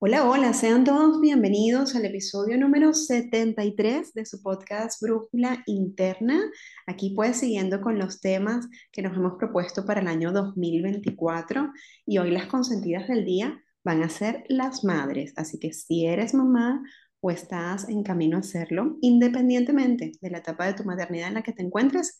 Hola, 0.00 0.30
hola, 0.30 0.52
sean 0.52 0.84
todos 0.84 1.20
bienvenidos 1.20 1.96
al 1.96 2.04
episodio 2.04 2.56
número 2.56 2.94
73 2.94 4.14
de 4.14 4.26
su 4.26 4.40
podcast 4.40 5.02
Brújula 5.02 5.64
Interna. 5.66 6.40
Aquí 6.86 7.14
pues 7.16 7.38
siguiendo 7.38 7.80
con 7.80 7.98
los 7.98 8.20
temas 8.20 8.68
que 8.92 9.02
nos 9.02 9.16
hemos 9.16 9.34
propuesto 9.38 9.84
para 9.84 10.00
el 10.00 10.06
año 10.06 10.30
2024 10.30 11.72
y 12.06 12.18
hoy 12.18 12.30
las 12.30 12.46
consentidas 12.46 13.08
del 13.08 13.24
día 13.24 13.60
van 13.82 14.04
a 14.04 14.08
ser 14.08 14.44
las 14.48 14.84
madres. 14.84 15.32
Así 15.34 15.58
que 15.58 15.72
si 15.72 16.06
eres 16.06 16.32
mamá 16.32 16.80
o 17.18 17.32
estás 17.32 17.88
en 17.88 18.04
camino 18.04 18.36
a 18.36 18.40
hacerlo, 18.40 18.98
independientemente 19.00 20.12
de 20.20 20.30
la 20.30 20.38
etapa 20.38 20.66
de 20.66 20.74
tu 20.74 20.84
maternidad 20.84 21.26
en 21.26 21.34
la 21.34 21.42
que 21.42 21.52
te 21.52 21.64
encuentres, 21.64 22.16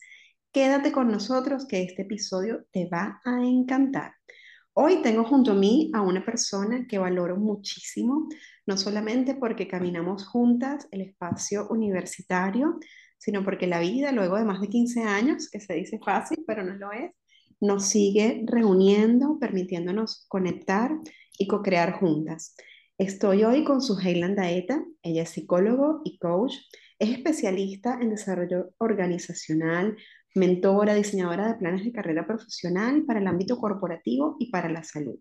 quédate 0.51 0.91
con 0.91 1.09
nosotros 1.09 1.65
que 1.65 1.83
este 1.83 2.01
episodio 2.01 2.65
te 2.73 2.89
va 2.89 3.21
a 3.23 3.41
encantar. 3.41 4.15
Hoy 4.81 5.01
tengo 5.01 5.25
junto 5.25 5.51
a 5.51 5.55
mí 5.55 5.91
a 5.93 5.99
una 5.99 6.23
persona 6.23 6.87
que 6.87 6.97
valoro 6.97 7.35
muchísimo, 7.35 8.29
no 8.65 8.77
solamente 8.77 9.35
porque 9.35 9.67
caminamos 9.67 10.25
juntas 10.25 10.87
el 10.91 11.01
espacio 11.01 11.67
universitario, 11.67 12.79
sino 13.17 13.43
porque 13.43 13.67
la 13.67 13.81
vida, 13.81 14.13
luego 14.13 14.37
de 14.37 14.45
más 14.45 14.61
de 14.61 14.69
15 14.69 15.03
años, 15.03 15.49
que 15.49 15.59
se 15.59 15.73
dice 15.73 15.99
fácil, 15.99 16.45
pero 16.47 16.63
no 16.63 16.75
lo 16.75 16.93
es, 16.93 17.11
nos 17.59 17.87
sigue 17.87 18.45
reuniendo, 18.45 19.37
permitiéndonos 19.37 20.25
conectar 20.29 20.97
y 21.37 21.45
co-crear 21.45 21.99
juntas. 21.99 22.55
Estoy 22.97 23.43
hoy 23.43 23.65
con 23.65 23.81
su 23.81 23.99
Heiland 23.99 24.37
Daeta, 24.37 24.81
ella 25.01 25.23
es 25.23 25.31
psicólogo 25.31 25.99
y 26.05 26.17
coach, 26.19 26.53
es 26.99 27.09
especialista 27.09 27.99
en 28.01 28.11
desarrollo 28.11 28.69
organizacional, 28.77 29.97
mentora, 30.35 30.93
diseñadora 30.93 31.47
de 31.47 31.55
planes 31.55 31.83
de 31.83 31.91
carrera 31.91 32.25
profesional 32.25 33.03
para 33.05 33.19
el 33.19 33.27
ámbito 33.27 33.57
corporativo 33.57 34.35
y 34.39 34.49
para 34.49 34.69
la 34.69 34.83
salud. 34.83 35.19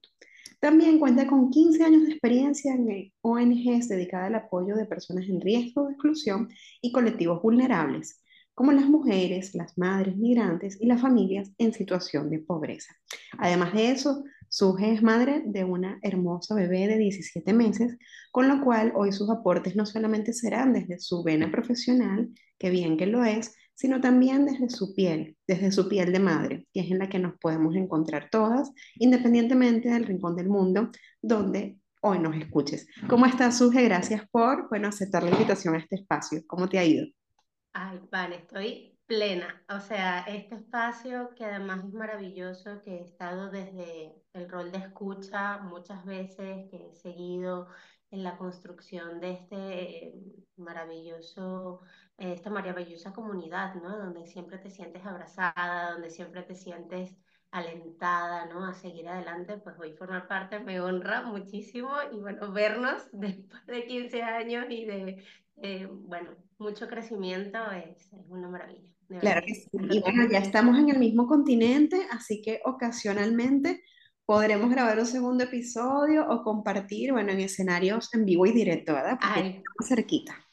También 0.60 0.98
cuenta 0.98 1.26
con 1.26 1.50
15 1.50 1.84
años 1.84 2.02
de 2.02 2.12
experiencia 2.12 2.74
en 2.74 3.12
ONGs 3.20 3.88
dedicadas 3.88 4.26
al 4.26 4.34
apoyo 4.34 4.74
de 4.74 4.87
personas 4.87 5.28
en 5.28 5.40
riesgo 5.40 5.87
de 5.87 5.92
exclusión 5.92 6.48
y 6.82 6.90
colectivos 6.90 7.40
vulnerables, 7.42 8.23
como 8.54 8.73
las 8.73 8.87
mujeres, 8.87 9.54
las 9.54 9.78
madres 9.78 10.16
migrantes 10.16 10.76
y 10.80 10.87
las 10.87 11.00
familias 11.00 11.52
en 11.59 11.72
situación 11.72 12.28
de 12.28 12.40
pobreza. 12.40 12.93
Además 13.38 13.72
de 13.72 13.93
eso, 13.93 14.24
Suje 14.48 14.95
es 14.95 15.02
madre 15.02 15.43
de 15.46 15.62
una 15.62 16.00
hermosa 16.02 16.56
bebé 16.56 16.88
de 16.88 16.98
17 16.98 17.52
meses, 17.52 17.96
con 18.32 18.48
lo 18.48 18.65
cual 18.65 18.93
hoy 18.96 19.12
sus 19.12 19.30
aportes 19.30 19.76
no 19.76 19.87
solamente 19.87 20.32
serán 20.32 20.72
desde 20.72 20.98
su 20.98 21.22
vena 21.22 21.52
profesional, 21.52 22.30
que 22.59 22.70
bien 22.70 22.96
que 22.96 23.06
lo 23.06 23.24
es, 23.24 23.54
sino 23.79 24.01
también 24.01 24.45
desde 24.45 24.71
su 24.71 24.93
piel, 24.93 25.37
desde 25.46 25.71
su 25.71 25.88
piel 25.88 26.12
de 26.12 26.18
madre, 26.18 26.66
que 26.73 26.80
es 26.80 26.90
en 26.90 26.98
la 26.98 27.09
que 27.09 27.21
nos 27.21 27.38
podemos 27.38 27.76
encontrar 27.76 28.29
todas, 28.29 28.73
independientemente 28.96 29.88
del 29.88 30.04
rincón 30.04 30.34
del 30.34 30.48
mundo 30.48 30.90
donde 31.23 31.79
hoy 32.02 32.18
nos 32.18 32.34
escuches. 32.34 32.88
¿Cómo 33.09 33.24
estás, 33.24 33.59
Suje? 33.59 33.84
Gracias 33.84 34.29
por, 34.32 34.68
bueno, 34.68 34.88
aceptar 34.88 35.23
la 35.23 35.30
invitación 35.30 35.76
a 35.76 35.79
este 35.79 35.95
espacio. 35.95 36.43
¿Cómo 36.49 36.68
te 36.68 36.80
ha 36.80 36.84
ido? 36.84 37.06
Ay, 37.73 38.01
vale, 38.10 38.38
estoy 38.38 38.99
plena. 39.06 39.62
O 39.68 39.79
sea, 39.79 40.23
este 40.23 40.56
espacio 40.56 41.30
que 41.37 41.45
además 41.45 41.84
es 41.84 41.93
maravilloso, 41.93 42.82
que 42.82 42.96
he 42.96 43.02
estado 43.02 43.49
desde 43.49 44.12
el 44.32 44.51
rol 44.51 44.73
de 44.73 44.79
escucha 44.79 45.59
muchas 45.59 46.04
veces, 46.04 46.68
que 46.68 46.88
he 46.90 46.95
seguido 46.96 47.68
en 48.10 48.24
la 48.24 48.37
construcción 48.38 49.21
de 49.21 49.32
este 49.34 50.15
maravilloso, 50.56 51.80
eh, 51.80 52.07
esta 52.19 52.51
maravillosa 52.51 53.13
comunidad, 53.13 53.74
¿no? 53.77 53.97
Donde 53.97 54.27
siempre 54.27 54.59
te 54.59 54.71
sientes 54.71 55.05
abrazada, 55.07 55.93
donde 55.93 56.11
siempre 56.11 56.43
te 56.43 56.55
sientes 56.57 57.15
alentada, 57.51 58.47
¿no? 58.47 58.66
A 58.66 58.74
seguir 58.74 59.09
adelante, 59.09 59.57
pues 59.59 59.79
hoy 59.79 59.93
formar 59.93 60.29
parte 60.29 60.59
me 60.59 60.80
honra 60.80 61.23
muchísimo 61.23 61.91
y 62.13 62.19
bueno, 62.19 62.52
vernos 62.52 63.02
después 63.13 63.65
de 63.66 63.87
15 63.87 64.22
años 64.22 64.66
y 64.69 64.84
de, 64.84 65.25
eh, 65.62 65.89
bueno, 65.91 66.31
mucho 66.59 66.89
crecimiento 66.89 67.59
es, 67.71 68.12
es 68.12 68.27
una 68.28 68.49
maravilla. 68.49 68.93
Claro 69.21 69.41
que 69.47 69.55
sí. 69.55 69.69
Y 69.73 70.01
bueno, 70.01 70.28
ya 70.31 70.39
estamos 70.39 70.78
en 70.78 70.91
el 70.91 70.99
mismo 70.99 71.27
continente, 71.27 72.07
así 72.11 72.43
que 72.43 72.61
ocasionalmente 72.65 73.83
podremos 74.27 74.69
grabar 74.69 74.99
un 74.99 75.07
segundo 75.07 75.45
episodio 75.45 76.28
o 76.28 76.43
compartir, 76.43 77.12
bueno, 77.12 77.33
en 77.33 77.41
escenarios 77.41 78.12
en 78.12 78.27
vivo 78.27 78.45
y 78.45 78.53
directo, 78.53 78.93
¿verdad? 78.93 79.19
Porque 79.19 79.49
estamos 79.49 79.89
cerquita. 79.89 80.47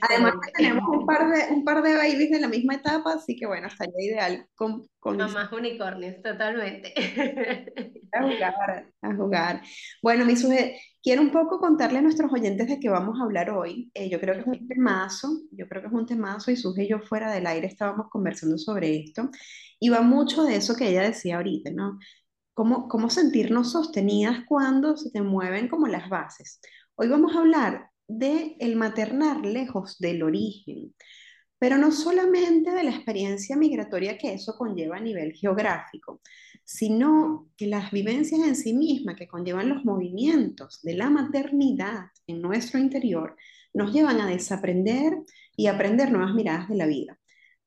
Además 0.00 0.34
tenemos 0.56 0.84
un 0.88 1.06
par, 1.06 1.28
de, 1.28 1.52
un 1.52 1.64
par 1.64 1.82
de 1.82 1.96
babies 1.96 2.30
de 2.30 2.40
la 2.40 2.48
misma 2.48 2.74
etapa, 2.74 3.14
así 3.14 3.36
que 3.36 3.46
bueno, 3.46 3.66
estaría 3.66 3.94
ideal 3.98 4.46
con, 4.54 4.86
con 4.98 5.16
Mamás 5.16 5.52
unicornios, 5.52 6.22
totalmente. 6.22 6.94
A 8.12 8.22
jugar, 8.22 8.86
a 9.02 9.14
jugar. 9.16 9.62
Bueno, 10.00 10.24
mi 10.24 10.36
suje, 10.36 10.80
quiero 11.02 11.20
un 11.20 11.32
poco 11.32 11.58
contarle 11.58 11.98
a 11.98 12.02
nuestros 12.02 12.32
oyentes 12.32 12.68
de 12.68 12.78
qué 12.78 12.88
vamos 12.88 13.18
a 13.18 13.24
hablar 13.24 13.50
hoy. 13.50 13.90
Eh, 13.92 14.08
yo 14.08 14.20
creo 14.20 14.34
que 14.34 14.42
es 14.42 14.46
un 14.46 14.68
temazo, 14.68 15.28
yo 15.50 15.66
creo 15.66 15.82
que 15.82 15.88
es 15.88 15.92
un 15.92 16.06
temazo 16.06 16.52
y 16.52 16.56
Suje 16.56 16.84
y 16.84 16.88
yo 16.88 17.00
fuera 17.00 17.32
del 17.32 17.48
aire 17.48 17.66
estábamos 17.66 18.06
conversando 18.10 18.56
sobre 18.56 19.00
esto 19.00 19.30
y 19.80 19.88
va 19.88 20.00
mucho 20.02 20.44
de 20.44 20.54
eso 20.54 20.76
que 20.76 20.88
ella 20.88 21.02
decía 21.02 21.36
ahorita, 21.36 21.70
¿no? 21.72 21.98
Cómo, 22.52 22.86
cómo 22.86 23.10
sentirnos 23.10 23.72
sostenidas 23.72 24.44
cuando 24.46 24.96
se 24.96 25.10
te 25.10 25.20
mueven 25.22 25.66
como 25.66 25.88
las 25.88 26.08
bases. 26.08 26.60
Hoy 26.94 27.08
vamos 27.08 27.34
a 27.34 27.40
hablar 27.40 27.90
de 28.06 28.56
el 28.60 28.76
maternar 28.76 29.44
lejos 29.44 29.98
del 29.98 30.22
origen, 30.22 30.94
pero 31.58 31.78
no 31.78 31.92
solamente 31.92 32.70
de 32.72 32.84
la 32.84 32.90
experiencia 32.90 33.56
migratoria 33.56 34.18
que 34.18 34.34
eso 34.34 34.54
conlleva 34.56 34.96
a 34.96 35.00
nivel 35.00 35.32
geográfico, 35.32 36.20
sino 36.64 37.48
que 37.56 37.66
las 37.66 37.90
vivencias 37.90 38.40
en 38.40 38.56
sí 38.56 38.74
mismas 38.74 39.16
que 39.16 39.28
conllevan 39.28 39.68
los 39.68 39.84
movimientos 39.84 40.80
de 40.82 40.94
la 40.94 41.10
maternidad 41.10 42.06
en 42.26 42.42
nuestro 42.42 42.78
interior 42.78 43.36
nos 43.72 43.92
llevan 43.92 44.20
a 44.20 44.26
desaprender 44.26 45.18
y 45.56 45.66
aprender 45.66 46.10
nuevas 46.10 46.34
miradas 46.34 46.68
de 46.68 46.76
la 46.76 46.86
vida, 46.86 47.18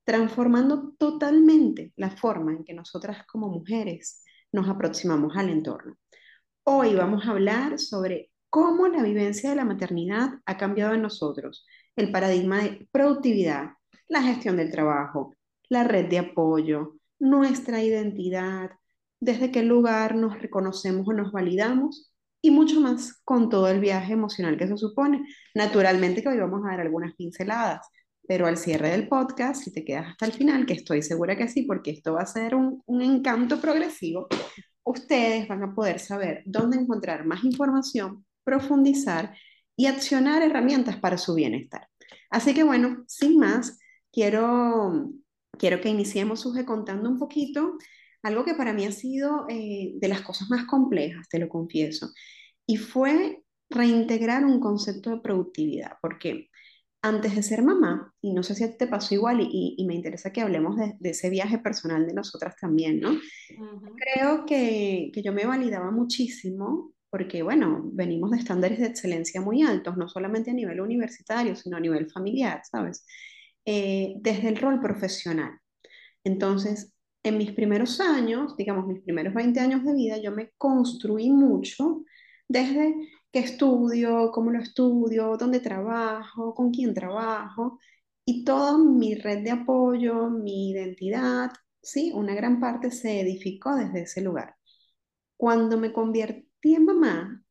transformando 0.04 0.94
totalmente 0.98 1.92
la 1.96 2.10
forma 2.10 2.52
en 2.52 2.64
que 2.64 2.74
nosotras 2.74 3.26
como 3.26 3.48
mujeres 3.48 4.22
nos 4.52 4.68
aproximamos 4.68 5.36
al 5.36 5.50
entorno. 5.50 5.96
Hoy 6.64 6.94
vamos 6.94 7.26
a 7.26 7.30
hablar 7.30 7.78
sobre 7.78 8.30
cómo 8.50 8.88
la 8.88 9.02
vivencia 9.02 9.50
de 9.50 9.56
la 9.56 9.64
maternidad 9.64 10.30
ha 10.46 10.56
cambiado 10.56 10.94
en 10.94 11.02
nosotros 11.02 11.66
el 11.96 12.10
paradigma 12.12 12.62
de 12.62 12.88
productividad, 12.92 13.70
la 14.08 14.22
gestión 14.22 14.56
del 14.56 14.70
trabajo, 14.70 15.34
la 15.68 15.84
red 15.84 16.08
de 16.08 16.18
apoyo, 16.18 16.96
nuestra 17.18 17.82
identidad, 17.82 18.70
desde 19.20 19.50
qué 19.50 19.62
lugar 19.62 20.14
nos 20.14 20.40
reconocemos 20.40 21.08
o 21.08 21.12
nos 21.12 21.32
validamos 21.32 22.12
y 22.40 22.50
mucho 22.52 22.80
más 22.80 23.20
con 23.24 23.50
todo 23.50 23.68
el 23.68 23.80
viaje 23.80 24.12
emocional 24.12 24.56
que 24.56 24.68
se 24.68 24.76
supone. 24.76 25.26
Naturalmente 25.54 26.22
que 26.22 26.28
hoy 26.28 26.38
vamos 26.38 26.62
a 26.64 26.70
dar 26.70 26.80
algunas 26.80 27.14
pinceladas, 27.16 27.88
pero 28.26 28.46
al 28.46 28.56
cierre 28.56 28.90
del 28.90 29.08
podcast, 29.08 29.64
si 29.64 29.72
te 29.72 29.84
quedas 29.84 30.08
hasta 30.10 30.26
el 30.26 30.32
final, 30.32 30.66
que 30.66 30.74
estoy 30.74 31.02
segura 31.02 31.36
que 31.36 31.48
sí, 31.48 31.62
porque 31.62 31.90
esto 31.90 32.14
va 32.14 32.22
a 32.22 32.26
ser 32.26 32.54
un, 32.54 32.82
un 32.86 33.02
encanto 33.02 33.60
progresivo, 33.60 34.28
ustedes 34.84 35.48
van 35.48 35.64
a 35.64 35.74
poder 35.74 35.98
saber 35.98 36.42
dónde 36.46 36.78
encontrar 36.78 37.26
más 37.26 37.42
información 37.42 38.24
profundizar 38.48 39.36
y 39.76 39.86
accionar 39.86 40.40
herramientas 40.42 40.96
para 40.96 41.18
su 41.18 41.34
bienestar. 41.34 41.86
Así 42.30 42.54
que 42.54 42.62
bueno, 42.62 43.04
sin 43.06 43.38
más, 43.38 43.78
quiero, 44.10 45.10
quiero 45.58 45.82
que 45.82 45.90
iniciemos, 45.90 46.40
Suge, 46.40 46.64
contando 46.64 47.10
un 47.10 47.18
poquito 47.18 47.76
algo 48.22 48.44
que 48.46 48.54
para 48.54 48.72
mí 48.72 48.86
ha 48.86 48.92
sido 48.92 49.44
eh, 49.50 49.92
de 49.96 50.08
las 50.08 50.22
cosas 50.22 50.48
más 50.48 50.64
complejas, 50.64 51.28
te 51.28 51.38
lo 51.38 51.48
confieso, 51.48 52.10
y 52.66 52.78
fue 52.78 53.42
reintegrar 53.68 54.46
un 54.46 54.60
concepto 54.60 55.10
de 55.10 55.20
productividad, 55.20 55.92
porque 56.00 56.48
antes 57.02 57.36
de 57.36 57.42
ser 57.42 57.62
mamá, 57.62 58.14
y 58.22 58.32
no 58.32 58.42
sé 58.42 58.54
si 58.54 58.76
te 58.78 58.86
pasó 58.86 59.14
igual, 59.14 59.40
y, 59.42 59.74
y 59.76 59.86
me 59.86 59.94
interesa 59.94 60.32
que 60.32 60.40
hablemos 60.40 60.76
de, 60.76 60.96
de, 60.98 61.10
ese 61.10 61.28
viaje 61.28 61.58
personal 61.58 62.06
de 62.06 62.14
nosotras 62.14 62.56
también, 62.58 62.98
¿no? 62.98 63.10
Creo 63.96 64.46
que, 64.46 65.10
que 65.12 65.22
yo 65.22 65.32
me 65.32 65.46
validaba 65.46 65.90
muchísimo 65.90 66.92
porque 67.10 67.42
bueno, 67.42 67.82
venimos 67.92 68.30
de 68.30 68.38
estándares 68.38 68.78
de 68.78 68.86
excelencia 68.86 69.40
muy 69.40 69.62
altos, 69.62 69.96
no 69.96 70.08
solamente 70.08 70.50
a 70.50 70.54
nivel 70.54 70.80
universitario, 70.80 71.56
sino 71.56 71.76
a 71.76 71.80
nivel 71.80 72.10
familiar, 72.10 72.62
¿sabes? 72.70 73.04
Eh, 73.64 74.14
desde 74.20 74.48
el 74.48 74.56
rol 74.56 74.80
profesional. 74.80 75.58
Entonces, 76.24 76.94
en 77.22 77.38
mis 77.38 77.52
primeros 77.52 78.00
años, 78.00 78.56
digamos, 78.56 78.86
mis 78.86 79.02
primeros 79.02 79.34
20 79.34 79.60
años 79.60 79.84
de 79.84 79.94
vida, 79.94 80.18
yo 80.18 80.32
me 80.32 80.50
construí 80.58 81.30
mucho 81.30 82.04
desde 82.48 82.94
qué 83.32 83.40
estudio, 83.40 84.30
cómo 84.32 84.50
lo 84.50 84.60
estudio, 84.60 85.36
dónde 85.38 85.60
trabajo, 85.60 86.54
con 86.54 86.70
quién 86.72 86.94
trabajo, 86.94 87.78
y 88.24 88.44
toda 88.44 88.78
mi 88.78 89.14
red 89.14 89.42
de 89.44 89.50
apoyo, 89.50 90.28
mi 90.30 90.70
identidad, 90.70 91.50
sí, 91.82 92.12
una 92.14 92.34
gran 92.34 92.60
parte 92.60 92.90
se 92.90 93.20
edificó 93.20 93.74
desde 93.76 94.02
ese 94.02 94.20
lugar. 94.22 94.54
Cuando 95.36 95.78
me 95.78 95.92
convertí 95.92 96.47
en 96.62 96.84
mamá, 96.84 97.42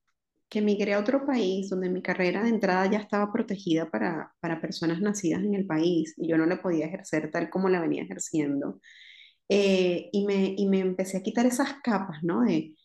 que 0.50 0.62
migré 0.62 0.94
a 0.95 1.00
otro 1.00 1.25
país 1.25 1.69
donde 1.69 1.89
mi 1.89 2.01
carrera 2.01 2.44
de 2.44 2.50
entrada 2.50 2.89
ya 2.92 3.00
estaba 3.00 3.31
protegida 3.33 3.89
para, 3.92 4.33
para 4.42 4.62
personas 4.62 5.01
nacidas 5.01 5.44
en 5.44 5.56
el 5.56 5.65
país 5.68 6.13
y 6.18 6.30
yo 6.30 6.38
no 6.38 6.45
la 6.45 6.62
podía 6.62 6.88
ejercer 6.88 7.31
tal 7.31 7.50
como 7.50 7.69
la 7.69 7.81
venía 7.81 8.04
ejerciendo. 8.04 8.80
Eh, 9.50 10.09
y, 10.13 10.25
me, 10.25 10.56
y 10.57 10.68
me 10.68 10.80
empecé 10.80 11.18
a 11.18 11.24
quitar 11.24 11.45
esas 11.45 11.75
capas, 11.83 12.24
¿no? 12.24 12.42
De 12.44 12.75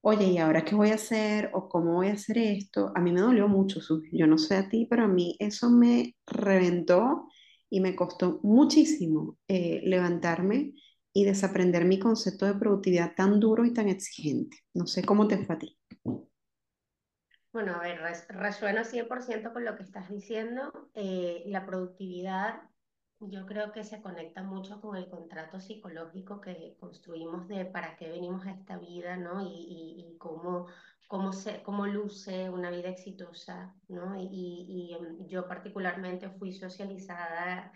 oye, 0.00 0.26
¿y 0.26 0.38
ahora 0.38 0.64
qué 0.64 0.74
voy 0.74 0.90
a 0.90 0.94
hacer? 0.94 1.50
¿O 1.54 1.68
cómo 1.68 1.94
voy 1.94 2.08
a 2.08 2.12
hacer 2.14 2.38
esto? 2.38 2.92
A 2.94 3.00
mí 3.00 3.12
me 3.12 3.20
dolió 3.20 3.48
mucho, 3.48 3.80
Susi. 3.80 4.08
Yo 4.12 4.26
no 4.26 4.38
sé 4.38 4.56
a 4.56 4.68
ti, 4.68 4.86
pero 4.90 5.04
a 5.04 5.08
mí 5.08 5.36
eso 5.40 5.70
me 5.70 6.16
reventó 6.26 7.28
y 7.70 7.80
me 7.80 7.94
costó 7.96 8.40
muchísimo 8.42 9.38
eh, 9.48 9.80
levantarme 9.84 10.74
y 11.12 11.24
desaprender 11.24 11.84
mi 11.84 11.98
concepto 11.98 12.46
de 12.46 12.54
productividad 12.54 13.14
tan 13.14 13.38
duro 13.38 13.64
y 13.64 13.72
tan 13.72 13.88
exigente. 13.88 14.58
No 14.74 14.86
sé 14.86 15.04
cómo 15.04 15.28
te 15.28 15.38
fue 15.38 15.54
a 15.54 15.58
ti. 15.58 15.78
Bueno, 17.52 17.74
a 17.74 17.80
ver, 17.80 18.00
resueno 18.28 18.82
100% 18.82 19.52
con 19.52 19.64
lo 19.64 19.76
que 19.76 19.82
estás 19.82 20.08
diciendo. 20.08 20.90
Eh, 20.94 21.42
la 21.46 21.66
productividad 21.66 22.62
yo 23.20 23.46
creo 23.46 23.72
que 23.72 23.84
se 23.84 24.02
conecta 24.02 24.42
mucho 24.42 24.80
con 24.80 24.96
el 24.96 25.08
contrato 25.08 25.60
psicológico 25.60 26.40
que 26.40 26.76
construimos 26.80 27.46
de 27.48 27.66
para 27.66 27.96
qué 27.96 28.08
venimos 28.08 28.46
a 28.46 28.52
esta 28.52 28.78
vida, 28.78 29.16
¿no? 29.16 29.42
Y, 29.42 29.46
y, 29.46 30.14
y 30.14 30.18
cómo, 30.18 30.66
cómo, 31.06 31.32
se, 31.32 31.62
cómo 31.62 31.86
luce 31.86 32.50
una 32.50 32.70
vida 32.70 32.88
exitosa, 32.88 33.74
¿no? 33.88 34.16
Y, 34.16 34.28
y 34.30 34.94
em, 34.94 35.26
yo 35.28 35.46
particularmente 35.46 36.30
fui 36.30 36.52
socializada 36.52 37.72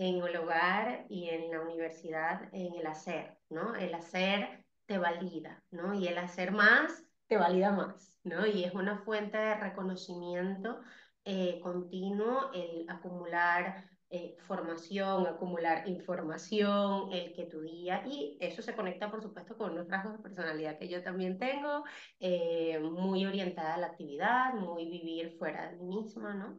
en 0.00 0.22
el 0.26 0.36
hogar 0.36 1.04
y 1.10 1.28
en 1.28 1.50
la 1.50 1.60
universidad 1.60 2.48
en 2.52 2.74
el 2.74 2.86
hacer, 2.86 3.38
¿no? 3.50 3.74
El 3.74 3.94
hacer 3.94 4.64
te 4.86 4.96
valida, 4.96 5.62
¿no? 5.70 5.92
Y 5.92 6.08
el 6.08 6.16
hacer 6.16 6.52
más 6.52 7.04
te 7.26 7.36
valida 7.36 7.70
más, 7.72 8.16
¿no? 8.24 8.46
Y 8.46 8.64
es 8.64 8.72
una 8.74 8.98
fuente 8.98 9.36
de 9.36 9.56
reconocimiento 9.56 10.80
eh, 11.26 11.60
continuo 11.62 12.50
el 12.54 12.88
acumular 12.88 13.84
eh, 14.08 14.36
formación, 14.40 15.26
acumular 15.26 15.86
información, 15.86 17.12
el 17.12 17.34
que 17.34 17.44
tu 17.44 17.60
día, 17.60 18.02
y 18.06 18.38
eso 18.40 18.62
se 18.62 18.74
conecta 18.74 19.10
por 19.10 19.22
supuesto 19.22 19.56
con 19.56 19.72
unos 19.72 19.88
rasgos 19.88 20.14
de 20.14 20.22
personalidad 20.22 20.78
que 20.78 20.88
yo 20.88 21.02
también 21.02 21.38
tengo, 21.38 21.84
eh, 22.18 22.78
muy 22.80 23.26
orientada 23.26 23.74
a 23.74 23.78
la 23.78 23.88
actividad, 23.88 24.54
muy 24.54 24.86
vivir 24.86 25.36
fuera 25.38 25.70
de 25.70 25.76
mí 25.76 26.02
misma, 26.02 26.34
¿no? 26.34 26.58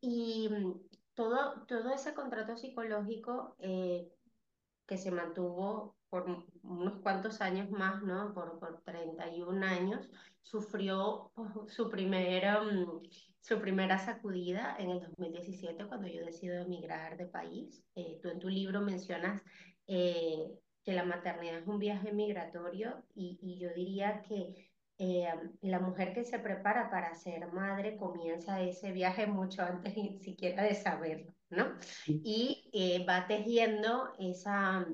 Y 0.00 0.48
todo, 1.18 1.64
todo 1.66 1.92
ese 1.92 2.14
contrato 2.14 2.56
psicológico 2.56 3.56
eh, 3.58 4.08
que 4.86 4.96
se 4.96 5.10
mantuvo 5.10 5.96
por 6.08 6.26
unos 6.62 7.00
cuantos 7.02 7.40
años 7.40 7.68
más, 7.72 8.04
¿no? 8.04 8.32
Por, 8.32 8.60
por 8.60 8.82
31 8.82 9.66
años, 9.66 10.08
sufrió 10.42 11.32
su 11.66 11.90
primera, 11.90 12.62
mm, 12.62 13.02
su 13.40 13.60
primera 13.60 13.98
sacudida 13.98 14.76
en 14.78 14.90
el 14.90 15.00
2017 15.00 15.88
cuando 15.88 16.06
yo 16.06 16.24
decido 16.24 16.54
emigrar 16.54 17.16
de 17.16 17.26
país. 17.26 17.82
Eh, 17.96 18.20
tú 18.22 18.28
en 18.28 18.38
tu 18.38 18.48
libro 18.48 18.80
mencionas 18.80 19.42
eh, 19.88 20.56
que 20.84 20.92
la 20.92 21.04
maternidad 21.04 21.58
es 21.58 21.66
un 21.66 21.80
viaje 21.80 22.12
migratorio 22.12 23.02
y, 23.16 23.40
y 23.42 23.58
yo 23.58 23.70
diría 23.74 24.22
que 24.22 24.67
eh, 24.98 25.28
la 25.62 25.80
mujer 25.80 26.12
que 26.12 26.24
se 26.24 26.38
prepara 26.38 26.90
para 26.90 27.14
ser 27.14 27.52
madre 27.52 27.96
comienza 27.96 28.60
ese 28.60 28.92
viaje 28.92 29.26
mucho 29.26 29.62
antes 29.62 29.96
ni 29.96 30.18
siquiera 30.18 30.62
de 30.62 30.74
saberlo, 30.74 31.32
¿no? 31.50 31.74
Y 32.06 33.04
va 33.08 33.26
tejiendo 33.26 34.12
esa 34.18 34.86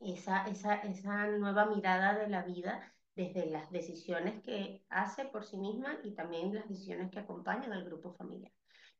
esa, 0.00 0.48
esa, 0.48 0.74
esa 0.76 1.26
nueva 1.28 1.66
mirada 1.66 2.18
de 2.18 2.28
la 2.28 2.42
vida 2.42 2.92
desde 3.14 3.46
las 3.46 3.70
decisiones 3.70 4.42
que 4.42 4.82
hace 4.88 5.26
por 5.26 5.44
sí 5.44 5.58
misma 5.58 5.98
y 6.02 6.12
también 6.12 6.54
las 6.54 6.68
decisiones 6.68 7.10
que 7.10 7.20
acompañan 7.20 7.72
al 7.72 7.84
grupo 7.84 8.12
familiar. 8.14 8.52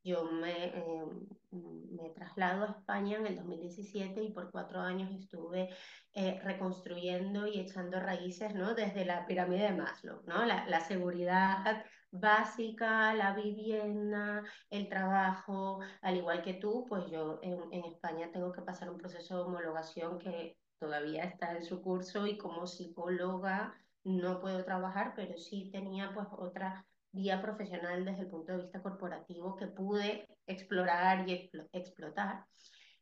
Yo 0.03 0.25
me, 0.25 0.65
eh, 0.65 1.05
me 1.51 2.09
traslado 2.09 2.63
a 2.63 2.71
España 2.71 3.17
en 3.17 3.27
el 3.27 3.35
2017 3.35 4.23
y 4.23 4.31
por 4.31 4.51
cuatro 4.51 4.79
años 4.79 5.11
estuve 5.11 5.69
eh, 6.13 6.39
reconstruyendo 6.43 7.45
y 7.47 7.59
echando 7.59 7.99
raíces 7.99 8.55
¿no? 8.55 8.73
desde 8.73 9.05
la 9.05 9.25
pirámide 9.25 9.63
de 9.63 9.73
Maslow, 9.73 10.23
¿no? 10.25 10.45
la, 10.45 10.65
la 10.67 10.79
seguridad 10.79 11.85
básica, 12.11 13.13
la 13.13 13.33
vivienda, 13.35 14.43
el 14.69 14.89
trabajo, 14.89 15.79
al 16.01 16.17
igual 16.17 16.41
que 16.41 16.55
tú, 16.55 16.85
pues 16.87 17.09
yo 17.09 17.39
en, 17.41 17.61
en 17.71 17.85
España 17.85 18.31
tengo 18.31 18.51
que 18.51 18.61
pasar 18.61 18.89
un 18.89 18.97
proceso 18.97 19.35
de 19.37 19.43
homologación 19.43 20.17
que 20.17 20.57
todavía 20.79 21.23
está 21.23 21.51
en 21.55 21.63
su 21.63 21.81
curso 21.81 22.25
y 22.25 22.37
como 22.37 22.65
psicóloga 22.65 23.75
no 24.03 24.39
puedo 24.41 24.63
trabajar, 24.63 25.13
pero 25.15 25.37
sí 25.37 25.69
tenía 25.71 26.11
pues 26.13 26.27
otra 26.31 26.85
vía 27.11 27.41
profesional 27.41 28.05
desde 28.05 28.21
el 28.21 28.27
punto 28.27 28.53
de 28.53 28.59
vista 28.59 28.81
corporativo 28.81 29.55
que 29.55 29.67
pude 29.67 30.27
explorar 30.47 31.27
y 31.27 31.49
explotar. 31.73 32.45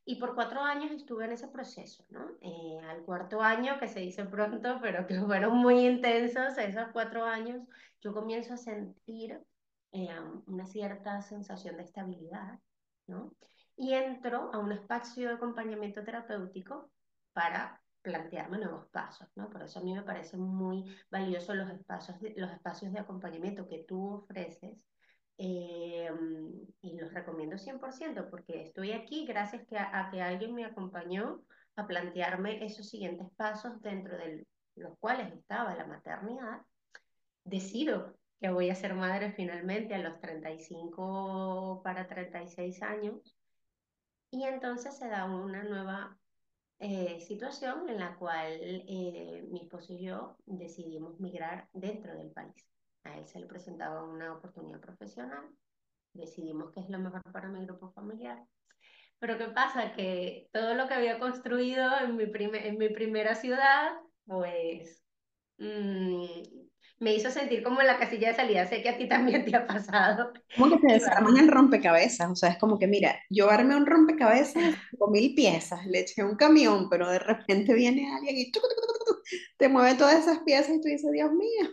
Y 0.05 0.15
por 0.15 0.33
cuatro 0.33 0.61
años 0.61 0.91
estuve 0.91 1.25
en 1.25 1.33
ese 1.33 1.47
proceso, 1.49 2.03
¿no? 2.09 2.31
Eh, 2.41 2.79
al 2.89 3.03
cuarto 3.03 3.41
año, 3.41 3.79
que 3.79 3.87
se 3.87 3.99
dice 3.99 4.25
pronto, 4.25 4.79
pero 4.81 5.05
que 5.05 5.19
fueron 5.21 5.57
muy 5.57 5.85
intensos, 5.85 6.57
esos 6.57 6.87
cuatro 6.91 7.25
años, 7.25 7.61
yo 8.01 8.13
comienzo 8.13 8.53
a 8.53 8.57
sentir 8.57 9.39
eh, 9.91 10.19
una 10.47 10.65
cierta 10.65 11.21
sensación 11.21 11.77
de 11.77 11.83
estabilidad, 11.83 12.59
¿no? 13.07 13.35
Y 13.75 13.93
entro 13.93 14.51
a 14.53 14.57
un 14.57 14.71
espacio 14.71 15.27
de 15.27 15.35
acompañamiento 15.35 16.03
terapéutico 16.03 16.89
para 17.33 17.79
plantearme 18.01 18.57
nuevos 18.57 18.87
pasos, 18.87 19.27
¿no? 19.35 19.49
Por 19.49 19.63
eso 19.63 19.79
a 19.79 19.83
mí 19.83 19.93
me 19.93 20.03
parece 20.03 20.37
muy 20.37 20.85
valioso 21.11 21.53
los 21.53 21.69
espacios 21.69 22.19
de, 22.19 22.33
los 22.37 22.51
espacios 22.51 22.93
de 22.93 22.99
acompañamiento 22.99 23.67
que 23.67 23.83
tú 23.87 24.13
ofreces 24.13 24.77
eh, 25.37 26.09
y 26.81 26.99
los 26.99 27.13
recomiendo 27.13 27.57
100% 27.57 28.29
porque 28.29 28.63
estoy 28.63 28.91
aquí 28.91 29.25
gracias 29.25 29.71
a, 29.73 30.07
a, 30.07 30.11
que 30.11 30.21
alguien 30.21 30.53
me 30.53 30.65
acompañó 30.65 31.41
a 31.75 31.87
plantearme 31.87 32.65
esos 32.65 32.89
siguientes 32.89 33.27
pasos 33.35 33.81
dentro 33.81 34.17
de 34.17 34.45
los 34.75 34.97
cuales 34.99 35.33
estaba 35.33 35.75
la 35.75 35.85
maternidad. 35.85 36.61
Decido 37.43 38.15
que 38.39 38.49
voy 38.49 38.69
a 38.69 38.75
ser 38.75 38.93
madre 38.93 39.31
finalmente 39.33 39.95
a 39.95 39.99
los 39.99 40.19
35 40.19 41.81
para 41.83 42.07
36 42.07 42.81
años 42.81 43.37
y 44.31 44.43
entonces 44.43 44.97
se 44.97 45.09
da 45.09 45.25
una 45.25 45.63
nueva 45.63 46.17
eh, 46.79 47.19
situación 47.19 47.89
en 47.89 47.99
la 47.99 48.15
cual 48.15 48.57
eh, 48.61 49.45
mi 49.49 49.61
esposo 49.61 49.93
y 49.93 50.05
yo 50.05 50.37
decidimos 50.45 51.19
migrar 51.19 51.69
dentro 51.73 52.15
del 52.15 52.31
país. 52.31 52.55
A 53.03 53.17
él 53.17 53.27
se 53.27 53.39
le 53.39 53.47
presentaba 53.47 54.03
una 54.03 54.33
oportunidad 54.33 54.79
profesional, 54.79 55.45
decidimos 56.13 56.71
que 56.71 56.81
es 56.81 56.89
lo 56.89 56.99
mejor 56.99 57.21
para 57.31 57.49
mi 57.49 57.65
grupo 57.65 57.91
familiar. 57.91 58.45
Pero 59.19 59.37
¿qué 59.37 59.47
pasa? 59.49 59.93
Que 59.93 60.49
todo 60.53 60.75
lo 60.75 60.87
que 60.87 60.93
había 60.93 61.19
construido 61.19 61.99
en 61.99 62.15
mi, 62.15 62.23
en 62.23 62.77
mi 62.77 62.89
primera 62.89 63.35
ciudad, 63.35 63.91
pues 64.25 65.03
mmm, 65.57 66.25
me 66.99 67.15
hizo 67.15 67.31
sentir 67.31 67.63
como 67.63 67.81
en 67.81 67.87
la 67.87 67.97
casilla 67.97 68.29
de 68.29 68.35
salida. 68.35 68.65
Sé 68.67 68.81
que 68.81 68.89
a 68.89 68.97
ti 68.97 69.07
también 69.07 69.45
te 69.45 69.55
ha 69.55 69.65
pasado. 69.65 70.33
Como 70.55 70.69
que 70.69 70.87
te 70.87 70.93
desarman 70.93 71.37
el 71.37 71.47
rompecabezas. 71.47 72.29
O 72.29 72.35
sea, 72.35 72.49
es 72.49 72.57
como 72.57 72.77
que, 72.77 72.87
mira, 72.87 73.15
yo 73.29 73.49
armé 73.49 73.75
un 73.75 73.85
rompecabezas 73.85 74.75
con 74.97 75.11
mil 75.11 75.33
piezas, 75.33 75.85
le 75.85 76.01
eché 76.01 76.23
un 76.23 76.35
camión, 76.35 76.89
pero 76.89 77.09
de 77.09 77.19
repente 77.19 77.73
viene 77.73 78.13
alguien 78.13 78.37
y 78.37 78.51
te 79.57 79.69
mueve 79.69 79.95
todas 79.95 80.15
esas 80.15 80.39
piezas 80.39 80.75
y 80.75 80.81
tú 80.81 80.87
dices, 80.87 81.11
Dios 81.11 81.31
mío. 81.31 81.69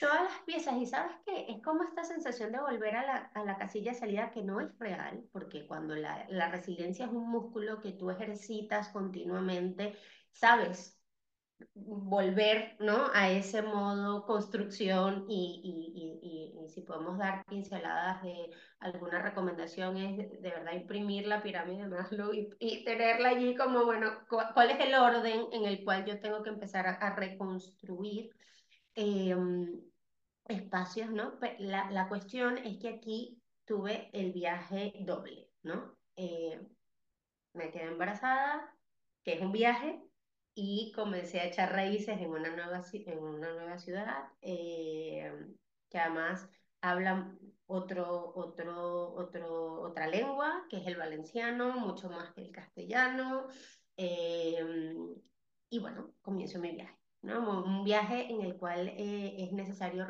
Todas 0.00 0.24
las 0.24 0.40
piezas, 0.46 0.74
y 0.80 0.86
sabes 0.86 1.12
qué, 1.26 1.46
es 1.48 1.62
como 1.62 1.82
esta 1.82 2.04
sensación 2.04 2.52
de 2.52 2.60
volver 2.60 2.96
a 2.96 3.04
la, 3.04 3.16
a 3.34 3.44
la 3.44 3.56
casilla 3.56 3.92
de 3.92 3.98
salida 3.98 4.30
que 4.30 4.42
no 4.42 4.60
es 4.60 4.68
real, 4.78 5.24
porque 5.32 5.66
cuando 5.66 5.94
la, 5.94 6.26
la 6.28 6.50
resiliencia 6.50 7.06
es 7.06 7.12
un 7.12 7.30
músculo 7.30 7.80
que 7.80 7.92
tú 7.92 8.10
ejercitas 8.10 8.88
continuamente, 8.88 9.94
sabes 10.30 11.01
volver 11.74 12.76
¿no? 12.80 13.10
a 13.14 13.30
ese 13.30 13.62
modo 13.62 14.26
construcción 14.26 15.26
y, 15.28 15.60
y, 15.64 16.60
y, 16.60 16.64
y, 16.64 16.68
si 16.68 16.82
podemos 16.82 17.18
dar 17.18 17.44
pinceladas 17.46 18.22
de 18.22 18.50
alguna 18.80 19.20
recomendación 19.20 19.96
es 19.96 20.16
de, 20.16 20.50
verdad 20.50 20.72
imprimir 20.72 21.26
la 21.26 21.42
pirámide 21.42 21.82
de 21.82 21.88
Maslow 21.88 22.32
y, 22.32 22.84
tenerla 22.84 23.30
allí 23.30 23.54
como, 23.56 23.84
bueno, 23.84 24.10
cuál 24.28 24.70
es 24.70 24.80
el 24.80 24.94
orden 24.94 25.46
en 25.52 25.64
el 25.64 25.84
cual 25.84 26.04
yo 26.04 26.20
tengo 26.20 26.42
que 26.42 26.50
empezar 26.50 26.86
a, 26.86 27.14
reconstruir 27.14 28.30
eh, 28.94 29.36
espacios, 30.46 31.10
¿no? 31.10 31.38
La, 31.58 31.90
la, 31.90 32.08
cuestión 32.08 32.58
es 32.58 32.78
que 32.78 32.88
aquí 32.88 33.42
tuve 33.64 34.10
el 34.12 34.32
viaje 34.32 34.92
doble, 35.00 35.48
¿no? 35.62 35.96
Eh, 36.16 36.60
me 37.54 37.70
quedé 37.70 37.84
embarazada, 37.84 38.74
que 39.24 39.34
es 39.34 39.40
un 39.40 39.52
viaje, 39.52 40.02
y 40.54 40.92
comencé 40.94 41.40
a 41.40 41.46
echar 41.46 41.72
raíces 41.72 42.20
en 42.20 42.30
una 42.30 42.50
nueva, 42.54 42.82
en 42.92 43.18
una 43.18 43.52
nueva 43.52 43.78
ciudad, 43.78 44.28
eh, 44.42 45.32
que 45.88 45.98
además 45.98 46.48
habla 46.80 47.36
otro, 47.66 48.32
otro, 48.34 49.14
otro, 49.14 49.80
otra 49.82 50.06
lengua, 50.08 50.66
que 50.68 50.78
es 50.78 50.86
el 50.86 50.96
valenciano, 50.96 51.72
mucho 51.80 52.10
más 52.10 52.32
que 52.32 52.42
el 52.42 52.52
castellano. 52.52 53.46
Eh, 53.96 54.94
y 55.70 55.78
bueno, 55.78 56.14
comienzo 56.22 56.58
mi 56.58 56.72
viaje. 56.72 57.02
¿no? 57.22 57.62
Un 57.64 57.84
viaje 57.84 58.30
en 58.30 58.42
el 58.42 58.56
cual 58.56 58.88
eh, 58.88 59.36
es 59.38 59.52
necesario, 59.52 60.06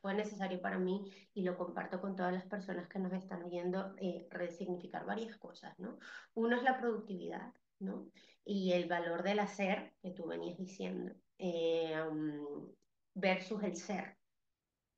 fue 0.00 0.14
necesario 0.14 0.60
para 0.60 0.78
mí, 0.78 1.04
y 1.34 1.42
lo 1.42 1.56
comparto 1.56 2.00
con 2.00 2.16
todas 2.16 2.32
las 2.32 2.46
personas 2.46 2.88
que 2.88 2.98
nos 2.98 3.12
están 3.12 3.48
viendo, 3.48 3.94
eh, 3.98 4.26
resignificar 4.30 5.04
varias 5.04 5.36
cosas. 5.36 5.78
¿no? 5.78 5.98
Uno 6.34 6.56
es 6.56 6.62
la 6.62 6.78
productividad, 6.78 7.52
¿no? 7.84 8.10
y 8.44 8.72
el 8.72 8.86
valor 8.86 9.22
del 9.22 9.38
hacer 9.38 9.94
que 10.02 10.10
tú 10.10 10.26
venías 10.26 10.58
diciendo. 10.58 11.14
Eh, 11.38 11.94
um, 12.08 12.68
versus 13.14 13.62
el 13.62 13.76
ser, 13.76 14.16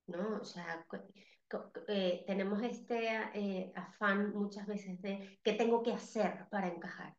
¿no? 0.07 0.40
O 0.40 0.45
sea, 0.45 0.87
eh, 1.88 2.25
tenemos 2.26 2.62
este 2.62 3.09
eh, 3.35 3.73
afán 3.75 4.35
muchas 4.35 4.66
veces 4.66 5.00
de 5.02 5.38
qué 5.43 5.52
tengo 5.52 5.83
que 5.83 5.93
hacer 5.93 6.47
para 6.50 6.69
encajar, 6.69 7.14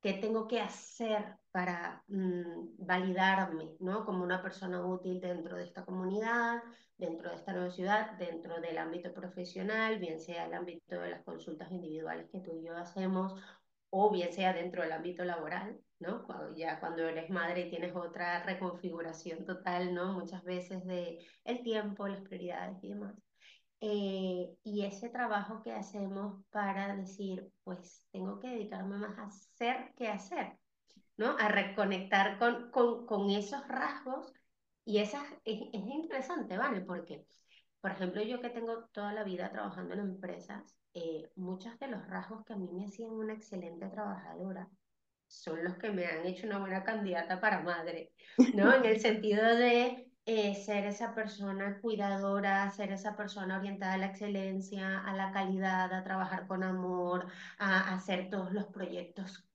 qué 0.00 0.14
tengo 0.14 0.46
que 0.46 0.60
hacer 0.60 1.36
para 1.50 2.02
mm, 2.08 2.76
validarme, 2.78 3.76
¿no? 3.80 4.04
Como 4.04 4.24
una 4.24 4.42
persona 4.42 4.84
útil 4.84 5.20
dentro 5.20 5.56
de 5.56 5.64
esta 5.64 5.84
comunidad, 5.84 6.62
dentro 6.98 7.30
de 7.30 7.36
esta 7.36 7.52
nueva 7.52 7.70
ciudad, 7.70 8.12
dentro 8.18 8.60
del 8.60 8.78
ámbito 8.78 9.12
profesional, 9.12 9.98
bien 9.98 10.20
sea 10.20 10.46
el 10.46 10.54
ámbito 10.54 11.00
de 11.00 11.10
las 11.10 11.22
consultas 11.22 11.70
individuales 11.70 12.28
que 12.30 12.40
tú 12.40 12.56
y 12.56 12.64
yo 12.64 12.76
hacemos, 12.76 13.34
o 13.94 14.10
bien 14.10 14.32
sea 14.32 14.54
dentro 14.54 14.82
del 14.82 14.92
ámbito 14.92 15.22
laboral, 15.22 15.78
¿no? 16.00 16.26
ya 16.56 16.80
cuando 16.80 17.06
eres 17.06 17.28
madre 17.28 17.66
tienes 17.66 17.94
otra 17.94 18.42
reconfiguración 18.42 19.44
total, 19.44 19.92
¿no? 19.92 20.14
Muchas 20.14 20.42
veces 20.44 20.82
de 20.86 21.18
el 21.44 21.62
tiempo, 21.62 22.08
las 22.08 22.22
prioridades 22.22 22.82
y 22.82 22.88
demás. 22.88 23.14
Eh, 23.80 24.56
y 24.64 24.84
ese 24.86 25.10
trabajo 25.10 25.62
que 25.62 25.72
hacemos 25.74 26.42
para 26.50 26.96
decir, 26.96 27.50
pues 27.64 28.06
tengo 28.12 28.38
que 28.38 28.48
dedicarme 28.48 28.96
más 28.96 29.18
a 29.18 29.24
hacer 29.24 29.92
que 29.94 30.08
hacer, 30.08 30.56
¿no? 31.18 31.36
A 31.38 31.48
reconectar 31.48 32.38
con, 32.38 32.70
con, 32.70 33.04
con 33.04 33.28
esos 33.28 33.66
rasgos 33.68 34.32
y 34.86 34.98
esas, 34.98 35.24
es, 35.44 35.60
es, 35.70 35.82
interesante, 35.86 36.56
¿vale? 36.56 36.80
Porque, 36.80 37.26
por 37.82 37.90
ejemplo, 37.90 38.22
yo 38.22 38.40
que 38.40 38.48
tengo 38.48 38.86
toda 38.92 39.12
la 39.12 39.22
vida 39.22 39.52
trabajando 39.52 39.92
en 39.92 40.00
empresas, 40.00 40.78
eh, 40.94 41.30
muchos 41.36 41.78
de 41.78 41.88
los 41.88 42.06
rasgos 42.06 42.44
que 42.44 42.52
a 42.52 42.56
mí 42.56 42.68
me 42.72 42.86
hacían 42.86 43.10
una 43.10 43.34
excelente 43.34 43.88
trabajadora 43.88 44.68
son 45.32 45.64
los 45.64 45.76
que 45.78 45.90
me 45.90 46.06
han 46.06 46.26
hecho 46.26 46.46
una 46.46 46.58
buena 46.58 46.84
candidata 46.84 47.40
para 47.40 47.62
madre, 47.62 48.12
¿no? 48.54 48.74
En 48.74 48.84
el 48.84 49.00
sentido 49.00 49.42
de 49.56 50.12
eh, 50.26 50.54
ser 50.54 50.84
esa 50.84 51.14
persona 51.14 51.80
cuidadora, 51.80 52.70
ser 52.70 52.92
esa 52.92 53.16
persona 53.16 53.58
orientada 53.58 53.94
a 53.94 53.98
la 53.98 54.06
excelencia, 54.06 55.00
a 55.00 55.14
la 55.14 55.32
calidad, 55.32 55.92
a 55.92 56.04
trabajar 56.04 56.46
con 56.46 56.62
amor, 56.62 57.26
a, 57.58 57.94
hacer 57.94 58.28
todos 58.28 58.52
los 58.52 58.66
proyectos 58.66 59.48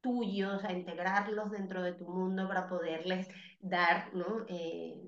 tuyos, 0.00 0.64
a 0.64 0.72
integrarlos 0.72 1.52
dentro 1.52 1.82
de 1.82 1.92
tu 1.92 2.08
mundo 2.08 2.48
para 2.48 2.68
poderles 2.68 3.28
dar 3.60 4.12
¿no? 4.14 4.44
Eh, 4.48 5.00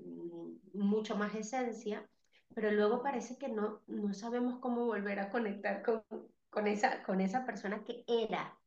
mucho 0.73 1.17
más 1.17 1.35
esencia, 1.35 2.07
pero 2.55 2.71
luego 2.71 3.03
parece 3.03 3.37
que 3.37 3.49
no, 3.49 3.81
no 3.87 4.13
sabemos 4.13 4.59
cómo 4.59 4.85
volver 4.85 5.19
a 5.19 5.29
conectar 5.29 5.83
con, 5.83 6.01
con, 6.49 6.67
esa, 6.67 7.03
con 7.03 7.19
esa 7.19 7.45
persona 7.45 7.83
que 7.83 8.05
era, 8.07 8.57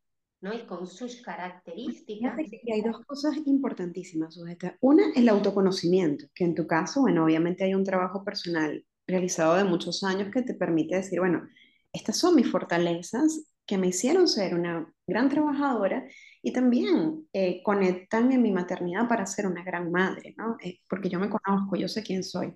¿no? 0.42 0.52
Y 0.52 0.66
con 0.66 0.86
sus 0.86 1.22
características. 1.22 2.38
Y 2.62 2.72
hay 2.72 2.82
dos 2.82 3.04
cosas 3.06 3.38
importantísimas, 3.46 4.34
Sujeta. 4.34 4.76
Una, 4.80 5.10
el 5.16 5.28
autoconocimiento, 5.30 6.26
que 6.34 6.44
en 6.44 6.54
tu 6.54 6.66
caso, 6.66 7.00
bueno, 7.00 7.24
obviamente 7.24 7.64
hay 7.64 7.74
un 7.74 7.84
trabajo 7.84 8.22
personal 8.24 8.84
realizado 9.06 9.56
de 9.56 9.64
muchos 9.64 10.04
años 10.04 10.30
que 10.30 10.42
te 10.42 10.52
permite 10.52 10.96
decir, 10.96 11.18
bueno, 11.18 11.48
estas 11.90 12.18
son 12.18 12.36
mis 12.36 12.50
fortalezas 12.50 13.42
que 13.66 13.78
me 13.78 13.88
hicieron 13.88 14.28
ser 14.28 14.54
una 14.54 14.92
gran 15.06 15.28
trabajadora 15.30 16.06
y 16.42 16.52
también 16.52 17.26
eh, 17.32 17.62
conectan 17.62 18.32
en 18.32 18.42
mi 18.42 18.52
maternidad 18.52 19.08
para 19.08 19.26
ser 19.26 19.46
una 19.46 19.64
gran 19.64 19.90
madre, 19.90 20.34
¿no? 20.36 20.56
Eh, 20.62 20.80
porque 20.88 21.08
yo 21.08 21.18
me 21.18 21.30
conozco, 21.30 21.76
yo 21.76 21.88
sé 21.88 22.02
quién 22.02 22.22
soy. 22.22 22.54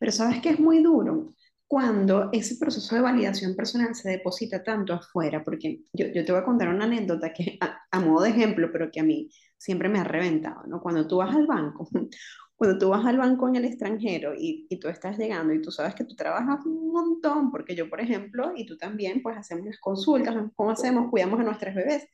Pero 0.00 0.12
sabes 0.12 0.40
que 0.40 0.48
es 0.48 0.58
muy 0.58 0.82
duro 0.82 1.28
cuando 1.68 2.30
ese 2.32 2.56
proceso 2.56 2.96
de 2.96 3.02
validación 3.02 3.54
personal 3.54 3.94
se 3.94 4.10
deposita 4.10 4.64
tanto 4.64 4.92
afuera, 4.92 5.44
porque 5.44 5.82
yo, 5.92 6.06
yo 6.08 6.24
te 6.24 6.32
voy 6.32 6.40
a 6.40 6.44
contar 6.44 6.68
una 6.68 6.86
anécdota 6.86 7.32
que 7.32 7.60
a, 7.60 8.00
modo 8.00 8.24
de 8.24 8.30
ejemplo, 8.30 8.70
pero 8.72 8.90
que 8.90 8.98
a 8.98 9.04
mí 9.04 9.30
siempre 9.56 9.88
me 9.88 10.00
ha 10.00 10.04
reventado, 10.04 10.66
¿no? 10.66 10.80
Cuando 10.80 11.06
tú 11.06 11.18
vas 11.18 11.32
al 11.32 11.46
banco, 11.46 11.88
cuando 12.56 12.76
tú 12.76 12.88
vas 12.88 13.06
al 13.06 13.18
banco 13.18 13.46
en 13.46 13.56
el 13.56 13.66
extranjero 13.66 14.32
y, 14.36 14.66
tú 14.80 14.88
estás 14.88 15.16
llegando 15.16 15.54
y 15.54 15.62
tú 15.62 15.70
sabes 15.70 15.94
que 15.94 16.02
tú 16.02 16.16
trabajas 16.16 16.66
un 16.66 16.92
montón, 16.92 17.52
porque 17.52 17.76
yo, 17.76 17.88
por 17.88 18.00
ejemplo, 18.00 18.52
y 18.56 18.66
tú 18.66 18.76
también, 18.76 19.22
pues 19.22 19.36
hacemos 19.36 19.66
las 19.66 19.78
consultas, 19.78 20.34
¿cómo 20.56 20.70
hacemos? 20.72 21.08
Cuidamos 21.08 21.38
a 21.38 21.44
nuestras 21.44 21.74
bebés. 21.74 22.08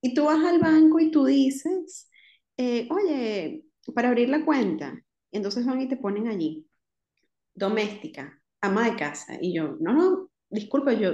Y 0.00 0.14
tú 0.14 0.24
vas 0.24 0.42
al 0.42 0.60
banco 0.60 0.98
y 0.98 1.10
tú 1.10 1.26
dices, 1.26 2.08
eh, 2.56 2.88
oye, 2.90 3.66
para 3.94 4.08
abrir 4.08 4.30
la 4.30 4.44
cuenta, 4.46 4.98
entonces 5.30 5.66
van 5.66 5.82
y 5.82 5.88
te 5.88 5.98
ponen 5.98 6.28
allí, 6.28 6.66
doméstica, 7.54 8.40
ama 8.60 8.90
de 8.90 8.96
casa. 8.96 9.38
Y 9.40 9.54
yo, 9.54 9.76
no, 9.80 9.92
no, 9.92 10.30
disculpa, 10.50 10.92
yo 10.92 11.12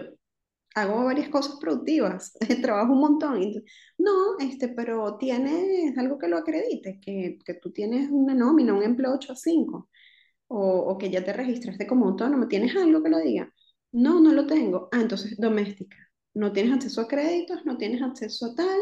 hago 0.75 1.05
varias 1.05 1.29
cosas 1.31 1.57
productivas, 1.61 2.33
trabajo 2.63 2.93
un 2.93 3.01
montón. 3.01 3.41
No, 3.99 4.39
este, 4.41 4.69
pero 4.69 5.17
tienes 5.19 5.97
algo 5.99 6.19
que 6.19 6.29
lo 6.29 6.39
acredite, 6.39 7.01
que, 7.01 7.39
que 7.45 7.55
tú 7.55 7.73
tienes 7.73 8.09
una 8.11 8.35
nómina, 8.35 8.75
un 8.75 8.83
empleo 8.83 9.13
8 9.15 9.33
a 9.33 9.37
5, 9.37 9.89
o, 10.49 10.59
o 10.59 10.99
que 10.99 11.11
ya 11.11 11.25
te 11.25 11.33
registraste 11.33 11.87
como 11.87 12.07
autónomo, 12.09 12.49
¿tienes 12.49 12.77
algo 12.77 13.03
que 13.03 13.11
lo 13.11 13.19
diga? 13.19 13.53
No, 13.93 14.21
no 14.21 14.33
lo 14.33 14.47
tengo. 14.47 14.89
Ah, 14.93 15.01
entonces 15.01 15.37
doméstica. 15.39 15.97
No 16.35 16.53
tienes 16.53 16.73
acceso 16.73 17.01
a 17.03 17.09
créditos, 17.09 17.65
no 17.67 17.77
tienes 17.77 18.03
acceso 18.03 18.47
a 18.47 18.55
tal, 18.55 18.79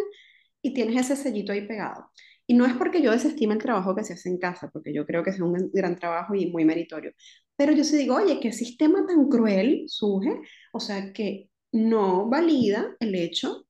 y 0.62 0.74
tienes 0.74 1.00
ese 1.10 1.16
sellito 1.16 1.52
ahí 1.52 1.66
pegado. 1.66 2.10
Y 2.46 2.54
no 2.54 2.64
es 2.66 2.74
porque 2.74 3.02
yo 3.02 3.12
desestime 3.12 3.54
el 3.54 3.60
trabajo 3.62 3.94
que 3.94 4.04
se 4.04 4.14
hace 4.14 4.28
en 4.30 4.38
casa, 4.38 4.70
porque 4.72 4.92
yo 4.94 5.06
creo 5.06 5.22
que 5.22 5.30
es 5.30 5.40
un 5.40 5.70
gran 5.72 5.96
trabajo 5.96 6.34
y 6.34 6.50
muy 6.50 6.64
meritorio, 6.64 7.12
pero 7.58 7.72
yo 7.72 7.82
sí 7.82 7.96
digo, 7.96 8.14
oye, 8.14 8.38
qué 8.40 8.52
sistema 8.52 9.04
tan 9.04 9.28
cruel 9.28 9.84
surge, 9.88 10.40
o 10.72 10.78
sea, 10.78 11.12
que 11.12 11.50
no 11.72 12.28
valida 12.28 12.96
el 13.00 13.16
hecho 13.16 13.66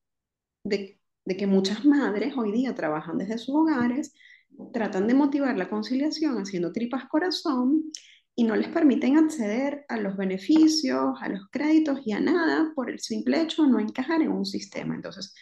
de, 0.63 0.99
de 1.25 1.35
que 1.35 1.47
muchas 1.47 1.85
madres 1.85 2.35
hoy 2.37 2.51
día 2.51 2.75
trabajan 2.75 3.17
desde 3.17 3.39
sus 3.39 3.55
hogares, 3.55 4.13
tratan 4.73 5.07
de 5.07 5.15
motivar 5.15 5.57
la 5.57 5.69
conciliación 5.71 6.37
haciendo 6.37 6.71
tripas 6.71 7.05
corazón 7.09 7.91
y 8.35 8.43
no 8.43 8.55
les 8.55 8.67
permiten 8.67 9.17
acceder 9.17 9.85
a 9.87 9.97
los 9.97 10.15
beneficios, 10.15 11.15
a 11.19 11.27
los 11.27 11.49
créditos 11.49 11.99
y 12.05 12.11
a 12.11 12.19
nada 12.19 12.71
por 12.75 12.91
el 12.91 12.99
simple 12.99 13.41
hecho 13.41 13.63
de 13.63 13.69
no 13.69 13.79
encajar 13.79 14.21
en 14.21 14.31
un 14.31 14.45
sistema. 14.45 14.93
Entonces, 14.93 15.33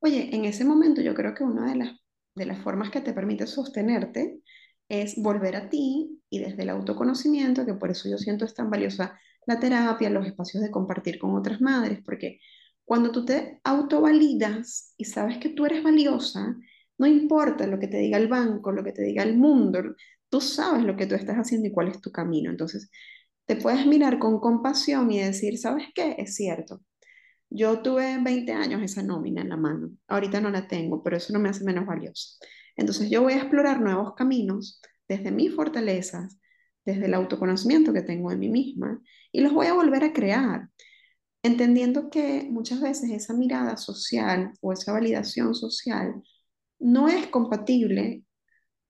oye, 0.00 0.34
en 0.34 0.46
ese 0.46 0.64
momento 0.64 1.00
yo 1.00 1.14
creo 1.14 1.32
que 1.32 1.44
una 1.44 1.70
de 1.70 1.76
las, 1.76 1.96
de 2.34 2.46
las 2.46 2.58
formas 2.58 2.90
que 2.90 3.00
te 3.00 3.12
permite 3.12 3.46
sostenerte 3.46 4.40
es 4.88 5.16
volver 5.16 5.56
a 5.56 5.68
ti 5.68 6.20
y 6.30 6.38
desde 6.40 6.62
el 6.62 6.70
autoconocimiento, 6.70 7.64
que 7.66 7.74
por 7.74 7.90
eso 7.90 8.08
yo 8.08 8.18
siento 8.18 8.44
es 8.44 8.54
tan 8.54 8.70
valiosa 8.70 9.18
la 9.46 9.60
terapia, 9.60 10.10
los 10.10 10.26
espacios 10.26 10.62
de 10.62 10.70
compartir 10.70 11.18
con 11.18 11.34
otras 11.36 11.60
madres, 11.60 12.00
porque 12.04 12.40
cuando 12.84 13.10
tú 13.12 13.24
te 13.24 13.60
autovalidas 13.64 14.94
y 14.96 15.04
sabes 15.04 15.38
que 15.38 15.50
tú 15.50 15.66
eres 15.66 15.82
valiosa, 15.82 16.56
no 16.98 17.06
importa 17.06 17.66
lo 17.66 17.78
que 17.78 17.88
te 17.88 17.98
diga 17.98 18.18
el 18.18 18.28
banco, 18.28 18.72
lo 18.72 18.84
que 18.84 18.92
te 18.92 19.02
diga 19.02 19.22
el 19.22 19.36
mundo, 19.36 19.80
tú 20.28 20.40
sabes 20.40 20.84
lo 20.84 20.96
que 20.96 21.06
tú 21.06 21.14
estás 21.14 21.36
haciendo 21.36 21.68
y 21.68 21.72
cuál 21.72 21.88
es 21.88 22.00
tu 22.00 22.10
camino. 22.12 22.50
Entonces, 22.50 22.90
te 23.46 23.56
puedes 23.56 23.86
mirar 23.86 24.18
con 24.18 24.40
compasión 24.40 25.10
y 25.12 25.20
decir, 25.20 25.58
¿sabes 25.58 25.86
qué? 25.94 26.16
Es 26.18 26.34
cierto. 26.36 26.82
Yo 27.50 27.82
tuve 27.82 28.18
20 28.22 28.52
años 28.52 28.82
esa 28.82 29.02
nómina 29.02 29.42
en 29.42 29.48
la 29.50 29.56
mano. 29.56 29.90
Ahorita 30.08 30.40
no 30.40 30.50
la 30.50 30.66
tengo, 30.68 31.02
pero 31.02 31.16
eso 31.16 31.32
no 31.32 31.38
me 31.40 31.48
hace 31.50 31.64
menos 31.64 31.86
valiosa. 31.86 32.38
Entonces 32.76 33.10
yo 33.10 33.22
voy 33.22 33.34
a 33.34 33.38
explorar 33.38 33.80
nuevos 33.80 34.14
caminos 34.14 34.80
desde 35.08 35.30
mis 35.30 35.54
fortalezas, 35.54 36.38
desde 36.84 37.06
el 37.06 37.14
autoconocimiento 37.14 37.92
que 37.92 38.02
tengo 38.02 38.30
en 38.30 38.38
mí 38.38 38.48
misma, 38.48 39.00
y 39.32 39.40
los 39.40 39.52
voy 39.52 39.66
a 39.66 39.74
volver 39.74 40.04
a 40.04 40.12
crear, 40.12 40.68
entendiendo 41.42 42.10
que 42.10 42.46
muchas 42.50 42.80
veces 42.80 43.10
esa 43.10 43.34
mirada 43.34 43.76
social 43.76 44.52
o 44.60 44.72
esa 44.72 44.92
validación 44.92 45.54
social 45.54 46.22
no 46.78 47.08
es 47.08 47.26
compatible 47.28 48.24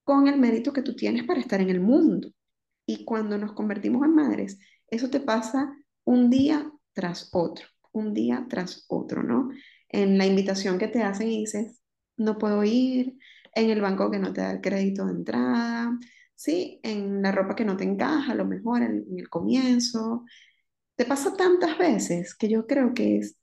con 0.05 0.29
el 0.29 0.39
mérito 0.39 0.73
que 0.73 0.83
tú 0.83 0.95
tienes 0.95 1.25
para 1.25 1.41
estar 1.41 1.61
en 1.61 1.71
el 1.71 1.81
mundo. 1.81 2.31
Y 2.87 3.05
cuando 3.05 3.39
nos 3.39 3.53
convertimos 3.53 4.05
en 4.05 4.15
madres, 4.15 4.59
eso 4.89 5.09
te 5.11 5.21
pasa 5.21 5.75
un 6.05 6.31
día 6.31 6.71
tras 6.93 7.31
otro, 7.33 7.67
un 7.93 8.13
día 8.13 8.47
tras 8.49 8.85
otro, 8.89 9.23
¿no? 9.23 9.51
En 9.89 10.19
la 10.19 10.27
invitación 10.27 10.79
que 10.79 10.89
te 10.89 11.03
hacen 11.03 11.29
y 11.31 11.41
dices, 11.41 11.81
no 12.17 12.39
puedo 12.39 12.63
ir, 12.65 13.17
en 13.55 13.71
el 13.71 13.81
banco 13.81 14.11
que 14.11 14.19
no 14.19 14.33
te 14.33 14.41
da 14.41 14.53
el 14.53 14.61
crédito 14.61 15.07
de 15.07 15.13
entrada, 15.13 15.99
¿sí? 16.35 16.81
En 16.83 17.23
la 17.23 17.33
ropa 17.33 17.57
que 17.57 17.65
no 17.65 17.77
te 17.77 17.85
encaja, 17.85 18.33
a 18.33 18.35
lo 18.35 18.45
mejor 18.47 18.83
en, 18.83 19.05
el 19.17 19.29
comienzo. 19.29 20.25
Te 20.97 21.05
pasa 21.05 21.37
tantas 21.37 21.79
veces 21.79 22.35
que 22.35 22.49
yo 22.49 22.67
creo 22.67 22.95
que 22.95 23.19
es, 23.19 23.37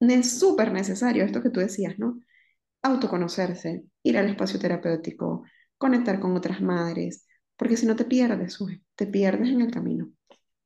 es 0.00 0.38
súper 0.38 0.72
necesario 0.72 1.24
esto 1.24 1.42
que 1.42 1.50
tú 1.50 1.60
decías, 1.60 1.98
¿no? 1.98 2.20
Autoconocerse, 2.82 3.84
ir 4.02 4.18
al 4.18 4.30
espacio 4.30 4.60
terapéutico, 4.60 5.44
conectar 5.78 6.20
con 6.20 6.36
otras 6.36 6.60
madres, 6.62 7.26
porque 7.56 7.76
si 7.76 7.86
no 7.86 7.96
te 7.96 8.04
pierdes, 8.04 8.58
te 8.96 9.06
pierdes 9.06 9.50
en 9.50 9.62
el 9.62 9.70
camino. 9.72 10.10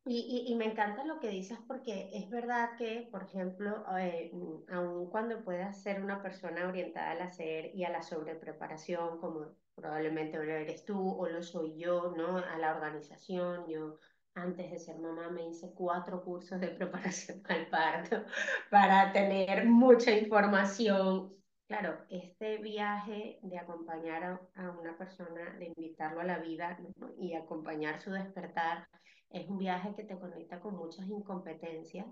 Y, 0.07 0.45
y, 0.49 0.55
me 0.55 0.65
encanta 0.65 1.05
lo 1.05 1.21
que 1.21 1.29
dices 1.29 1.59
porque 1.69 2.11
es 2.15 2.31
verdad 2.31 2.71
que, 2.79 3.09
por 3.13 3.23
ejemplo, 3.23 3.85
eh, 3.99 4.33
aun 4.73 5.11
cuando 5.11 5.45
puedas 5.45 5.83
ser 5.83 6.03
una 6.03 6.23
persona 6.23 6.67
orientada 6.67 7.11
al 7.11 7.21
hacer 7.21 7.75
y 7.75 7.85
a 7.85 7.91
la 7.91 8.03
sobrepreparación, 8.03 9.21
como 9.21 9.55
probablemente 9.75 10.39
lo 10.39 10.53
eres 10.53 10.85
tú 10.87 10.99
o 10.99 11.29
lo 11.29 11.43
soy 11.43 11.77
yo, 11.77 12.15
¿no? 12.17 12.39
A 12.39 12.57
la 12.59 12.75
organización, 12.75 13.69
yo 13.69 13.99
antes 14.35 14.71
de 14.71 14.79
ser 14.79 14.99
mamá 14.99 15.29
me 15.29 15.49
hice 15.49 15.73
cuatro 15.75 16.25
cursos 16.25 16.59
de 16.61 16.69
preparación 16.69 17.43
al 17.49 17.67
parto 17.69 18.25
para 18.71 19.13
tener 19.13 19.67
mucha 19.67 20.13
información 20.13 21.41
Claro, 21.71 22.05
este 22.09 22.59
viaje 22.59 23.39
de 23.43 23.57
acompañar 23.57 24.41
a, 24.57 24.71
una 24.73 24.99
persona, 24.99 25.55
de 25.57 25.67
invitarlo 25.67 26.21
a 26.21 26.25
la 26.25 26.41
vida 26.41 26.77
y 27.17 27.35
acompañar 27.35 28.01
su 28.01 28.11
despertar, 28.11 28.89
es 29.31 29.49
un 29.49 29.59
viaje 29.59 29.95
que 29.95 30.05
te 30.05 30.19
conecta 30.19 30.61
con 30.61 30.77
muchas 30.77 31.09
incompetencias 31.09 32.07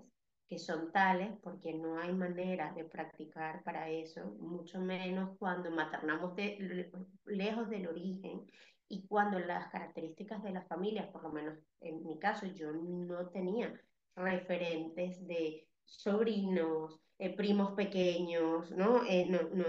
que 0.47 0.57
son 0.57 0.91
tales 0.91 1.31
porque 1.43 1.73
no 1.73 1.99
hay 1.99 2.11
manera 2.11 2.73
de 2.73 2.83
practicar 2.83 3.63
para 3.63 3.87
eso, 3.89 4.35
mucho 4.39 4.79
menos 4.79 5.37
cuando 5.37 5.69
maternamos 5.69 6.35
de, 6.35 6.89
lejos 7.25 7.69
del 7.69 7.87
origen 7.87 8.47
y 8.87 9.05
cuando 9.05 9.37
las 9.37 9.69
características 9.69 10.41
de 10.41 10.51
las 10.51 10.67
familias, 10.67 11.07
por 11.11 11.21
lo 11.21 11.31
menos 11.31 11.59
en 11.81 12.03
mi 12.03 12.17
caso, 12.17 12.47
yo 12.47 12.71
no 12.71 13.29
tenía 13.29 13.71
referentes 14.15 15.25
de 15.27 15.67
sobrinos, 15.85 16.99
eh, 17.19 17.35
primos 17.35 17.73
pequeños, 17.73 18.71
¿no? 18.71 19.03
Eh, 19.05 19.27
no, 19.29 19.41
no, 19.53 19.65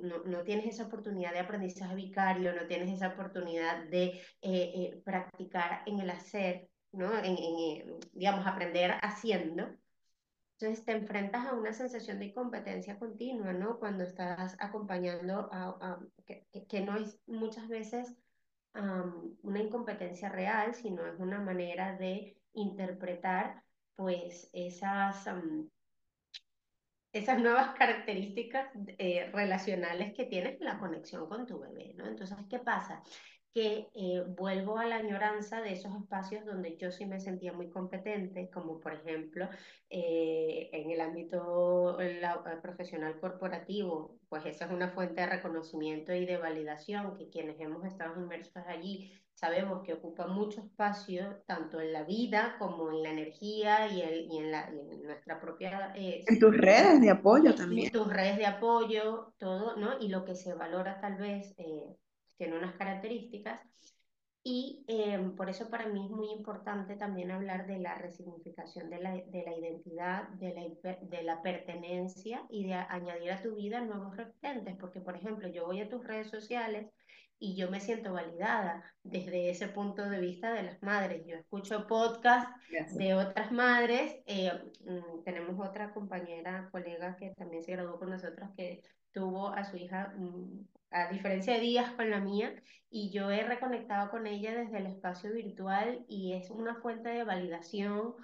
no, 0.00 0.24
no, 0.24 0.42
tienes 0.44 0.66
esa 0.66 0.86
oportunidad 0.86 1.32
de 1.32 1.40
aprendizaje 1.40 1.94
vicario, 1.94 2.54
no 2.54 2.66
tienes 2.66 2.90
esa 2.90 3.08
oportunidad 3.08 3.84
de 3.90 4.20
eh, 4.42 5.00
practicar 5.04 5.82
en 5.86 6.00
el 6.00 6.10
hacer, 6.10 6.68
¿no? 6.96 7.16
En, 7.18 7.98
digamos, 8.12 8.46
aprender 8.46 8.92
haciendo. 9.02 9.68
Entonces 10.58 10.84
te 10.84 10.92
enfrentas 10.92 11.46
a 11.46 11.54
una 11.54 11.72
sensación 11.72 12.18
de 12.18 12.26
incompetencia 12.26 12.98
continua, 12.98 13.52
¿no? 13.52 13.78
Cuando 13.78 14.04
estás 14.04 14.56
acompañando 14.58 15.48
a, 15.52 15.98
que, 16.26 16.46
que, 16.66 16.80
no 16.80 16.96
es 16.96 17.18
muchas 17.26 17.68
veces 17.68 18.16
una 19.42 19.60
incompetencia 19.60 20.28
real, 20.28 20.74
sino 20.74 21.06
es 21.06 21.18
una 21.18 21.40
manera 21.40 21.96
de 21.96 22.36
interpretar 22.52 23.62
pues 23.94 24.50
esas, 24.52 25.26
esas 27.12 27.40
nuevas 27.40 27.70
características 27.78 28.68
eh, 28.98 29.30
relacionales 29.32 30.14
que 30.14 30.26
tienes 30.26 30.60
en 30.60 30.66
la 30.66 30.78
conexión 30.78 31.28
con 31.28 31.46
tu 31.46 31.58
bebé, 31.58 31.94
¿no? 31.96 32.06
Entonces, 32.06 32.36
¿qué 32.48 32.58
pasa? 32.58 33.02
Que 33.56 33.88
eh, 33.94 34.22
vuelvo 34.36 34.76
a 34.76 34.84
la 34.84 34.96
añoranza 34.96 35.62
de 35.62 35.72
esos 35.72 35.96
espacios 35.96 36.44
donde 36.44 36.76
yo 36.76 36.90
sí 36.90 37.06
me 37.06 37.20
sentía 37.20 37.54
muy 37.54 37.70
competente, 37.70 38.50
como 38.50 38.78
por 38.80 38.92
ejemplo 38.92 39.48
eh, 39.88 40.68
en 40.74 40.90
el 40.90 41.00
ámbito 41.00 41.96
profesional 42.60 43.18
corporativo, 43.18 44.18
pues 44.28 44.44
esa 44.44 44.66
es 44.66 44.72
una 44.72 44.90
fuente 44.90 45.22
de 45.22 45.28
reconocimiento 45.28 46.12
y 46.12 46.26
de 46.26 46.36
validación 46.36 47.16
que 47.16 47.30
quienes 47.30 47.58
hemos 47.58 47.82
estado 47.86 48.20
inmersos 48.20 48.62
allí 48.66 49.10
sabemos 49.32 49.82
que 49.84 49.94
ocupa 49.94 50.26
mucho 50.26 50.60
espacio, 50.60 51.42
tanto 51.46 51.80
en 51.80 51.94
la 51.94 52.04
vida 52.04 52.56
como 52.58 52.90
en 52.90 53.02
la 53.02 53.10
energía 53.10 53.88
y, 53.88 54.02
y, 54.02 54.36
en, 54.36 54.52
la, 54.52 54.68
en, 54.68 55.02
nuestra 55.02 55.40
propia... 55.40 55.94
Eh, 55.94 56.24
en 56.26 56.38
tus 56.38 56.54
redes 56.54 57.00
de 57.00 57.10
apoyo 57.10 57.54
también. 57.54 57.90
Tus 57.90 58.06
redes 58.06 58.36
de 58.36 58.46
apoyo, 58.46 59.32
todo, 59.38 59.76
¿no? 59.76 59.98
Y 59.98 60.08
lo 60.08 60.26
que 60.26 60.34
se 60.34 60.52
valora 60.52 61.00
tal 61.00 61.16
vez 61.16 61.54
eh, 61.56 61.96
tiene 62.36 62.56
unas 62.56 62.74
características. 62.76 63.60
Y 64.42 64.84
em, 64.86 65.34
por 65.34 65.50
eso 65.50 65.68
para 65.68 65.88
mí 65.88 66.04
es 66.04 66.10
muy 66.10 66.30
importante 66.30 66.94
también 66.94 67.32
hablar 67.32 67.66
de 67.66 67.78
la 67.78 67.96
resignificación 67.96 68.90
de 68.90 69.00
la, 69.00 69.10
de 69.10 69.42
la 69.44 69.56
identidad, 69.56 70.28
de 70.28 70.54
la, 70.54 70.96
de 71.00 71.22
la 71.24 71.42
pertenencia 71.42 72.44
y 72.48 72.64
de 72.64 72.74
añadir 72.74 73.32
a 73.32 73.42
tu 73.42 73.56
vida 73.56 73.80
nuevos 73.80 74.16
referentes. 74.16 74.76
Porque, 74.78 75.00
por 75.00 75.16
ejemplo, 75.16 75.48
yo 75.48 75.66
voy 75.66 75.80
a 75.80 75.88
tus 75.88 76.06
redes 76.06 76.30
sociales 76.30 76.86
y 77.38 77.54
yo 77.54 77.70
me 77.70 77.80
siento 77.80 78.12
validada 78.12 78.82
desde 79.02 79.50
ese 79.50 79.68
punto 79.68 80.08
de 80.08 80.20
vista 80.20 80.52
de 80.52 80.62
las 80.62 80.82
madres. 80.82 81.24
Yo 81.26 81.36
escucho 81.36 81.86
podcasts 81.86 82.50
de 82.96 83.14
otras 83.14 83.52
madres. 83.52 84.16
Eh, 84.26 84.52
mm, 84.84 85.22
tenemos 85.24 85.58
otra 85.58 85.92
compañera, 85.92 86.68
colega 86.70 87.16
que 87.16 87.34
también 87.36 87.62
se 87.62 87.72
graduó 87.72 87.98
con 87.98 88.10
nosotros 88.10 88.48
que 88.56 88.80
tuvo 89.16 89.48
a 89.48 89.64
su 89.64 89.78
hija 89.78 90.12
mm, 90.14 90.66
a 90.90 91.08
diferencia 91.10 91.54
de 91.54 91.60
días 91.60 91.90
con 91.92 92.10
la 92.10 92.20
mía 92.20 92.54
y 92.90 93.10
yo 93.10 93.30
he 93.30 93.42
reconectado 93.42 94.10
con 94.10 94.26
ella 94.26 94.54
desde 94.54 94.76
el 94.76 94.86
espacio 94.86 95.32
virtual 95.32 96.04
y 96.06 96.34
es 96.34 96.50
una 96.50 96.76
fuente 96.76 97.08
de 97.08 97.24
validación 97.24 98.14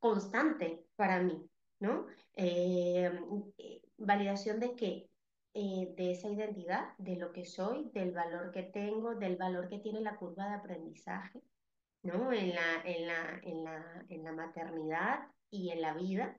constante 0.00 0.84
para 0.96 1.22
mí, 1.22 1.48
¿no? 1.78 2.06
Eh, 2.34 3.08
eh, 3.56 3.82
validación 3.98 4.58
de 4.58 4.74
qué? 4.74 5.08
Eh, 5.54 5.94
de 5.96 6.10
esa 6.10 6.28
identidad, 6.28 6.96
de 6.98 7.16
lo 7.16 7.30
que 7.32 7.44
soy, 7.44 7.88
del 7.94 8.10
valor 8.10 8.50
que 8.50 8.64
tengo, 8.64 9.14
del 9.14 9.36
valor 9.36 9.68
que 9.68 9.78
tiene 9.78 10.00
la 10.00 10.16
curva 10.16 10.48
de 10.48 10.54
aprendizaje, 10.54 11.40
¿no? 12.02 12.32
En 12.32 12.54
la, 12.54 12.82
en 12.84 13.06
la, 13.06 13.40
en 13.44 13.64
la, 13.64 14.04
en 14.08 14.24
la 14.24 14.32
maternidad 14.32 15.20
y 15.50 15.70
en 15.70 15.82
la 15.82 15.94
vida, 15.94 16.36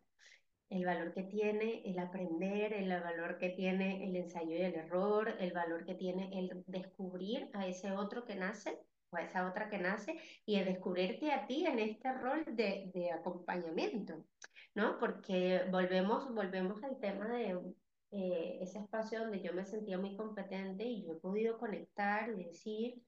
el 0.76 0.86
valor 0.86 1.14
que 1.14 1.24
tiene 1.24 1.82
el 1.86 2.00
aprender, 2.00 2.74
el 2.74 2.90
valor 2.90 3.38
que 3.38 3.50
tiene 3.50 4.04
el 4.06 4.16
ensayo 4.16 4.56
y 4.56 4.62
el 4.62 4.76
error, 4.76 5.36
el 5.40 5.54
valor 5.54 5.86
que 5.86 5.96
tiene 5.96 6.30
el 6.38 6.64
descubrir 6.68 7.50
a 7.54 7.68
ese 7.68 7.92
otro 7.92 8.26
que 8.26 8.36
nace 8.36 8.80
o 9.10 9.18
a 9.18 9.22
esa 9.22 9.48
otra 9.48 9.70
que 9.70 9.78
nace 9.78 10.20
y 10.46 10.56
el 10.56 10.66
descubrirte 10.66 11.32
a 11.32 11.46
ti 11.46 11.66
en 11.66 11.80
este 11.80 12.12
rol 12.14 12.44
de, 12.46 12.92
de 12.94 13.12
acompañamiento, 13.12 14.26
¿no? 14.76 14.98
Porque 15.00 15.66
volvemos, 15.70 16.34
volvemos 16.34 16.84
al 16.84 17.00
tema 17.00 17.28
de 17.28 17.58
eh, 18.16 18.60
ese 18.62 18.78
espacio 18.78 19.22
donde 19.22 19.42
yo 19.42 19.54
me 19.54 19.66
sentía 19.66 19.98
muy 19.98 20.16
competente 20.16 20.84
y 20.84 21.04
yo 21.04 21.14
he 21.14 21.20
podido 21.20 21.58
conectar 21.58 22.30
y 22.30 22.44
decir, 22.44 23.02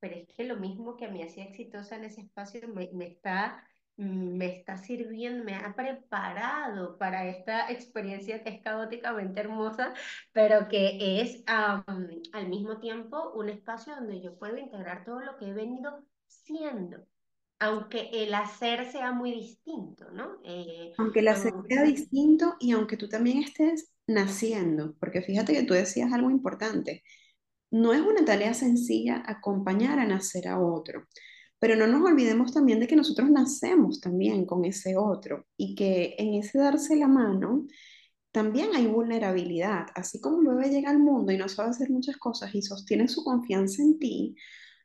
pero 0.00 0.14
es 0.16 0.26
que 0.28 0.44
lo 0.44 0.56
mismo 0.56 0.96
que 0.96 1.08
me 1.08 1.22
hacía 1.22 1.44
exitosa 1.44 1.96
en 1.96 2.04
ese 2.04 2.22
espacio 2.22 2.66
me, 2.68 2.88
está, 3.06 3.62
me 3.96 4.46
está 4.46 4.76
sirviendo, 4.76 5.44
me 5.44 5.54
ha 5.54 5.74
preparado 5.74 6.98
para 6.98 7.28
esta 7.28 7.70
experiencia 7.70 8.42
que 8.42 8.50
es 8.50 8.62
caóticamente 8.62 9.40
hermosa, 9.40 9.94
pero 10.32 10.68
que 10.68 11.20
es 11.20 11.42
al 11.46 12.48
mismo 12.48 12.78
tiempo 12.80 13.32
un 13.34 13.48
espacio 13.48 13.94
donde 13.94 14.20
yo 14.20 14.36
puedo 14.38 14.56
integrar 14.56 15.04
todo 15.04 15.20
lo 15.20 15.36
que 15.36 15.46
he 15.46 15.52
venido 15.52 16.04
siendo 16.26 17.06
aunque 17.60 18.10
el 18.12 18.34
hacer 18.34 18.90
sea 18.90 19.12
muy 19.12 19.32
distinto, 19.32 20.10
¿no? 20.10 20.38
Eh, 20.44 20.92
aunque 20.98 21.20
el 21.20 21.28
hacer 21.28 21.52
sea 21.68 21.82
distinto 21.82 22.56
y 22.60 22.72
aunque 22.72 22.96
tú 22.96 23.08
también 23.08 23.38
estés 23.38 23.90
naciendo, 24.06 24.94
porque 24.98 25.22
fíjate 25.22 25.54
que 25.54 25.62
tú 25.62 25.72
decías 25.72 26.12
algo 26.12 26.30
importante, 26.30 27.02
no 27.70 27.92
es 27.92 28.00
una 28.00 28.24
tarea 28.24 28.54
sencilla 28.54 29.22
acompañar 29.26 29.98
a 29.98 30.06
nacer 30.06 30.48
a 30.48 30.60
otro, 30.60 31.06
pero 31.64 31.76
no 31.76 31.86
nos 31.86 32.10
olvidemos 32.10 32.52
también 32.52 32.78
de 32.78 32.86
que 32.86 32.94
nosotros 32.94 33.30
nacemos 33.30 33.98
también 33.98 34.44
con 34.44 34.66
ese 34.66 34.98
otro 34.98 35.46
y 35.56 35.74
que 35.74 36.14
en 36.18 36.34
ese 36.34 36.58
darse 36.58 36.94
la 36.94 37.08
mano 37.08 37.66
también 38.30 38.74
hay 38.74 38.86
vulnerabilidad, 38.86 39.86
así 39.94 40.20
como 40.20 40.42
el 40.42 40.58
bebé 40.58 40.68
llega 40.68 40.90
al 40.90 40.98
mundo 40.98 41.32
y 41.32 41.38
no 41.38 41.48
sabe 41.48 41.70
hacer 41.70 41.88
muchas 41.88 42.18
cosas 42.18 42.54
y 42.54 42.60
sostiene 42.60 43.08
su 43.08 43.24
confianza 43.24 43.82
en 43.82 43.98
ti, 43.98 44.36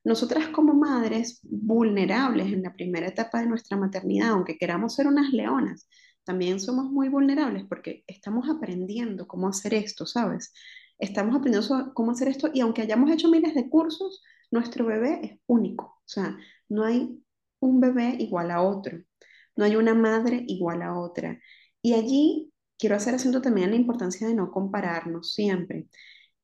nosotras 0.06 0.48
como 0.54 0.74
madres 0.74 1.42
vulnerables 1.44 2.48
en 2.54 2.63
la 2.63 2.72
primera 2.72 3.08
etapa 3.08 3.42
de 3.42 3.48
nuestra 3.48 3.76
maternidad, 3.76 4.30
aunque 4.30 4.58
queramos 4.58 4.96
ser 4.96 5.08
unas 5.08 5.34
leonas, 5.34 5.89
también 6.24 6.62
somos 6.62 6.86
muy 6.86 7.10
vulnerables 7.10 7.65
porque 7.68 8.06
estamos 8.08 8.48
aprendiendo 8.50 9.28
cómo 9.28 9.50
hacer 9.50 9.74
esto, 9.74 10.06
¿sabes? 10.06 10.54
Estamos 10.98 11.36
aprendiendo 11.36 11.94
cómo 11.94 12.12
hacer 12.12 12.30
esto 12.30 12.50
y 12.54 12.62
aunque 12.62 12.84
hayamos 12.84 13.12
hecho 13.12 13.28
miles 13.28 13.54
de 13.54 13.70
cursos, 13.70 14.22
nuestro 14.50 14.86
bebé 14.86 15.20
es 15.22 15.39
único. 15.46 15.84
O 15.84 16.12
sea, 16.12 16.38
no 16.70 16.86
hay 16.86 17.22
un 17.60 17.80
bebé 17.82 18.16
igual 18.20 18.52
a 18.52 18.62
otro, 18.62 19.00
no 19.56 19.66
hay 19.66 19.76
una 19.76 19.94
madre 19.94 20.44
igual 20.48 20.82
a 20.82 20.98
otra. 20.98 21.40
Y 21.82 21.94
allí 21.94 22.54
quiero 22.78 22.96
hacer 22.96 23.16
acento 23.16 23.42
también 23.42 23.72
la 23.72 23.76
importancia 23.76 24.28
de 24.28 24.36
no 24.36 24.52
compararnos 24.52 25.34
siempre 25.34 25.88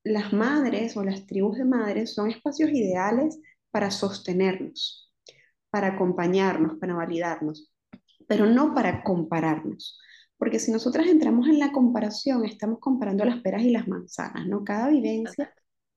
las 0.05 0.31
madres 0.31 0.95
o 0.95 1.03
las 1.03 1.25
tribus 1.25 1.57
de 1.57 1.65
madres 1.65 2.13
son 2.13 2.29
espacios 2.29 2.69
ideales 2.69 3.39
para 3.71 3.89
sostenernos, 3.89 5.11
para 5.71 5.87
acompañarnos, 5.87 6.77
para 6.79 6.93
validarnos, 6.93 7.73
pero 8.27 8.45
no 8.45 8.73
para 8.73 9.03
compararnos. 9.03 9.99
Porque 10.37 10.59
si 10.59 10.71
nosotras 10.71 11.07
entramos 11.07 11.47
en 11.47 11.59
la 11.59 11.71
comparación, 11.71 12.45
estamos 12.45 12.79
comparando 12.79 13.25
las 13.25 13.41
peras 13.41 13.63
y 13.63 13.71
las 13.71 13.87
manzanas, 13.87 14.45
¿no? 14.47 14.63
Cada 14.63 14.89
vivencia 14.89 15.51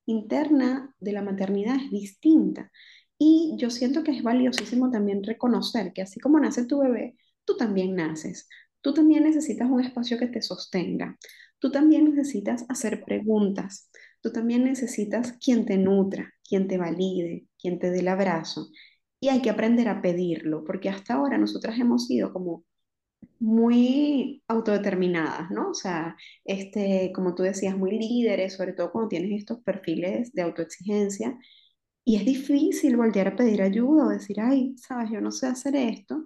interna 0.07 0.93
de 0.99 1.13
la 1.13 1.21
maternidad 1.21 1.75
es 1.75 1.91
distinta. 1.91 2.71
Y 3.19 3.53
yo 3.57 3.69
siento 3.69 4.03
que 4.03 4.11
es 4.11 4.23
valiosísimo 4.23 4.89
también 4.89 5.23
reconocer 5.23 5.93
que 5.93 6.01
así 6.01 6.19
como 6.19 6.39
nace 6.39 6.65
tu 6.65 6.79
bebé, 6.79 7.17
tú 7.45 7.57
también 7.57 7.95
naces. 7.95 8.49
Tú 8.81 8.93
también 8.93 9.23
necesitas 9.25 9.69
un 9.69 9.81
espacio 9.81 10.17
que 10.17 10.27
te 10.27 10.41
sostenga. 10.41 11.17
Tú 11.59 11.71
también 11.71 12.05
necesitas 12.05 12.65
hacer 12.69 13.03
preguntas. 13.03 13.91
Tú 14.21 14.31
también 14.31 14.63
necesitas 14.63 15.33
quien 15.33 15.65
te 15.65 15.77
nutra, 15.77 16.33
quien 16.47 16.67
te 16.67 16.77
valide, 16.77 17.47
quien 17.61 17.79
te 17.79 17.91
dé 17.91 17.99
el 17.99 18.07
abrazo. 18.07 18.69
Y 19.19 19.29
hay 19.29 19.41
que 19.41 19.49
aprender 19.49 19.89
a 19.89 20.01
pedirlo, 20.01 20.63
porque 20.65 20.89
hasta 20.89 21.15
ahora 21.15 21.37
nosotras 21.37 21.77
hemos 21.79 22.07
sido 22.07 22.31
como 22.33 22.63
muy 23.39 24.43
autodeterminadas, 24.47 25.51
¿no? 25.51 25.71
O 25.71 25.73
sea, 25.73 26.15
este, 26.45 27.11
como 27.13 27.35
tú 27.35 27.43
decías, 27.43 27.77
muy 27.77 27.91
líderes, 27.97 28.53
sobre 28.55 28.73
todo 28.73 28.91
cuando 28.91 29.09
tienes 29.09 29.39
estos 29.39 29.59
perfiles 29.63 30.33
de 30.33 30.41
autoexigencia. 30.43 31.37
Y 32.05 32.15
es 32.17 32.25
difícil 32.25 32.97
voltear 32.97 33.27
a 33.29 33.35
pedir 33.35 33.61
ayuda 33.61 34.05
o 34.07 34.09
decir, 34.09 34.39
ay, 34.41 34.75
sabes, 34.77 35.11
yo 35.11 35.21
no 35.21 35.31
sé 35.31 35.47
hacer 35.47 35.75
esto, 35.75 36.23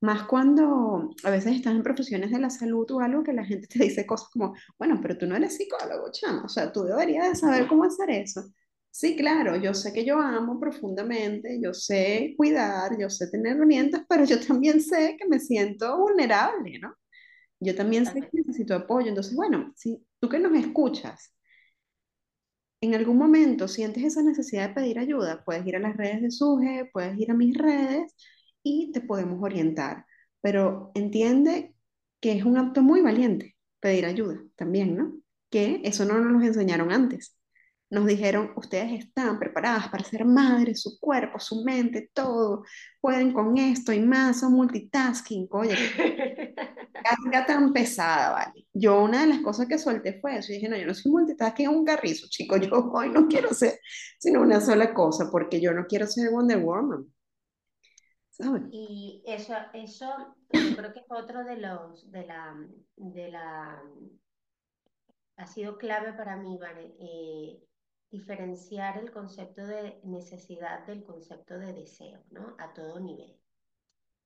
Más 0.00 0.24
cuando 0.24 1.10
a 1.24 1.30
veces 1.30 1.56
estás 1.56 1.74
en 1.74 1.82
profesiones 1.82 2.30
de 2.30 2.38
la 2.40 2.50
salud 2.50 2.90
o 2.92 3.00
algo 3.00 3.22
que 3.24 3.32
la 3.34 3.44
gente 3.44 3.66
te 3.68 3.80
dice 3.84 4.06
cosas 4.06 4.28
como, 4.30 4.54
bueno, 4.78 5.00
pero 5.02 5.18
tú 5.18 5.26
no 5.26 5.36
eres 5.36 5.56
psicólogo, 5.56 6.10
chama, 6.12 6.44
o 6.44 6.48
sea, 6.50 6.72
tú 6.72 6.84
deberías 6.84 7.28
de 7.30 7.36
saber 7.36 7.68
cómo 7.68 7.84
hacer 7.84 8.10
eso. 8.10 8.44
Sí, 8.90 9.14
claro, 9.16 9.56
yo 9.56 9.74
sé 9.74 9.92
que 9.92 10.04
yo 10.06 10.18
amo 10.18 10.58
profundamente, 10.58 11.60
yo 11.62 11.74
sé 11.74 12.34
cuidar, 12.36 12.98
yo 12.98 13.10
sé 13.10 13.28
tener 13.30 13.56
herramientas, 13.56 14.02
pero 14.08 14.24
yo 14.24 14.40
también 14.40 14.80
sé 14.80 15.16
que 15.18 15.28
me 15.28 15.38
siento 15.38 15.98
vulnerable, 15.98 16.78
¿no? 16.78 16.94
Yo 17.60 17.74
también 17.76 18.06
sé 18.06 18.22
que 18.22 18.28
necesito 18.32 18.74
apoyo. 18.74 19.08
Entonces, 19.08 19.34
bueno, 19.36 19.72
si 19.76 20.04
tú 20.20 20.28
que 20.28 20.38
nos 20.40 20.54
escuchas, 20.54 21.32
en 22.80 22.94
algún 22.94 23.18
momento 23.18 23.68
sientes 23.68 24.04
esa 24.04 24.22
necesidad 24.22 24.68
de 24.68 24.74
pedir 24.74 24.98
ayuda, 24.98 25.42
puedes 25.44 25.66
ir 25.66 25.76
a 25.76 25.80
las 25.80 25.96
redes 25.96 26.22
de 26.22 26.30
SUGE, 26.30 26.90
puedes 26.92 27.18
ir 27.18 27.30
a 27.30 27.34
mis 27.34 27.56
redes 27.56 28.14
y 28.62 28.92
te 28.92 29.00
podemos 29.00 29.42
orientar. 29.42 30.04
Pero 30.40 30.90
entiende 30.94 31.74
que 32.20 32.32
es 32.32 32.44
un 32.44 32.58
acto 32.58 32.82
muy 32.82 33.00
valiente 33.02 33.56
pedir 33.80 34.06
ayuda 34.06 34.40
también, 34.56 34.96
¿no? 34.96 35.14
Que 35.50 35.80
eso 35.84 36.04
no 36.04 36.18
nos 36.20 36.44
enseñaron 36.44 36.92
antes. 36.92 37.36
Nos 37.88 38.06
dijeron, 38.06 38.52
ustedes 38.56 39.04
están 39.04 39.38
preparadas 39.38 39.88
para 39.88 40.02
ser 40.04 40.24
madres, 40.24 40.82
su 40.82 40.98
cuerpo, 40.98 41.38
su 41.38 41.62
mente, 41.64 42.10
todo, 42.12 42.64
pueden 43.00 43.32
con 43.32 43.56
esto 43.58 43.92
y 43.92 44.00
más, 44.00 44.40
son 44.40 44.54
multitasking. 44.54 45.46
Oye, 45.52 45.76
carga 47.08 47.46
tan 47.46 47.72
pesada, 47.72 48.32
¿vale? 48.32 48.66
Yo 48.72 49.02
una 49.02 49.22
de 49.22 49.28
las 49.28 49.40
cosas 49.40 49.66
que 49.66 49.78
solté 49.78 50.20
fue 50.20 50.38
eso. 50.38 50.52
Dije, 50.52 50.68
no, 50.68 50.76
yo 50.76 50.86
no 50.86 50.94
soy 50.94 51.12
multitasking, 51.12 51.70
es 51.70 51.76
un 51.76 51.84
carrizo, 51.84 52.26
chico. 52.28 52.56
Yo 52.56 52.70
hoy 52.94 53.10
no 53.10 53.26
quiero 53.28 53.52
ser 53.54 53.78
sino 54.18 54.40
una 54.42 54.60
sola 54.60 54.92
cosa, 54.94 55.30
porque 55.30 55.60
yo 55.60 55.72
no 55.72 55.86
quiero 55.86 56.06
ser 56.06 56.30
Wonder 56.30 56.58
Woman. 56.58 57.06
¿sabes? 58.30 58.62
Y 58.70 59.22
eso, 59.26 59.54
eso 59.72 60.36
creo 60.50 60.92
que 60.92 61.00
es 61.00 61.06
otro 61.08 61.44
de 61.44 61.56
los, 61.56 62.10
de 62.10 62.26
la, 62.26 62.54
de 62.96 63.30
la, 63.30 63.82
ha 65.36 65.46
sido 65.46 65.78
clave 65.78 66.12
para 66.12 66.36
mí. 66.36 66.58
Eh, 67.00 67.62
diferenciar 68.10 68.98
el 68.98 69.10
concepto 69.10 69.66
de 69.66 70.00
necesidad 70.04 70.86
del 70.86 71.02
concepto 71.04 71.58
de 71.58 71.72
deseo, 71.72 72.22
¿no? 72.30 72.54
A 72.58 72.72
todo 72.72 73.00
nivel. 73.00 73.36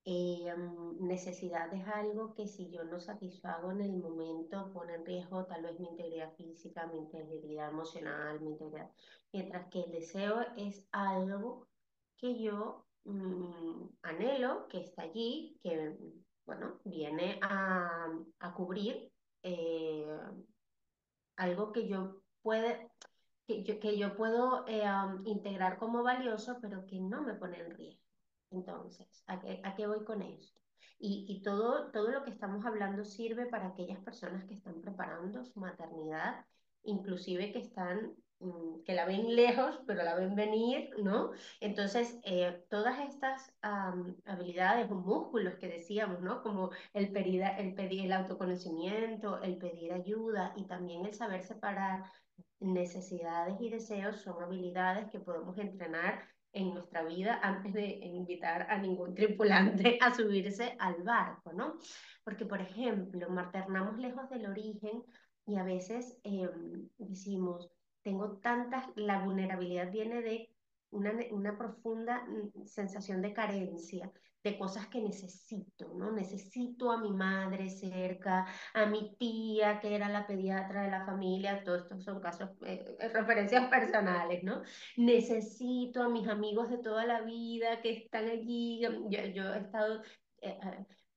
Eh, 0.05 0.55
necesidad 0.99 1.73
es 1.75 1.87
algo 1.87 2.35
que 2.35 2.47
si 2.47 2.71
yo 2.71 2.85
no 2.85 2.99
satisfago 3.01 3.71
en 3.71 3.83
el 3.83 3.93
momento 3.93 4.73
pone 4.73 4.95
en 4.95 5.05
riesgo 5.05 5.45
tal 5.45 5.63
vez 5.63 5.79
mi 5.79 5.89
integridad 5.89 6.33
física, 6.37 6.87
mi 6.87 6.99
integridad 6.99 7.69
emocional, 7.69 8.41
mi 8.41 8.53
integridad, 8.53 8.91
mientras 9.33 9.69
que 9.69 9.83
el 9.83 9.93
deseo 9.93 10.41
es 10.57 10.89
algo 10.93 11.69
que 12.17 12.43
yo 12.43 12.87
mmm, 13.05 13.89
anhelo, 14.03 14.69
que 14.69 14.81
está 14.81 15.03
allí, 15.03 15.59
que 15.63 15.97
bueno, 16.47 16.81
viene 16.85 17.39
a, 17.43 18.09
a 18.39 18.55
cubrir 18.55 19.13
eh, 19.43 20.19
algo 21.37 21.73
que 21.73 21.89
yo 21.89 22.23
puede, 22.43 22.91
que 23.47 23.63
yo, 23.65 23.79
que 23.81 23.99
yo 23.99 24.17
puedo 24.17 24.65
eh, 24.67 24.83
integrar 25.27 25.79
como 25.79 26.03
valioso, 26.03 26.59
pero 26.61 26.87
que 26.87 27.01
no 27.01 27.23
me 27.23 27.35
pone 27.35 27.59
en 27.59 27.71
riesgo. 27.77 28.10
Entonces, 28.51 29.25
¿a 29.27 29.41
qué, 29.41 29.61
a 29.65 29.75
qué 29.75 29.87
voy 29.87 30.05
con 30.05 30.23
esto? 30.23 30.61
Y, 30.99 31.25
y, 31.29 31.43
todo, 31.43 31.91
todo 31.93 32.11
lo 32.11 32.25
que 32.25 32.31
estamos 32.31 32.65
hablando 32.67 33.05
sirve 33.05 33.47
para 33.47 33.69
aquellas 33.69 34.01
personas 34.01 34.45
que 34.45 34.55
están 34.55 34.81
preparando 34.83 35.45
su 35.45 35.59
maternidad, 35.59 36.45
inclusive 36.83 37.53
que 37.53 37.61
están 37.61 38.15
mm, 38.41 38.83
que 38.85 38.95
la 38.95 39.07
ven 39.07 39.35
lejos, 39.35 39.81
pero 39.87 40.03
la 40.03 40.15
ven 40.15 40.35
venir, 40.35 40.91
¿no? 41.03 41.31
Entonces, 41.61 42.19
eh, 42.25 42.65
todas 42.69 42.99
estas 43.01 43.55
habilidades 44.25 44.91
o 44.91 44.95
músculos 44.95 45.55
que 45.55 45.69
decíamos, 45.69 46.21
¿no? 46.21 46.43
Como 46.43 46.71
el 46.93 47.13
pedir, 47.13 47.43
el 47.59 47.75
pedir 47.75 48.05
el 48.07 48.13
autoconocimiento, 48.13 49.41
el 49.43 49.57
pedir 49.57 49.93
ayuda 49.93 50.53
y 50.57 50.67
también 50.67 51.07
el 51.07 51.15
saber 51.15 51.43
separar 51.43 52.05
necesidades 52.59 53.59
y 53.61 53.71
deseos 53.71 54.21
son 54.21 54.43
habilidades 54.43 55.11
que 55.11 55.21
podemos 55.21 55.57
entrenar 55.59 56.29
en 56.53 56.75
nuestra 56.75 57.03
vida 57.05 57.39
antes 57.43 57.73
de 57.73 57.87
invitar 58.03 58.67
a 58.71 58.79
ningún 58.79 59.15
tripulante 59.15 59.99
a 60.03 60.15
subirse 60.15 60.77
al 60.79 61.03
barco, 61.03 61.53
¿no? 61.53 61.79
Porque, 62.25 62.47
por 62.47 62.61
ejemplo, 62.61 63.29
maternamos 63.31 63.99
lejos 63.99 64.29
del 64.31 64.47
origen 64.47 65.03
y 65.47 65.57
a 65.57 65.63
veces 65.63 66.19
eh, 66.25 66.49
decimos, 66.99 67.71
tengo 68.03 68.39
tantas, 68.39 68.87
la 68.97 69.25
vulnerabilidad 69.25 69.91
viene 69.91 70.23
de 70.23 70.51
una, 70.91 71.13
una 71.31 71.57
profunda 71.57 72.25
mm, 72.25 72.67
sensación 72.67 73.23
de 73.23 73.33
carencia, 73.33 74.11
de 74.43 74.59
cosas 74.59 74.87
que 74.89 75.01
necesito, 75.03 75.93
¿no? 75.95 76.13
Necesito 76.13 76.91
a 76.91 77.01
mi 77.01 77.13
madre 77.13 77.69
cerca, 77.69 78.47
a 78.75 78.87
mi 78.87 79.15
tía, 79.19 79.81
que 79.81 79.95
era 79.95 80.09
la 80.09 80.27
pediatra 80.27 80.83
de 80.83 80.91
la 80.91 81.05
familia, 81.05 81.63
todos 81.65 81.83
estos 81.83 82.05
son 82.05 82.21
casos, 82.21 82.51
eh, 82.65 82.97
referencias 83.13 83.69
personales, 83.71 84.43
¿no? 84.43 84.63
Necesito 84.97 86.03
a 86.03 86.09
mis 86.09 86.29
amigos 86.29 86.71
de 86.71 86.79
toda 86.79 87.05
la 87.05 87.23
vida 87.23 87.81
que 87.83 87.93
están 87.93 88.29
allí. 88.29 88.81
Yo, 88.83 88.91
yo 89.09 89.55
he 89.55 89.59
estado, 89.59 90.03
eh, 90.43 90.59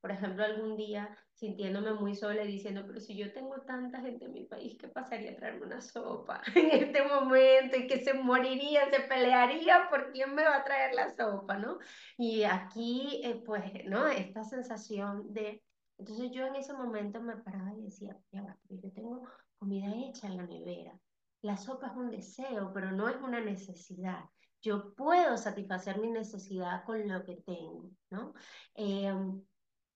por 0.00 0.10
ejemplo, 0.10 0.44
algún 0.44 0.76
día 0.76 1.16
sintiéndome 1.34 1.92
muy 1.94 2.14
sola 2.14 2.44
y 2.44 2.52
diciendo, 2.52 2.84
pero 2.86 3.00
si 3.00 3.16
yo 3.16 3.32
tengo 3.32 3.60
tanta 3.62 4.00
gente 4.00 4.24
en 4.26 4.32
mi 4.32 4.44
país, 4.44 4.76
¿qué 4.78 4.88
pasaría 4.88 5.32
a 5.32 5.36
traerme 5.36 5.66
una 5.66 5.80
sopa 5.80 6.40
en 6.54 6.70
este 6.70 7.02
momento? 7.02 7.76
Y 7.76 7.86
que 7.86 8.02
se 8.02 8.14
morirían, 8.14 8.90
se 8.90 9.00
pelearían 9.00 9.88
por 9.90 10.12
quién 10.12 10.34
me 10.34 10.44
va 10.44 10.58
a 10.58 10.64
traer 10.64 10.94
la 10.94 11.10
sopa, 11.10 11.58
¿no? 11.58 11.78
Y 12.16 12.44
aquí, 12.44 13.20
eh, 13.24 13.42
pues, 13.44 13.64
¿no? 13.86 14.06
Esta 14.06 14.44
sensación 14.44 15.32
de... 15.32 15.62
Entonces 15.98 16.30
yo 16.32 16.46
en 16.46 16.56
ese 16.56 16.72
momento 16.72 17.20
me 17.20 17.36
paraba 17.36 17.72
y 17.76 17.82
decía, 17.82 18.16
ya 18.32 18.42
va, 18.42 18.56
yo 18.68 18.90
tengo 18.92 19.22
comida 19.58 19.92
hecha 19.94 20.28
en 20.28 20.36
la 20.36 20.46
nevera. 20.46 20.98
La 21.42 21.56
sopa 21.56 21.88
es 21.88 21.96
un 21.96 22.10
deseo, 22.10 22.72
pero 22.72 22.90
no 22.92 23.08
es 23.08 23.16
una 23.16 23.40
necesidad. 23.40 24.24
Yo 24.62 24.94
puedo 24.94 25.36
satisfacer 25.36 25.98
mi 25.98 26.10
necesidad 26.10 26.84
con 26.84 27.06
lo 27.06 27.22
que 27.24 27.36
tengo, 27.44 27.90
¿no? 28.10 28.32
Eh, 28.74 29.12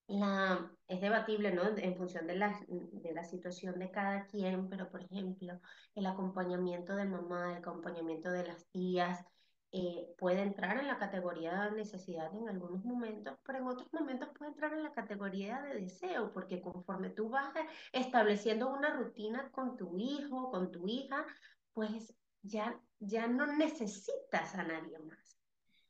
la, 0.09 0.71
es 0.89 1.01
debatible, 1.01 1.53
¿no? 1.53 1.63
En 1.77 1.97
función 1.97 2.27
de 2.27 2.37
la, 2.37 2.59
de 2.69 3.13
la 3.13 3.25
situación 3.25 3.79
de 3.79 3.91
cada 3.91 4.27
quien, 4.27 4.69
pero 4.69 4.91
por 4.91 5.03
ejemplo, 5.03 5.61
el 5.95 6.07
acompañamiento 6.07 6.97
de 6.97 7.05
mamá, 7.05 7.53
el 7.53 7.59
acompañamiento 7.59 8.31
de 8.31 8.47
las 8.47 8.67
tías, 8.71 9.25
eh, 9.71 10.15
puede 10.17 10.41
entrar 10.41 10.79
en 10.79 10.87
la 10.87 10.99
categoría 10.99 11.65
de 11.65 11.73
necesidad 11.73 12.35
en 12.35 12.49
algunos 12.49 12.83
momentos, 12.87 13.37
pero 13.45 13.59
en 13.59 13.67
otros 13.67 13.93
momentos 13.93 14.31
puede 14.37 14.53
entrar 14.53 14.73
en 14.73 14.83
la 14.83 14.93
categoría 14.93 15.61
de 15.61 15.79
deseo, 15.79 16.33
porque 16.33 16.63
conforme 16.63 17.11
tú 17.11 17.29
vas 17.29 17.53
estableciendo 17.93 18.71
una 18.71 18.95
rutina 18.95 19.51
con 19.51 19.77
tu 19.77 19.99
hijo, 19.99 20.51
con 20.51 20.73
tu 20.73 20.89
hija, 20.89 21.27
pues 21.75 22.15
ya, 22.41 22.81
ya 22.99 23.27
no 23.27 23.45
necesitas 23.45 24.55
a 24.55 24.65
nadie 24.65 24.99
más, 25.01 25.39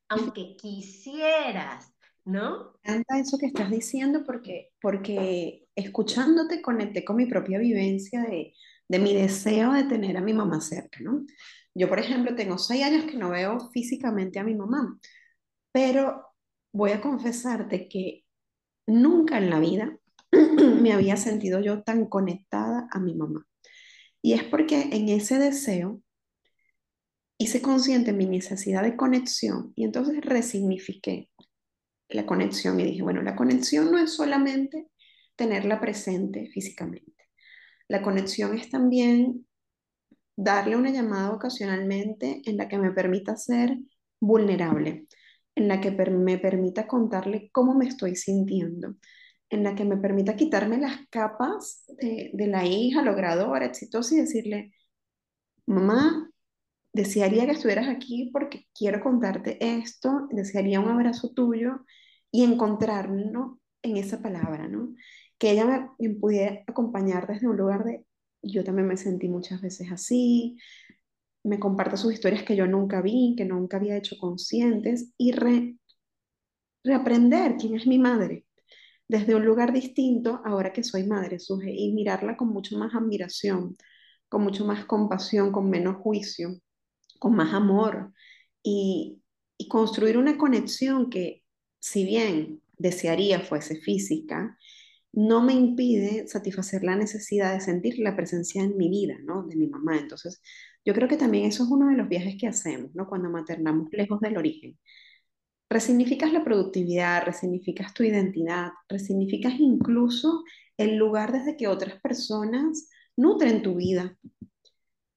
aunque 0.08 0.56
quisieras 0.56 1.94
¿no? 2.28 2.74
Me 2.84 2.92
encanta 2.92 3.18
eso 3.18 3.38
que 3.38 3.46
estás 3.46 3.70
diciendo 3.70 4.22
porque, 4.24 4.70
porque 4.80 5.66
escuchándote 5.74 6.62
conecté 6.62 7.04
con 7.04 7.16
mi 7.16 7.26
propia 7.26 7.58
vivencia 7.58 8.22
de, 8.22 8.52
de 8.88 8.98
mi 8.98 9.14
deseo 9.14 9.72
de 9.72 9.84
tener 9.84 10.16
a 10.16 10.20
mi 10.20 10.34
mamá 10.34 10.60
cerca, 10.60 11.00
¿no? 11.00 11.24
Yo, 11.74 11.88
por 11.88 11.98
ejemplo, 11.98 12.34
tengo 12.34 12.58
seis 12.58 12.84
años 12.84 13.04
que 13.04 13.16
no 13.16 13.30
veo 13.30 13.70
físicamente 13.72 14.38
a 14.38 14.44
mi 14.44 14.54
mamá, 14.54 14.98
pero 15.72 16.26
voy 16.72 16.90
a 16.90 17.00
confesarte 17.00 17.88
que 17.88 18.24
nunca 18.86 19.38
en 19.38 19.50
la 19.50 19.60
vida 19.60 19.98
me 20.82 20.92
había 20.92 21.16
sentido 21.16 21.60
yo 21.60 21.82
tan 21.82 22.06
conectada 22.06 22.88
a 22.90 23.00
mi 23.00 23.14
mamá. 23.14 23.46
Y 24.20 24.34
es 24.34 24.44
porque 24.44 24.88
en 24.92 25.08
ese 25.08 25.38
deseo 25.38 26.02
hice 27.38 27.62
consciente 27.62 28.12
mi 28.12 28.26
necesidad 28.26 28.82
de 28.82 28.96
conexión 28.96 29.72
y 29.76 29.84
entonces 29.84 30.20
resignifiqué 30.20 31.30
la 32.08 32.26
conexión 32.26 32.80
y 32.80 32.84
dije, 32.84 33.02
bueno, 33.02 33.22
la 33.22 33.36
conexión 33.36 33.90
no 33.92 33.98
es 33.98 34.14
solamente 34.14 34.88
tenerla 35.36 35.80
presente 35.80 36.48
físicamente. 36.52 37.28
La 37.88 38.02
conexión 38.02 38.56
es 38.58 38.70
también 38.70 39.46
darle 40.36 40.76
una 40.76 40.90
llamada 40.90 41.32
ocasionalmente 41.32 42.42
en 42.44 42.56
la 42.56 42.68
que 42.68 42.78
me 42.78 42.92
permita 42.92 43.36
ser 43.36 43.78
vulnerable, 44.20 45.06
en 45.54 45.68
la 45.68 45.80
que 45.80 45.90
me 45.90 46.38
permita 46.38 46.86
contarle 46.86 47.50
cómo 47.52 47.74
me 47.74 47.86
estoy 47.88 48.16
sintiendo, 48.16 48.94
en 49.50 49.64
la 49.64 49.74
que 49.74 49.84
me 49.84 49.96
permita 49.96 50.36
quitarme 50.36 50.78
las 50.78 51.08
capas 51.10 51.84
de, 52.00 52.30
de 52.34 52.46
la 52.46 52.64
hija 52.66 53.02
logradora, 53.02 53.66
exitosa 53.66 54.14
y 54.14 54.18
decirle, 54.18 54.72
mamá, 55.66 56.30
desearía 56.98 57.46
que 57.46 57.52
estuvieras 57.52 57.88
aquí 57.88 58.30
porque 58.32 58.66
quiero 58.74 59.00
contarte 59.00 59.58
esto, 59.60 60.28
desearía 60.30 60.80
un 60.80 60.88
abrazo 60.88 61.32
tuyo 61.32 61.84
y 62.32 62.44
encontrarnos 62.44 63.58
en 63.82 63.96
esa 63.96 64.20
palabra, 64.20 64.68
¿no? 64.68 64.94
Que 65.38 65.52
ella 65.52 65.64
me, 65.66 66.08
me 66.08 66.14
pudiera 66.16 66.64
acompañar 66.66 67.26
desde 67.28 67.48
un 67.48 67.56
lugar 67.56 67.84
de, 67.84 68.04
yo 68.42 68.64
también 68.64 68.88
me 68.88 68.96
sentí 68.96 69.28
muchas 69.28 69.60
veces 69.60 69.90
así, 69.92 70.58
me 71.44 71.58
comparte 71.60 71.96
sus 71.96 72.12
historias 72.12 72.42
que 72.44 72.56
yo 72.56 72.66
nunca 72.66 73.00
vi, 73.02 73.34
que 73.36 73.44
nunca 73.44 73.76
había 73.78 73.96
hecho 73.96 74.16
conscientes 74.18 75.12
y 75.16 75.32
re, 75.32 75.76
reaprender 76.84 77.56
quién 77.56 77.76
es 77.76 77.86
mi 77.86 77.98
madre. 77.98 78.44
desde 79.08 79.34
un 79.34 79.44
lugar 79.44 79.72
distinto 79.72 80.40
ahora 80.44 80.72
que 80.72 80.84
soy 80.84 81.04
madre, 81.06 81.38
Suje, 81.38 81.72
y 81.72 81.92
mirarla 81.94 82.36
con 82.36 82.48
mucho 82.48 82.78
más 82.78 82.94
admiración, 82.94 83.76
con 84.28 84.42
mucho 84.42 84.64
más 84.66 84.84
compasión, 84.86 85.52
con 85.52 85.70
menos 85.70 85.96
juicio, 85.96 86.60
con 87.18 87.34
más 87.34 87.54
amor 87.54 88.12
y, 88.62 89.22
construir 89.68 90.16
una 90.16 90.38
conexión 90.38 91.10
que, 91.10 91.42
si 91.80 92.04
bien 92.04 92.62
desearía 92.78 93.40
fuese 93.40 93.76
física, 93.80 94.56
no 95.12 95.42
me 95.42 95.52
impide 95.52 96.28
satisfacer 96.28 96.84
la 96.84 96.94
necesidad 96.94 97.54
de 97.54 97.60
sentir 97.60 97.98
la 97.98 98.14
presencia 98.14 98.62
en 98.62 98.76
mi 98.76 98.88
vida, 98.88 99.16
¿no? 99.24 99.42
De 99.42 99.56
mi 99.56 99.66
mamá. 99.66 99.98
Entonces, 99.98 100.40
yo 100.84 100.94
creo 100.94 101.08
que 101.08 101.16
también 101.16 101.46
eso 101.46 101.64
es 101.64 101.70
uno 101.70 101.88
de 101.88 101.96
los 101.96 102.08
viajes 102.08 102.36
que 102.38 102.46
hacemos, 102.46 102.94
¿no? 102.94 103.08
Cuando 103.08 103.30
maternamos 103.30 103.88
lejos 103.92 104.20
del 104.20 104.36
origen. 104.36 104.78
Resignificas 105.70 106.32
la 106.32 106.44
productividad, 106.44 107.24
resignificas 107.24 107.92
tu 107.92 108.04
identidad, 108.04 108.70
resignificas 108.88 109.54
incluso 109.58 110.44
el 110.76 110.96
lugar 110.96 111.32
desde 111.32 111.56
que 111.56 111.66
otras 111.68 112.00
personas 112.00 112.88
nutren 113.16 113.62
tu 113.62 113.74
vida, 113.74 114.16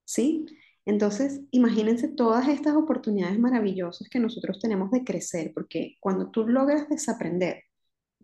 ¿sí? 0.03 0.45
Entonces, 0.85 1.41
imagínense 1.51 2.07
todas 2.07 2.47
estas 2.47 2.75
oportunidades 2.75 3.39
maravillosas 3.39 4.09
que 4.09 4.19
nosotros 4.19 4.59
tenemos 4.59 4.89
de 4.91 5.03
crecer, 5.03 5.51
porque 5.53 5.97
cuando 5.99 6.31
tú 6.31 6.47
logras 6.47 6.89
desaprender 6.89 7.63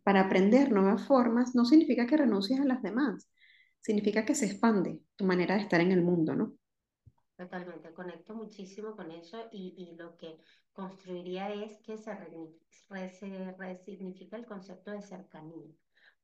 para 0.03 0.21
aprender 0.21 0.71
nuevas 0.71 1.05
formas, 1.05 1.53
no 1.53 1.65
significa 1.65 2.07
que 2.07 2.17
renuncies 2.17 2.59
a 2.59 2.65
las 2.65 2.81
demás, 2.81 3.29
significa 3.81 4.25
que 4.25 4.35
se 4.35 4.47
expande 4.47 4.99
tu 5.15 5.25
manera 5.25 5.55
de 5.55 5.61
estar 5.61 5.81
en 5.81 5.91
el 5.91 6.01
mundo, 6.01 6.35
¿no? 6.35 6.53
Totalmente, 7.37 7.93
conecto 7.93 8.33
muchísimo 8.33 8.95
con 8.95 9.11
eso 9.11 9.37
y, 9.51 9.95
lo 9.95 10.17
que 10.17 10.39
construiría 10.73 11.53
es 11.53 11.77
que 11.81 11.97
se 11.97 12.11
resignifica 13.59 14.37
el 14.37 14.45
concepto 14.47 14.89
de 14.89 15.03
cercanía, 15.03 15.67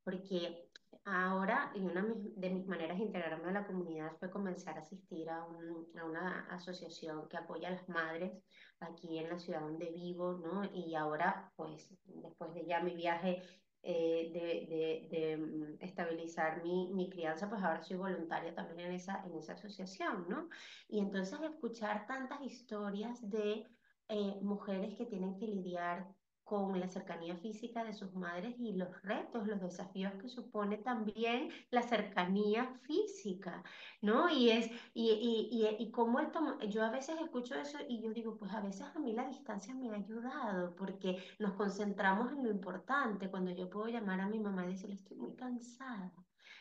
porque 0.04 0.70
ahora 1.06 1.72
y 1.76 1.82
una 1.82 2.06
de 2.36 2.50
mis 2.50 2.68
maneras 2.68 2.98
de 2.98 3.06
integrarme 3.06 3.50
a 3.50 3.54
la 3.54 3.68
comunidad 3.68 4.12
fue 4.20 4.30
comenzar 4.30 4.78
a 4.78 4.82
asistir 4.82 5.30
a, 5.30 5.44
un, 5.44 5.88
a 6.00 6.06
una 6.06 6.48
asociación 6.50 7.28
que 7.30 7.38
apoya 7.38 7.70
a 7.70 7.72
las 7.72 7.90
madres 7.90 8.32
aquí 8.80 9.20
en 9.20 9.30
la 9.30 9.40
ciudad 9.40 9.62
donde 9.62 9.92
vivo, 9.92 10.34
¿no? 10.34 10.64
Y 10.74 10.96
ahora, 10.96 11.52
pues, 11.56 11.94
después 12.06 12.54
de 12.54 12.66
ya 12.66 12.82
mi 12.82 12.96
viaje 12.96 13.42
eh, 13.86 14.32
de, 14.34 14.76
de, 14.76 15.08
de, 15.12 15.38
mm, 15.38 15.78
estabilizar 15.82 16.64
mi, 16.64 16.94
mi, 16.94 17.10
crianza, 17.10 17.50
pues 17.50 17.62
ahora 17.62 17.84
soy 17.84 17.98
voluntaria 17.98 18.56
también 18.56 18.88
en 18.88 18.94
esa, 18.96 19.24
en 19.26 19.36
esa 19.36 19.54
asociación, 19.54 20.26
¿no? 20.30 20.48
Y 20.88 21.00
entonces 21.00 21.42
escuchar 21.42 22.08
tantas 22.08 22.42
historias 22.42 23.30
de 23.30 23.66
eh, 24.08 24.40
mujeres 24.42 24.96
que 24.96 25.06
tienen 25.06 25.36
que 25.36 25.48
lidiar 25.48 26.08
con 26.44 26.80
la 26.80 26.88
cercanía 26.88 27.38
física 27.38 27.84
de 27.84 27.94
sus 27.94 28.14
madres 28.14 28.56
y 28.60 28.74
los 28.74 29.02
retos, 29.02 29.48
los 29.48 29.62
desafíos 29.62 30.14
que 30.22 30.28
supone 30.30 30.78
también 30.78 31.50
la 31.72 31.82
cercanía 31.84 32.80
física, 32.84 33.64
¿no? 34.02 34.30
Y 34.30 34.50
es, 34.52 34.70
y, 34.94 35.10
y, 35.12 35.50
y, 35.80 35.84
y 35.84 35.92
cómo 35.92 36.20
esto, 36.20 36.60
yo 36.70 36.84
a 36.84 36.92
veces 36.92 37.20
escucho 37.22 37.56
eso 37.56 37.80
y 37.88 38.02
yo 38.02 38.14
digo, 38.14 38.38
pues 38.38 38.52
a 38.54 38.62
veces 38.62 38.88
a 38.94 39.00
mí 39.00 39.14
la 39.14 39.28
distancia 39.28 39.74
me 39.76 39.90
ha 39.92 39.96
ayudado 39.96 40.76
porque 40.76 41.24
nos 41.40 41.54
concentramos 41.54 42.32
en 42.32 42.44
lo 42.44 42.50
importante, 42.52 43.30
cuando 43.32 43.52
yo 43.52 43.70
puedo 43.70 43.88
llamar 43.88 44.20
a 44.22 44.28
mi 44.28 44.40
mamá 44.40 44.66
y 44.66 44.70
decirle, 44.72 44.96
estoy 44.96 45.18
muy 45.18 45.36
cansada, 45.36 46.14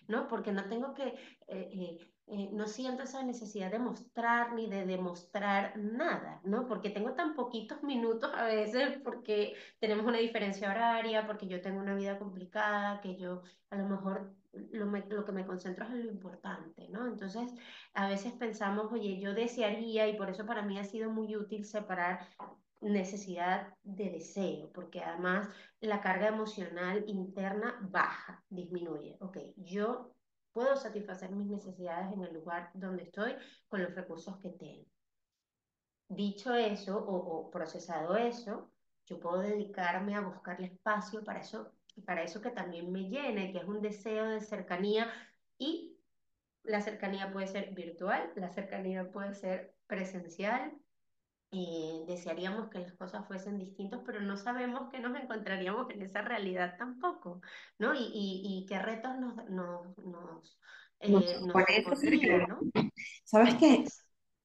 ¿no? 0.08 0.28
Porque 0.28 0.52
no 0.52 0.68
tengo 0.68 0.94
que... 0.94 1.08
Eh, 1.08 1.18
eh, 1.48 2.11
eh, 2.26 2.50
no 2.52 2.66
siento 2.66 3.02
esa 3.02 3.22
necesidad 3.24 3.70
de 3.70 3.78
mostrar 3.78 4.54
ni 4.54 4.68
de 4.68 4.86
demostrar 4.86 5.76
nada, 5.78 6.40
¿no? 6.44 6.66
Porque 6.66 6.90
tengo 6.90 7.14
tan 7.14 7.34
poquitos 7.34 7.82
minutos 7.82 8.30
a 8.34 8.44
veces, 8.44 8.98
porque 9.02 9.54
tenemos 9.80 10.06
una 10.06 10.18
diferencia 10.18 10.70
horaria, 10.70 11.26
porque 11.26 11.46
yo 11.48 11.60
tengo 11.60 11.80
una 11.80 11.94
vida 11.94 12.18
complicada, 12.18 13.00
que 13.00 13.16
yo 13.16 13.42
a 13.70 13.76
lo 13.76 13.88
mejor 13.88 14.36
lo, 14.52 14.86
me, 14.86 15.04
lo 15.08 15.24
que 15.24 15.32
me 15.32 15.46
concentro 15.46 15.84
es 15.84 15.90
en 15.92 16.06
lo 16.06 16.12
importante, 16.12 16.88
¿no? 16.90 17.06
Entonces, 17.06 17.52
a 17.94 18.08
veces 18.08 18.32
pensamos, 18.34 18.92
oye, 18.92 19.18
yo 19.20 19.34
desearía, 19.34 20.08
y 20.08 20.16
por 20.16 20.30
eso 20.30 20.46
para 20.46 20.62
mí 20.62 20.78
ha 20.78 20.84
sido 20.84 21.10
muy 21.10 21.36
útil 21.36 21.64
separar 21.64 22.28
necesidad 22.80 23.74
de 23.82 24.10
deseo, 24.10 24.72
porque 24.72 25.00
además 25.00 25.48
la 25.80 26.00
carga 26.00 26.28
emocional 26.28 27.04
interna 27.06 27.78
baja, 27.82 28.44
disminuye. 28.48 29.16
Ok, 29.20 29.38
yo 29.56 30.11
puedo 30.52 30.76
satisfacer 30.76 31.30
mis 31.30 31.46
necesidades 31.46 32.12
en 32.12 32.22
el 32.24 32.34
lugar 32.34 32.70
donde 32.74 33.04
estoy 33.04 33.34
con 33.68 33.82
los 33.82 33.94
recursos 33.94 34.38
que 34.38 34.50
tengo. 34.50 34.86
Dicho 36.08 36.54
eso 36.54 36.98
o, 36.98 37.16
o 37.16 37.50
procesado 37.50 38.16
eso, 38.16 38.70
yo 39.06 39.18
puedo 39.18 39.38
dedicarme 39.38 40.14
a 40.14 40.20
buscarle 40.20 40.66
espacio 40.66 41.24
para 41.24 41.40
eso, 41.40 41.72
para 42.04 42.22
eso 42.22 42.40
que 42.40 42.50
también 42.50 42.92
me 42.92 43.08
llene, 43.08 43.52
que 43.52 43.58
es 43.58 43.64
un 43.64 43.80
deseo 43.80 44.26
de 44.26 44.40
cercanía 44.40 45.10
y 45.58 45.98
la 46.64 46.80
cercanía 46.80 47.32
puede 47.32 47.46
ser 47.48 47.74
virtual, 47.74 48.32
la 48.36 48.50
cercanía 48.50 49.10
puede 49.10 49.34
ser 49.34 49.74
presencial, 49.86 50.72
eh, 51.52 52.04
desearíamos 52.06 52.70
que 52.70 52.78
las 52.78 52.94
cosas 52.94 53.26
fuesen 53.26 53.58
distintas, 53.58 54.00
pero 54.06 54.20
no 54.20 54.36
sabemos 54.36 54.90
que 54.90 55.00
nos 55.00 55.14
encontraríamos 55.20 55.90
en 55.90 56.02
esa 56.02 56.22
realidad 56.22 56.76
tampoco, 56.78 57.42
¿no? 57.78 57.94
Y, 57.94 57.98
y, 57.98 58.42
y 58.44 58.66
qué 58.66 58.78
retos 58.78 59.18
nos, 59.18 59.36
nos, 59.50 59.98
nos, 59.98 60.58
eh, 61.00 61.10
nos 61.10 61.54
¿no? 62.48 62.58
¿Sabes 63.24 63.54
qué? 63.56 63.84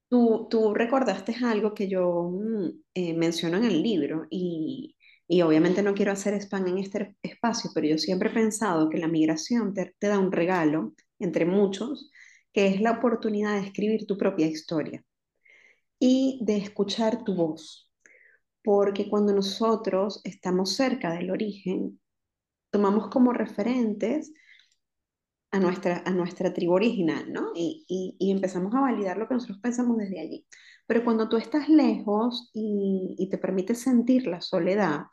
Tú, 0.09 0.47
tú 0.49 0.73
recordaste 0.73 1.35
algo 1.45 1.73
que 1.73 1.87
yo 1.89 2.29
mm, 2.31 2.69
eh, 2.93 3.13
menciono 3.13 3.57
en 3.57 3.65
el 3.65 3.81
libro 3.81 4.25
y, 4.29 4.95
y 5.27 5.41
obviamente 5.41 5.83
no 5.83 5.93
quiero 5.93 6.11
hacer 6.13 6.33
spam 6.35 6.67
en 6.67 6.77
este 6.79 7.15
espacio, 7.21 7.71
pero 7.73 7.87
yo 7.87 7.97
siempre 7.97 8.29
he 8.29 8.33
pensado 8.33 8.89
que 8.89 8.97
la 8.99 9.07
migración 9.07 9.73
te, 9.73 9.95
te 9.99 10.07
da 10.07 10.19
un 10.19 10.31
regalo, 10.31 10.93
entre 11.19 11.45
muchos, 11.45 12.11
que 12.53 12.67
es 12.67 12.81
la 12.81 12.91
oportunidad 12.91 13.53
de 13.55 13.67
escribir 13.67 14.05
tu 14.07 14.17
propia 14.17 14.47
historia 14.47 15.03
y 15.99 16.39
de 16.43 16.57
escuchar 16.57 17.23
tu 17.23 17.35
voz. 17.35 17.91
Porque 18.63 19.09
cuando 19.09 19.33
nosotros 19.33 20.21
estamos 20.23 20.75
cerca 20.75 21.13
del 21.13 21.31
origen, 21.31 21.99
tomamos 22.71 23.09
como 23.09 23.33
referentes 23.33 24.31
a 25.51 25.59
nuestra, 25.59 26.03
a 26.05 26.11
nuestra 26.11 26.53
tribu 26.53 26.73
original, 26.73 27.31
¿no? 27.31 27.51
Y, 27.55 27.85
y, 28.19 28.31
empezamos 28.31 28.73
a 28.75 28.81
validar 28.81 29.17
lo 29.17 29.27
que 29.27 29.35
nosotros 29.35 29.59
pensamos 29.61 29.97
desde 29.97 30.19
allí. 30.19 30.45
Pero 30.85 31.03
cuando 31.03 31.29
tú 31.29 31.37
estás 31.37 31.69
lejos 31.69 32.49
y, 32.53 33.15
y 33.17 33.29
te 33.29 33.37
permites 33.37 33.81
sentir 33.81 34.27
la 34.27 34.41
soledad, 34.41 35.05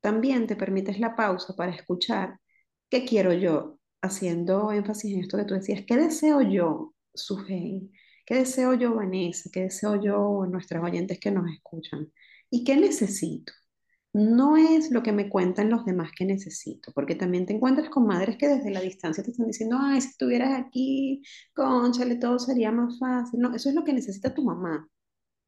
también 0.00 0.46
te 0.46 0.56
permites 0.56 1.00
la 1.00 1.16
pausa 1.16 1.54
para 1.56 1.72
escuchar 1.72 2.38
qué 2.90 3.04
quiero 3.04 3.32
yo, 3.32 3.78
haciendo 4.02 4.70
énfasis 4.72 5.14
en 5.14 5.20
esto 5.20 5.38
que 5.38 5.44
tú 5.44 5.54
decías, 5.54 5.84
qué 5.86 5.96
deseo 5.96 6.42
yo, 6.42 6.94
Sujei, 7.14 7.90
¿Qué 8.24 8.36
deseo 8.36 8.74
yo, 8.74 8.94
Vanessa? 8.94 9.50
¿Qué 9.52 9.62
deseo 9.64 10.00
yo, 10.02 10.46
nuestros 10.46 10.82
oyentes 10.82 11.20
que 11.20 11.30
nos 11.30 11.50
escuchan? 11.50 12.10
¿Y 12.50 12.64
qué 12.64 12.76
necesito? 12.76 13.52
No 14.14 14.56
es 14.56 14.90
lo 14.92 15.02
que 15.02 15.12
me 15.12 15.28
cuentan 15.28 15.70
los 15.70 15.84
demás 15.84 16.12
que 16.16 16.24
necesito, 16.24 16.92
porque 16.94 17.16
también 17.16 17.46
te 17.46 17.54
encuentras 17.54 17.90
con 17.90 18.06
madres 18.06 18.36
que 18.38 18.48
desde 18.48 18.70
la 18.70 18.80
distancia 18.80 19.24
te 19.24 19.30
están 19.32 19.48
diciendo, 19.48 19.76
ay, 19.80 20.00
si 20.00 20.08
estuvieras 20.10 20.58
aquí, 20.58 21.22
conchale, 21.54 22.16
todo 22.16 22.38
sería 22.38 22.72
más 22.72 22.98
fácil. 22.98 23.40
No, 23.40 23.54
eso 23.54 23.68
es 23.68 23.74
lo 23.74 23.84
que 23.84 23.92
necesita 23.92 24.34
tu 24.34 24.44
mamá. 24.44 24.88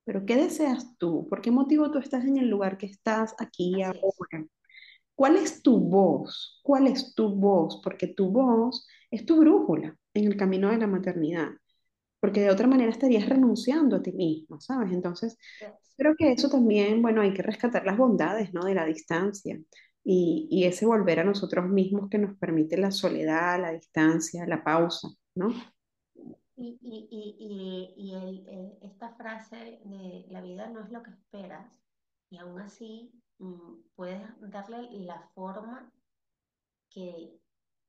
Pero 0.05 0.27
¿qué 0.27 0.37
deseas 0.37 0.97
tú? 0.99 1.27
¿Por 1.29 1.43
qué 1.43 1.51
motivo 1.51 1.91
tú 1.91 1.99
estás 1.99 2.25
en 2.25 2.39
el 2.39 2.49
lugar 2.51 2.79
que 2.79 2.87
estás 2.87 3.35
aquí 3.39 3.77
y 3.79 3.83
ahora? 3.83 4.47
¿Cuál 5.15 5.37
es 5.37 5.62
tu 5.62 5.81
voz? 5.81 6.61
¿Cuál 6.62 6.89
es 6.89 7.15
tu 7.15 7.31
voz? 7.35 7.81
Porque 7.83 8.09
tu 8.09 8.31
voz 8.31 8.87
es 9.11 9.27
tu 9.27 9.39
brújula 9.39 9.97
en 10.15 10.27
el 10.27 10.37
camino 10.37 10.71
de 10.71 10.79
la 10.79 10.87
maternidad 10.87 11.51
porque 12.27 12.41
de 12.41 12.51
otra 12.51 12.67
manera 12.67 12.91
estarías 12.91 13.29
renunciando 13.29 13.95
a 13.95 14.03
ti 14.03 14.11
mismo, 14.11 14.61
¿sabes? 14.61 14.93
Entonces, 14.93 15.39
creo 15.97 16.17
que 16.17 16.33
eso 16.33 16.51
también, 16.51 17.01
bueno, 17.01 17.21
hay 17.23 17.33
que 17.33 17.43
rescatar 17.43 17.87
las 17.87 17.97
bondades, 17.97 18.53
¿no? 18.53 18.65
De 18.65 18.75
la 18.75 18.85
distancia 18.85 19.57
y, 20.03 20.49
y 20.51 20.65
ese 20.65 20.87
volver 20.87 21.21
a 21.21 21.25
nosotros 21.25 21.69
mismos 21.69 22.11
que 22.11 22.19
nos 22.19 22.37
permite 22.37 22.79
la 22.79 22.91
soledad, 22.91 23.61
la 23.61 23.71
distancia, 23.71 24.45
la 24.45 24.65
pausa, 24.65 25.07
¿no? 25.37 25.55
Y, 26.57 26.77
y, 26.83 27.95
y, 27.97 28.15
el, 28.15 28.49
el, 28.49 28.79
esta 28.81 29.11
frase 29.15 29.79
de 29.85 30.27
la 30.29 30.41
vida 30.41 30.67
no 30.69 30.81
es 30.81 30.91
lo 30.91 31.05
que 31.05 31.11
esperas, 31.11 31.81
y 32.29 32.39
aún 32.39 32.61
así 32.61 33.12
mmm, 33.39 33.83
puedes 33.95 34.21
darle 34.41 34.89
la 34.91 35.31
forma 35.33 35.93
que 36.91 37.39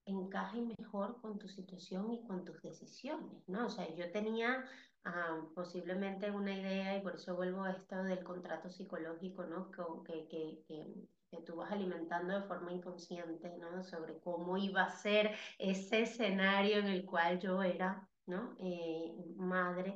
encaje 0.08 0.62
mejor 0.62 1.20
con 1.22 1.38
tu 1.38 1.48
situación 1.48 2.12
y 2.12 2.24
con 2.26 2.46
tus 2.46 2.62
decisiones, 2.62 3.48
¿no? 3.48 3.68
O 3.68 3.70
sea, 3.70 3.94
yo 3.96 4.10
tenía 4.12 4.66
uh, 5.06 5.54
posiblemente 5.54 6.32
una 6.32 6.54
idea 6.54 6.98
y 6.98 7.02
por 7.02 7.16
eso 7.16 7.36
vuelvo 7.36 7.64
a 7.64 7.72
esto 7.72 8.04
del 8.04 8.24
contrato 8.24 8.70
psicológico, 8.70 9.46
¿no? 9.46 9.70
Que, 10.06 10.28
que, 10.28 10.64
que, 10.68 10.88
que, 11.30 11.42
tú 11.42 11.58
vas 11.58 11.72
alimentando 11.72 12.40
de 12.40 12.48
forma 12.48 12.72
inconsciente, 12.72 13.58
¿no? 13.58 13.84
Sobre 13.84 14.20
cómo 14.20 14.58
iba 14.58 14.84
a 14.84 14.90
ser 14.90 15.32
ese 15.60 16.04
escenario 16.04 16.78
en 16.78 16.88
el 16.88 17.06
cual 17.06 17.40
yo 17.40 17.62
era, 17.62 18.08
¿no? 18.26 18.56
Eh, 18.60 19.14
madre. 19.36 19.96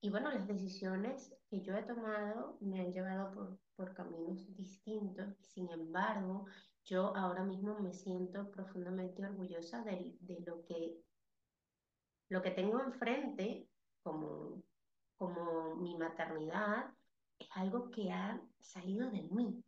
y 0.00 0.10
bueno, 0.10 0.30
las 0.32 0.48
decisiones 0.48 1.32
que 1.48 1.60
yo 1.60 1.76
he 1.76 1.82
tomado 1.82 2.58
me 2.60 2.80
han 2.80 2.92
llevado 2.92 3.30
por, 3.32 3.58
por 3.76 3.94
caminos 3.94 4.54
distintos. 4.56 5.36
Sin 5.40 5.70
embargo, 5.70 6.46
yo 6.84 7.16
ahora 7.16 7.44
mismo 7.44 7.78
me 7.78 7.92
siento 7.92 8.50
profundamente 8.50 9.24
orgullosa 9.24 9.82
de, 9.82 10.16
lo, 10.46 10.64
que, 10.64 10.98
lo 12.28 12.42
que 12.42 12.50
tengo 12.50 12.80
enfrente 12.80 13.68
como 14.02 15.74
mi 15.76 15.96
maternidad. 15.96 16.92
Es 17.38 17.48
algo 17.54 17.90
que 17.90 18.10
ha 18.10 18.40
salido 18.58 19.10
de 19.10 19.22
mí. 19.22 19.64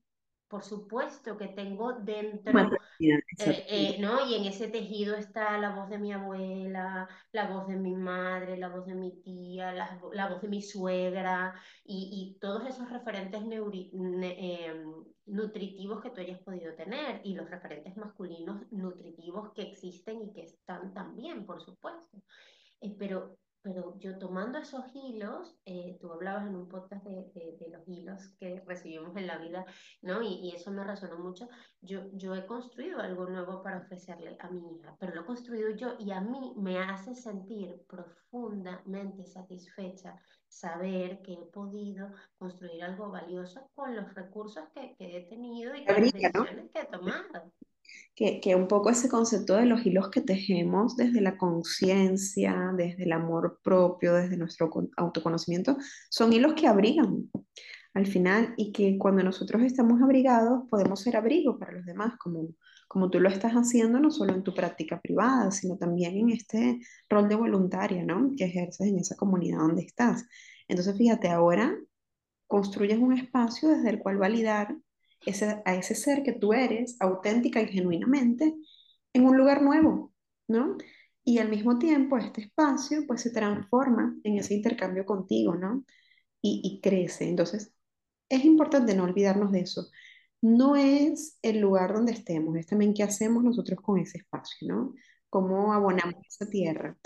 Por 0.54 0.62
supuesto 0.62 1.36
que 1.36 1.48
tengo 1.48 1.94
dentro 1.94 2.52
eh, 3.00 3.20
eh, 3.68 3.96
¿no? 3.98 4.24
Y 4.24 4.36
en 4.36 4.44
ese 4.44 4.68
tejido 4.68 5.16
está 5.16 5.58
la 5.58 5.74
voz 5.74 5.90
de 5.90 5.98
mi 5.98 6.12
abuela, 6.12 7.08
la 7.32 7.48
voz 7.48 7.66
de 7.66 7.74
mi 7.74 7.96
madre, 7.96 8.56
la 8.56 8.68
voz 8.68 8.86
de 8.86 8.94
mi 8.94 9.20
tía, 9.20 9.72
la, 9.72 9.98
la 10.12 10.28
voz 10.28 10.40
de 10.42 10.46
mi 10.46 10.62
suegra 10.62 11.60
y, 11.84 12.36
y 12.36 12.38
todos 12.38 12.64
esos 12.68 12.88
referentes 12.88 13.42
em, 13.42 14.94
nutritivos 15.26 16.00
que 16.00 16.10
tú 16.10 16.20
hayas 16.20 16.40
podido 16.42 16.72
tener 16.76 17.20
y 17.24 17.34
los 17.34 17.50
referentes 17.50 17.96
masculinos 17.96 18.62
nutritivos 18.70 19.52
que 19.54 19.62
existen 19.62 20.22
y 20.22 20.32
que 20.32 20.42
están 20.42 20.94
también, 20.94 21.44
por 21.44 21.62
supuesto. 21.62 22.22
Eh, 22.80 22.94
pero 22.96 23.38
pero 23.64 23.98
yo 23.98 24.18
tomando 24.18 24.58
esos 24.58 24.84
hilos, 24.94 25.56
eh, 25.64 25.96
tú 25.98 26.12
hablabas 26.12 26.46
en 26.46 26.54
un 26.54 26.68
podcast 26.68 27.02
de, 27.02 27.32
de, 27.34 27.70
los 27.70 27.88
hilos 27.88 28.28
que 28.38 28.62
recibimos 28.66 29.16
en 29.16 29.26
la 29.26 29.38
vida, 29.38 29.64
¿no? 30.02 30.20
Y, 30.20 30.34
y, 30.34 30.54
eso 30.54 30.70
me 30.70 30.84
resonó 30.84 31.18
mucho. 31.18 31.48
Yo, 31.80 32.02
yo 32.12 32.34
he 32.34 32.44
construido 32.44 33.00
algo 33.00 33.24
nuevo 33.24 33.62
para 33.62 33.78
ofrecerle 33.78 34.36
a 34.38 34.50
mi 34.50 34.76
hija, 34.76 34.94
pero 35.00 35.14
lo 35.14 35.22
he 35.22 35.24
construido 35.24 35.70
yo 35.70 35.96
y 35.98 36.10
a 36.10 36.20
mí 36.20 36.52
me 36.58 36.78
hace 36.78 37.14
sentir 37.14 37.82
profundamente 37.88 39.24
satisfecha 39.24 40.14
saber 40.46 41.22
que 41.22 41.32
he 41.32 41.46
podido 41.46 42.10
construir 42.36 42.84
algo 42.84 43.10
valioso 43.10 43.70
con 43.74 43.96
los 43.96 44.12
recursos 44.12 44.68
que, 44.74 44.94
que 44.96 45.16
he 45.16 45.22
tenido 45.22 45.74
y 45.74 45.86
con 45.86 46.02
las 46.02 46.12
decisiones 46.12 46.70
que 46.70 46.80
he 46.80 46.86
tomado 46.86 47.50
que, 48.14 48.40
que, 48.40 48.54
un 48.54 48.68
poco 48.68 48.90
ese 48.90 49.08
concepto 49.08 49.54
de 49.56 49.66
los 49.66 49.84
hilos 49.84 50.10
que 50.10 50.20
tejemos 50.20 50.96
desde 50.96 51.20
la 51.20 51.36
conciencia, 51.36 52.72
desde 52.76 53.04
el 53.04 53.12
amor 53.12 53.60
propio, 53.62 54.14
desde 54.14 54.36
nuestro 54.36 54.70
autoconocimiento, 54.96 55.76
son 56.10 56.32
hilos 56.32 56.54
que 56.54 56.66
abrigan 56.66 57.30
al 57.94 58.06
final 58.06 58.54
y 58.56 58.72
que 58.72 58.98
cuando 58.98 59.22
nosotros 59.22 59.62
estamos 59.62 60.02
abrigados 60.02 60.64
podemos 60.68 61.00
ser 61.00 61.16
abrigo 61.16 61.58
para 61.58 61.72
los 61.72 61.86
demás, 61.86 62.14
como, 62.18 62.48
como 62.88 63.08
tú 63.08 63.20
lo 63.20 63.28
estás 63.28 63.52
haciendo 63.52 64.00
no 64.00 64.10
solo 64.10 64.34
en 64.34 64.42
tu 64.42 64.52
práctica 64.52 65.00
privada, 65.00 65.50
sino 65.52 65.78
también 65.78 66.16
en 66.16 66.30
este 66.30 66.80
rol 67.08 67.28
de 67.28 67.36
voluntaria, 67.36 68.04
¿no? 68.04 68.32
Que 68.36 68.44
ejerces 68.46 68.88
en 68.88 68.98
esa 68.98 69.16
comunidad 69.16 69.58
donde 69.58 69.82
estás. 69.82 70.26
Entonces, 70.66 70.98
fíjate, 70.98 71.28
ahora 71.28 71.76
construyes 72.48 72.98
un 72.98 73.12
espacio 73.12 73.68
desde 73.68 73.90
el 73.90 74.00
cual 74.00 74.18
validar 74.18 74.76
a 75.64 75.74
ese 75.74 75.94
ser 75.94 76.22
que 76.22 76.32
tú 76.32 76.52
eres, 76.52 76.96
auténtica 77.00 77.60
y 77.60 77.68
genuinamente, 77.68 78.54
en 79.12 79.24
un 79.26 79.36
lugar 79.36 79.62
nuevo, 79.62 80.12
¿no? 80.48 80.76
Y 81.24 81.38
al 81.38 81.48
mismo 81.48 81.78
tiempo 81.78 82.18
este 82.18 82.42
espacio 82.42 83.06
pues 83.06 83.22
se 83.22 83.30
transforma 83.30 84.16
en 84.24 84.38
ese 84.38 84.54
intercambio 84.54 85.06
contigo, 85.06 85.54
¿no? 85.54 85.84
Y, 86.42 86.60
y 86.64 86.80
crece. 86.80 87.28
Entonces, 87.28 87.72
es 88.28 88.44
importante 88.44 88.94
no 88.94 89.04
olvidarnos 89.04 89.52
de 89.52 89.60
eso. 89.60 89.88
No 90.42 90.76
es 90.76 91.38
el 91.42 91.60
lugar 91.60 91.94
donde 91.94 92.12
estemos, 92.12 92.56
es 92.56 92.66
también 92.66 92.94
qué 92.94 93.02
hacemos 93.02 93.42
nosotros 93.44 93.80
con 93.80 93.98
ese 93.98 94.18
espacio, 94.18 94.68
¿no? 94.68 94.94
Cómo 95.30 95.72
abonamos 95.72 96.16
esa 96.28 96.46
tierra, 96.48 96.96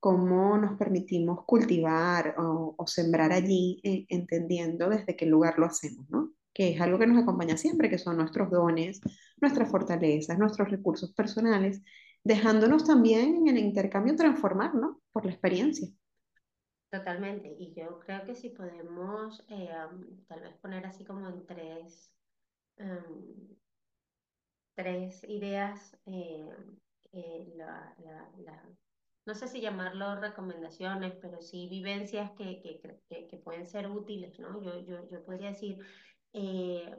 cómo 0.00 0.58
nos 0.58 0.76
permitimos 0.78 1.44
cultivar 1.46 2.34
o, 2.38 2.74
o 2.76 2.86
sembrar 2.86 3.32
allí, 3.32 3.80
eh, 3.84 4.04
entendiendo 4.08 4.88
desde 4.90 5.16
qué 5.16 5.26
lugar 5.26 5.58
lo 5.58 5.66
hacemos, 5.66 6.08
¿no? 6.10 6.32
Que 6.58 6.70
es 6.70 6.80
algo 6.80 6.98
que 6.98 7.06
nos 7.06 7.22
acompaña 7.22 7.56
siempre, 7.56 7.88
que 7.88 7.98
son 7.98 8.16
nuestros 8.16 8.50
dones, 8.50 9.00
nuestras 9.40 9.70
fortalezas, 9.70 10.36
nuestros 10.40 10.68
recursos 10.68 11.12
personales, 11.12 11.80
dejándonos 12.24 12.84
también 12.84 13.46
en 13.46 13.56
el 13.56 13.58
intercambio 13.58 14.16
transformarnos 14.16 14.96
por 15.12 15.24
la 15.24 15.30
experiencia. 15.30 15.88
Totalmente, 16.90 17.54
y 17.56 17.72
yo 17.74 18.00
creo 18.00 18.24
que 18.24 18.34
si 18.34 18.50
podemos 18.50 19.44
eh, 19.48 19.70
tal 20.26 20.40
vez 20.40 20.56
poner 20.56 20.84
así 20.84 21.04
como 21.04 21.28
en 21.28 21.46
tres, 21.46 22.12
um, 22.80 23.56
tres 24.74 25.22
ideas, 25.28 25.96
eh, 26.06 26.44
eh, 27.12 27.52
la, 27.54 27.94
la, 28.02 28.30
la, 28.38 28.68
no 29.26 29.34
sé 29.36 29.46
si 29.46 29.60
llamarlo 29.60 30.20
recomendaciones, 30.20 31.14
pero 31.22 31.40
sí 31.40 31.68
vivencias 31.68 32.32
que, 32.32 32.60
que, 32.60 33.28
que, 33.28 33.36
pueden 33.36 33.68
ser 33.68 33.88
útiles, 33.88 34.40
¿no? 34.40 34.60
Yo, 34.60 34.80
yo, 34.80 35.08
yo 35.08 35.24
podría 35.24 35.50
decir, 35.50 35.78
eh, 36.32 36.94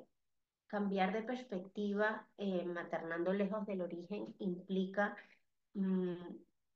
cambiar 0.67 1.13
de 1.13 1.23
perspectiva 1.23 2.27
eh, 2.37 2.63
maternando 2.65 3.33
lejos 3.33 3.65
del 3.65 3.81
origen 3.81 4.35
implica 4.39 5.15
mm, 5.73 6.13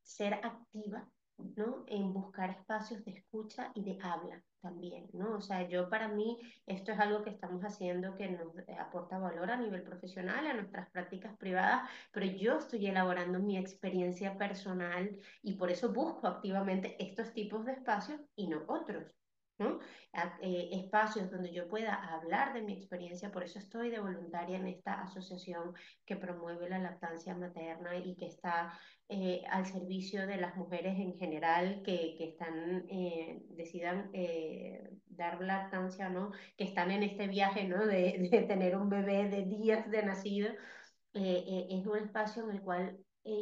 ser 0.01 0.33
activa, 0.33 1.07
¿no? 1.37 1.85
En 1.87 2.13
buscar 2.13 2.49
espacios 2.49 3.05
de 3.05 3.11
escucha 3.11 3.71
y 3.75 3.83
de 3.83 3.99
habla 4.01 4.43
también, 4.61 5.09
¿no? 5.13 5.35
O 5.37 5.41
sea, 5.41 5.67
yo 5.67 5.89
para 5.89 6.07
mí 6.07 6.39
esto 6.65 6.91
es 6.91 6.99
algo 6.99 7.21
que 7.21 7.29
estamos 7.29 7.61
haciendo 7.63 8.15
que 8.15 8.29
nos 8.29 8.47
aporta 8.79 9.19
valor 9.19 9.51
a 9.51 9.57
nivel 9.57 9.83
profesional, 9.83 10.47
a 10.47 10.53
nuestras 10.53 10.89
prácticas 10.89 11.37
privadas, 11.37 11.89
pero 12.11 12.25
yo 12.25 12.57
estoy 12.57 12.87
elaborando 12.87 13.39
mi 13.39 13.57
experiencia 13.57 14.37
personal 14.37 15.15
y 15.41 15.53
por 15.55 15.69
eso 15.69 15.93
busco 15.93 16.27
activamente 16.27 16.95
estos 17.03 17.33
tipos 17.33 17.65
de 17.65 17.73
espacios 17.73 18.21
y 18.35 18.47
no 18.47 18.63
otros, 18.67 19.05
¿no? 19.57 19.79
Eh, 20.41 20.69
espacios 20.73 21.29
donde 21.31 21.51
yo 21.51 21.67
pueda 21.67 21.93
hablar 21.95 22.53
de 22.53 22.61
mi 22.61 22.73
experiencia, 22.73 23.31
por 23.31 23.43
eso 23.43 23.59
estoy 23.59 23.89
de 23.89 23.99
voluntaria 23.99 24.57
en 24.57 24.67
esta 24.67 25.01
asociación 25.01 25.73
que 26.05 26.15
promueve 26.15 26.69
la 26.69 26.79
lactancia 26.79 27.35
materna 27.35 27.95
y 27.97 28.15
que 28.15 28.27
está 28.27 28.77
eh, 29.09 29.43
al 29.49 29.65
servicio 29.65 30.25
de 30.27 30.37
las 30.37 30.55
mujeres 30.55 30.97
en 30.99 31.17
general 31.17 31.81
que, 31.83 32.15
que 32.17 32.29
están, 32.29 32.85
eh, 32.89 33.41
decidan 33.49 34.11
dar 35.07 35.41
lactancia 35.41 36.09
no, 36.09 36.31
que 36.57 36.63
están 36.65 36.91
en 36.91 37.03
este 37.03 37.27
viaje 37.27 37.67
¿no? 37.67 37.85
de, 37.85 38.29
de 38.31 38.41
tener 38.43 38.75
un 38.75 38.89
bebé 38.89 39.29
de 39.29 39.45
días 39.45 39.89
de 39.89 40.03
nacido. 40.03 40.49
es 41.13 41.85
un 41.85 41.97
espacio 41.97 42.43
en 42.43 42.51
el 42.51 42.61
cual 42.61 42.97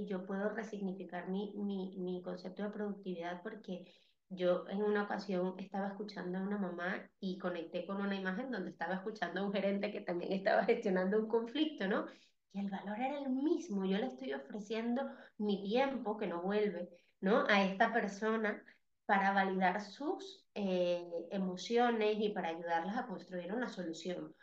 yo 0.08 0.26
puedo 0.26 0.50
resignificar 0.50 1.30
mi, 1.30 1.54
mi, 1.58 1.98
mi 1.98 2.22
concepto 2.22 2.64
de 2.64 2.70
productividad 2.70 3.42
porque 3.42 3.86
yo 4.32 4.66
en 4.70 4.82
una 4.82 5.04
ocasión 5.04 5.56
estaba 5.60 5.90
escuchando 5.90 6.38
a 6.38 6.42
una 6.42 6.58
mamá 6.58 7.10
y 7.20 7.38
conecté 7.38 7.86
con 7.86 8.02
una 8.02 8.16
imagen 8.16 8.50
donde 8.50 8.72
estaba 8.72 8.96
escuchando 8.96 9.42
a 9.42 9.46
un 9.46 9.52
gerente 9.52 9.92
que 9.92 10.02
también 10.02 10.32
estaba 10.32 10.64
gestionando 10.64 11.20
un 11.20 11.28
conflicto, 11.28 11.88
¿no? 11.88 12.06
Y 12.54 12.62
el 12.62 12.70
valor 12.70 12.98
era 12.98 13.20
el 13.20 13.30
mismo. 13.30 13.86
Yo 13.86 13.98
le 13.98 14.08
estoy 14.08 14.34
ofreciendo 14.34 15.04
mi 15.38 15.62
tiempo, 15.64 16.18
que 16.18 16.28
no 16.28 16.42
vuelve, 16.42 16.90
¿no? 17.20 17.46
A 17.48 17.64
esta 17.64 17.92
persona 17.92 18.64
para 19.06 19.34
validar 19.34 19.82
sus 19.82 20.46
eh, 20.56 21.06
emociones 21.30 22.18
y 22.20 22.30
para 22.30 22.50
ayudarlas 22.50 22.98
a 22.98 23.08
construir 23.08 23.54
una 23.54 23.68
solución. 23.68 24.34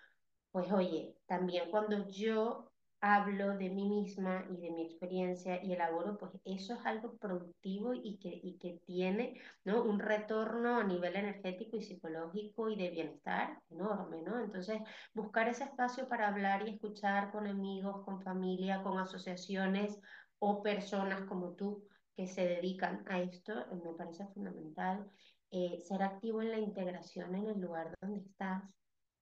Pues 0.51 0.71
oye, 0.71 1.17
también 1.27 1.71
cuando 1.71 2.07
yo 2.09 2.68
hablo 3.01 3.57
de 3.57 3.71
mí 3.71 3.89
misma 3.89 4.45
y 4.51 4.57
de 4.57 4.71
mi 4.71 4.83
experiencia 4.83 5.63
y 5.65 5.73
elaboro, 5.73 6.19
pues 6.19 6.33
eso 6.45 6.75
es 6.75 6.87
algo 6.87 7.17
productivo 7.17 7.95
y 7.95 8.19
que, 8.19 8.29
y 8.43 8.59
que 8.59 8.81
tiene 8.87 9.41
¿no? 9.65 9.83
un 9.85 10.01
retorno 10.01 10.77
a 10.79 10.85
nivel 10.85 11.17
energético 11.17 11.77
y 11.77 11.83
psicológico 11.83 12.69
y 12.69 12.77
de 12.77 12.91
bienestar 12.91 13.61
enorme, 13.71 14.23
¿no? 14.23 14.41
Entonces, 14.41 14.81
buscar 15.15 15.49
ese 15.49 15.65
espacio 15.65 16.09
para 16.09 16.29
hablar 16.29 16.67
y 16.67 16.75
escuchar 16.75 17.31
con 17.31 17.47
amigos, 17.47 18.05
con 18.05 18.23
familia, 18.23 18.83
con 18.83 18.99
asociaciones 18.99 19.99
o 20.39 20.63
personas 20.63 21.23
como 21.23 21.55
tú 21.55 21.87
que 22.17 22.27
se 22.27 22.47
dedican 22.47 23.05
a 23.09 23.21
esto, 23.21 23.55
me 23.85 23.93
parece 23.95 24.27
fundamental. 24.35 25.09
Eh, 25.51 25.79
ser 25.81 26.03
activo 26.03 26.43
en 26.43 26.51
la 26.51 26.59
integración 26.59 27.35
en 27.35 27.47
el 27.47 27.61
lugar 27.61 27.95
donde 28.03 28.19
estás, 28.19 28.78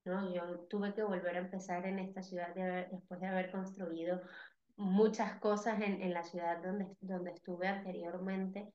¿no? 0.06 0.32
Yo 0.32 0.60
tuve 0.68 0.94
que 0.94 1.02
volver 1.02 1.36
a 1.36 1.40
empezar 1.40 1.86
en 1.86 1.98
esta 1.98 2.22
ciudad 2.22 2.54
después 2.90 3.20
de 3.20 3.26
haber 3.26 3.50
construido 3.50 4.20
muchas 4.76 5.38
cosas 5.40 5.80
en, 5.80 6.02
en 6.02 6.12
la 6.12 6.22
ciudad 6.22 6.62
donde, 6.62 6.86
donde 7.00 7.32
estuve 7.32 7.66
anteriormente 7.66 8.72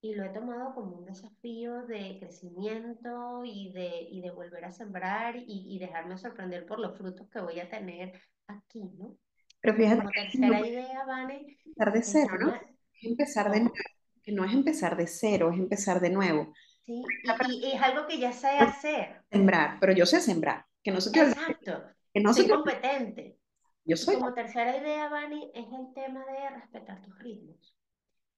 y 0.00 0.14
lo 0.14 0.24
he 0.24 0.28
tomado 0.28 0.74
como 0.74 0.96
un 0.96 1.04
desafío 1.04 1.86
de 1.86 2.18
crecimiento 2.20 3.42
y 3.44 3.72
de, 3.72 4.06
y 4.10 4.20
de 4.20 4.30
volver 4.30 4.64
a 4.64 4.72
sembrar 4.72 5.36
y, 5.36 5.44
y, 5.46 5.78
dejarme 5.78 6.16
sorprender 6.18 6.66
por 6.66 6.78
los 6.78 6.96
frutos 6.96 7.28
que 7.28 7.40
voy 7.40 7.58
a 7.60 7.68
tener 7.68 8.12
aquí, 8.46 8.84
¿no? 8.96 9.16
Pero 9.60 9.74
fíjate, 9.74 9.96
como 9.98 10.10
tercera 10.10 10.66
idea, 10.66 11.04
Vane, 11.04 11.58
empezar 11.64 11.92
de 11.92 12.02
cero, 12.02 12.34
¿no? 12.38 12.54
Es 12.54 13.04
empezar 13.04 13.50
de 13.50 13.60
nuevo, 13.60 13.74
que 14.22 14.32
no 14.32 14.44
es 14.44 14.52
empezar 14.52 14.96
de 14.96 15.06
cero, 15.06 15.50
es 15.50 15.58
empezar 15.58 16.00
de 16.00 16.10
nuevo. 16.10 16.52
Sí, 16.86 17.02
y, 17.48 17.66
y, 17.66 17.72
es 17.72 17.82
algo 17.82 18.06
que 18.06 18.18
ya 18.18 18.32
sé 18.32 18.46
hacer. 18.46 19.20
Sembrar, 19.30 19.78
pero 19.80 19.92
yo 19.92 20.06
sé 20.06 20.20
sembrar. 20.20 20.64
Que 20.84 20.92
no 20.92 21.00
se 21.00 21.10
te 21.10 21.20
Exacto. 21.20 21.82
Que 22.14 22.20
no 22.20 22.32
soy 22.32 22.48
competente. 22.48 23.40
Yo 23.84 23.96
soy. 23.96 24.14
como 24.14 24.32
tercera 24.34 24.76
idea, 24.76 25.08
Vani, 25.08 25.50
es 25.52 25.66
el 25.66 25.92
tema 25.94 26.24
de 26.24 26.50
respetar 26.50 27.02
tus 27.02 27.18
ritmos. 27.18 27.76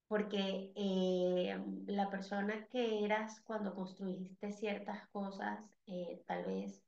porque 0.07 0.73
eh, 0.75 1.63
la 1.87 2.09
persona 2.11 2.67
que 2.69 3.05
eras 3.05 3.43
cuando 3.43 3.75
construiste 3.75 4.53
ciertas 4.53 5.07
cosas 5.11 5.61
eh, 5.87 6.23
tal 6.27 6.47
vez 6.47 6.83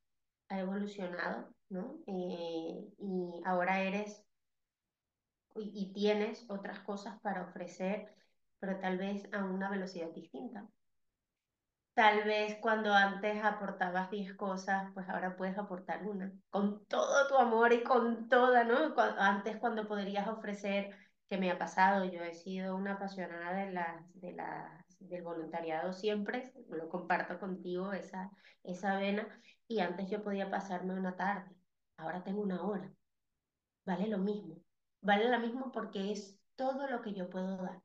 ha 0.48 0.60
evolucionado, 0.60 1.54
¿no? 1.68 1.98
Eh, 2.06 2.88
y 2.98 3.42
ahora 3.44 3.82
eres 3.82 4.24
y, 5.56 5.72
y 5.74 5.92
tienes 5.92 6.46
otras 6.48 6.80
cosas 6.80 7.20
para 7.20 7.42
ofrecer, 7.42 8.14
pero 8.58 8.78
tal 8.80 8.96
vez 8.96 9.28
a 9.32 9.44
una 9.44 9.68
velocidad 9.68 10.08
distinta. 10.14 10.66
Tal 12.00 12.24
vez 12.24 12.56
cuando 12.62 12.94
antes 12.94 13.44
aportabas 13.44 14.10
10 14.10 14.32
cosas, 14.32 14.90
pues 14.94 15.06
ahora 15.10 15.36
puedes 15.36 15.58
aportar 15.58 16.06
una, 16.06 16.32
con 16.48 16.86
todo 16.86 17.28
tu 17.28 17.36
amor 17.36 17.74
y 17.74 17.82
con 17.82 18.26
toda, 18.26 18.64
¿no? 18.64 18.94
Antes 19.18 19.58
cuando 19.58 19.86
podrías 19.86 20.26
ofrecer, 20.26 20.96
que 21.28 21.36
me 21.36 21.50
ha 21.50 21.58
pasado, 21.58 22.06
yo 22.06 22.22
he 22.22 22.32
sido 22.32 22.74
una 22.74 22.94
apasionada 22.94 23.52
de 23.52 23.72
las, 23.72 24.14
de 24.14 24.32
las, 24.32 24.98
del 24.98 25.22
voluntariado 25.22 25.92
siempre, 25.92 26.54
lo 26.70 26.88
comparto 26.88 27.38
contigo, 27.38 27.92
esa, 27.92 28.30
esa 28.62 28.96
vena, 28.96 29.28
y 29.68 29.80
antes 29.80 30.08
yo 30.08 30.22
podía 30.22 30.50
pasarme 30.50 30.94
una 30.94 31.16
tarde, 31.16 31.54
ahora 31.98 32.24
tengo 32.24 32.40
una 32.40 32.62
hora, 32.62 32.90
vale 33.84 34.08
lo 34.08 34.16
mismo, 34.16 34.56
vale 35.02 35.28
lo 35.28 35.38
mismo 35.38 35.70
porque 35.70 36.12
es 36.12 36.40
todo 36.56 36.88
lo 36.88 37.02
que 37.02 37.12
yo 37.12 37.28
puedo 37.28 37.58
dar. 37.58 37.82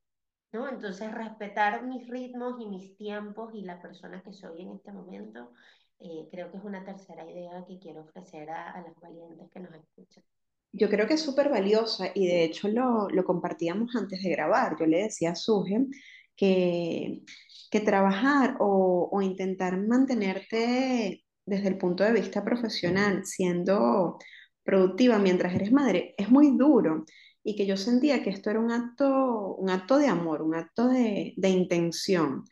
¿No? 0.56 0.70
Entonces, 0.70 1.12
respetar 1.14 1.84
mis 1.86 2.08
ritmos 2.08 2.56
y 2.62 2.68
mis 2.68 2.96
tiempos 2.98 3.54
y 3.54 3.62
la 3.62 3.82
persona 3.82 4.24
que 4.24 4.32
soy 4.32 4.62
en 4.62 4.72
este 4.72 4.92
momento, 4.92 5.52
eh, 6.00 6.28
creo 6.32 6.50
que 6.50 6.58
es 6.58 6.64
una 6.64 6.84
tercera 6.86 7.30
idea 7.30 7.66
que 7.68 7.78
quiero 7.78 8.02
ofrecer 8.02 8.50
a, 8.50 8.72
a 8.72 8.82
las 8.82 9.00
valientes 9.02 9.50
que 9.52 9.60
nos 9.60 9.74
escuchan. 9.74 10.24
Yo 10.72 10.90
creo 10.90 11.08
que 11.08 11.16
es 11.16 11.22
súper 11.22 11.50
valiosa 11.50 12.12
y 12.14 12.28
de 12.28 12.44
hecho 12.46 12.68
lo, 12.70 13.10
lo 13.10 13.24
compartíamos 13.24 13.96
antes 13.96 14.24
de 14.24 14.30
grabar. 14.30 14.76
Yo 14.80 14.86
le 14.86 15.04
decía 15.04 15.32
a 15.32 15.36
Suge 15.36 15.88
que, 16.36 17.22
que 17.70 17.80
trabajar 17.82 18.58
o, 18.60 19.10
o 19.12 19.22
intentar 19.22 19.78
mantenerte 19.78 21.24
desde 21.46 21.68
el 21.68 21.78
punto 21.78 22.04
de 22.04 22.14
vista 22.14 22.44
profesional 22.44 23.26
siendo 23.26 24.18
productiva 24.64 25.20
mientras 25.20 25.54
eres 25.54 25.72
madre 25.72 26.16
es 26.18 26.30
muy 26.30 26.58
duro 26.58 27.06
y 27.46 27.56
que 27.56 27.68
yo 27.68 27.78
sentía 27.78 28.24
que 28.24 28.32
esto 28.32 28.50
era 28.52 28.60
un 28.60 28.72
acto, 28.72 29.56
un 29.58 29.70
acto 29.70 29.98
de 30.00 30.08
amor, 30.08 30.42
un 30.42 30.56
acto 30.56 30.90
de, 30.90 31.34
de 31.38 31.50
intención, 31.50 32.46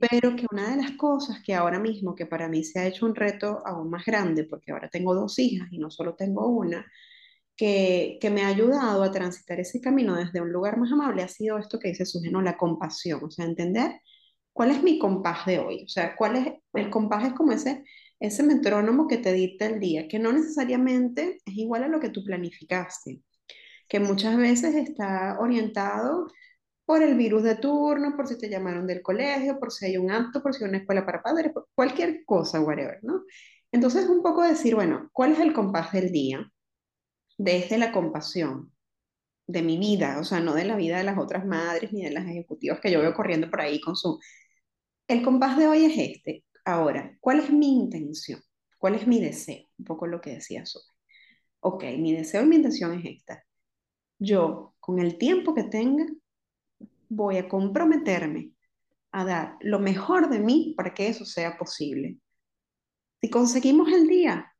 pero 0.00 0.36
que 0.36 0.46
una 0.52 0.70
de 0.70 0.76
las 0.82 0.92
cosas 0.92 1.42
que 1.44 1.54
ahora 1.54 1.80
mismo, 1.80 2.14
que 2.14 2.26
para 2.26 2.48
mí 2.48 2.64
se 2.64 2.80
ha 2.80 2.86
hecho 2.86 3.06
un 3.06 3.14
reto 3.14 3.62
aún 3.66 3.90
más 3.90 4.04
grande, 4.04 4.44
porque 4.44 4.72
ahora 4.72 4.90
tengo 4.90 5.14
dos 5.14 5.38
hijas 5.38 5.68
y 5.72 5.78
no 5.78 5.90
solo 5.90 6.16
tengo 6.16 6.48
una, 6.48 6.86
que, 7.56 8.18
que 8.20 8.30
me 8.30 8.42
ha 8.42 8.48
ayudado 8.48 9.02
a 9.02 9.12
transitar 9.12 9.60
ese 9.60 9.80
camino 9.80 10.16
desde 10.16 10.40
un 10.40 10.52
lugar 10.52 10.78
más 10.78 10.92
amable 10.92 11.22
ha 11.22 11.28
sido 11.28 11.58
esto 11.58 11.78
que 11.78 11.88
dice 11.88 12.06
Sujeno, 12.06 12.42
la 12.42 12.56
compasión, 12.58 13.24
o 13.24 13.30
sea, 13.30 13.46
entender 13.46 14.00
cuál 14.52 14.70
es 14.72 14.82
mi 14.82 14.98
compás 14.98 15.46
de 15.46 15.58
hoy, 15.60 15.84
o 15.84 15.88
sea, 15.88 16.16
cuál 16.16 16.36
es, 16.36 16.48
el 16.74 16.90
compás 16.90 17.26
es 17.26 17.34
como 17.34 17.52
ese, 17.52 17.84
ese 18.20 18.42
metrónomo 18.42 19.06
que 19.08 19.18
te 19.18 19.32
dicta 19.32 19.66
el 19.66 19.80
día, 19.80 20.08
que 20.08 20.18
no 20.18 20.32
necesariamente 20.32 21.38
es 21.44 21.54
igual 21.56 21.84
a 21.84 21.88
lo 21.88 22.00
que 22.00 22.10
tú 22.10 22.24
planificaste, 22.24 23.22
que 23.88 24.00
muchas 24.00 24.36
veces 24.36 24.74
está 24.74 25.38
orientado 25.40 26.28
por 26.84 27.02
el 27.02 27.16
virus 27.16 27.42
de 27.42 27.56
turno, 27.56 28.16
por 28.16 28.28
si 28.28 28.38
te 28.38 28.48
llamaron 28.48 28.86
del 28.86 29.02
colegio, 29.02 29.58
por 29.58 29.72
si 29.72 29.86
hay 29.86 29.96
un 29.98 30.10
acto, 30.10 30.42
por 30.42 30.54
si 30.54 30.64
hay 30.64 30.70
una 30.70 30.78
escuela 30.78 31.04
para 31.04 31.22
padres, 31.22 31.52
cualquier 31.74 32.24
cosa, 32.24 32.60
whatever, 32.60 33.00
¿no? 33.02 33.24
Entonces, 33.72 34.06
un 34.08 34.22
poco 34.22 34.42
decir, 34.42 34.74
bueno, 34.74 35.10
¿cuál 35.12 35.32
es 35.32 35.40
el 35.40 35.52
compás 35.52 35.92
del 35.92 36.12
día? 36.12 36.50
Desde 37.38 37.78
la 37.78 37.92
compasión 37.92 38.72
de 39.46 39.62
mi 39.62 39.78
vida, 39.78 40.18
o 40.20 40.24
sea, 40.24 40.40
no 40.40 40.54
de 40.54 40.64
la 40.64 40.76
vida 40.76 40.98
de 40.98 41.04
las 41.04 41.18
otras 41.18 41.46
madres 41.46 41.92
ni 41.92 42.04
de 42.04 42.10
las 42.12 42.26
ejecutivas 42.26 42.80
que 42.80 42.90
yo 42.90 43.00
veo 43.00 43.14
corriendo 43.14 43.50
por 43.50 43.60
ahí 43.60 43.80
con 43.80 43.96
su... 43.96 44.20
El 45.08 45.22
compás 45.22 45.58
de 45.58 45.68
hoy 45.68 45.84
es 45.86 45.98
este. 45.98 46.44
Ahora, 46.64 47.16
¿cuál 47.20 47.40
es 47.40 47.50
mi 47.50 47.68
intención? 47.76 48.40
¿Cuál 48.78 48.96
es 48.96 49.06
mi 49.06 49.20
deseo? 49.20 49.68
Un 49.78 49.84
poco 49.86 50.06
lo 50.06 50.20
que 50.20 50.30
decía 50.30 50.66
Sophie. 50.66 50.92
Ok, 51.60 51.84
mi 51.98 52.14
deseo 52.14 52.44
y 52.44 52.46
mi 52.46 52.56
intención 52.56 52.94
es 53.00 53.04
esta. 53.18 53.45
Yo, 54.18 54.74
con 54.80 54.98
el 54.98 55.18
tiempo 55.18 55.54
que 55.54 55.64
tenga, 55.64 56.06
voy 57.08 57.36
a 57.36 57.48
comprometerme 57.48 58.50
a 59.12 59.24
dar 59.24 59.56
lo 59.60 59.78
mejor 59.78 60.28
de 60.28 60.40
mí 60.40 60.74
para 60.76 60.92
que 60.94 61.08
eso 61.08 61.24
sea 61.24 61.56
posible. 61.56 62.18
Si 63.20 63.30
conseguimos 63.30 63.90
el 63.92 64.06
día 64.08 64.52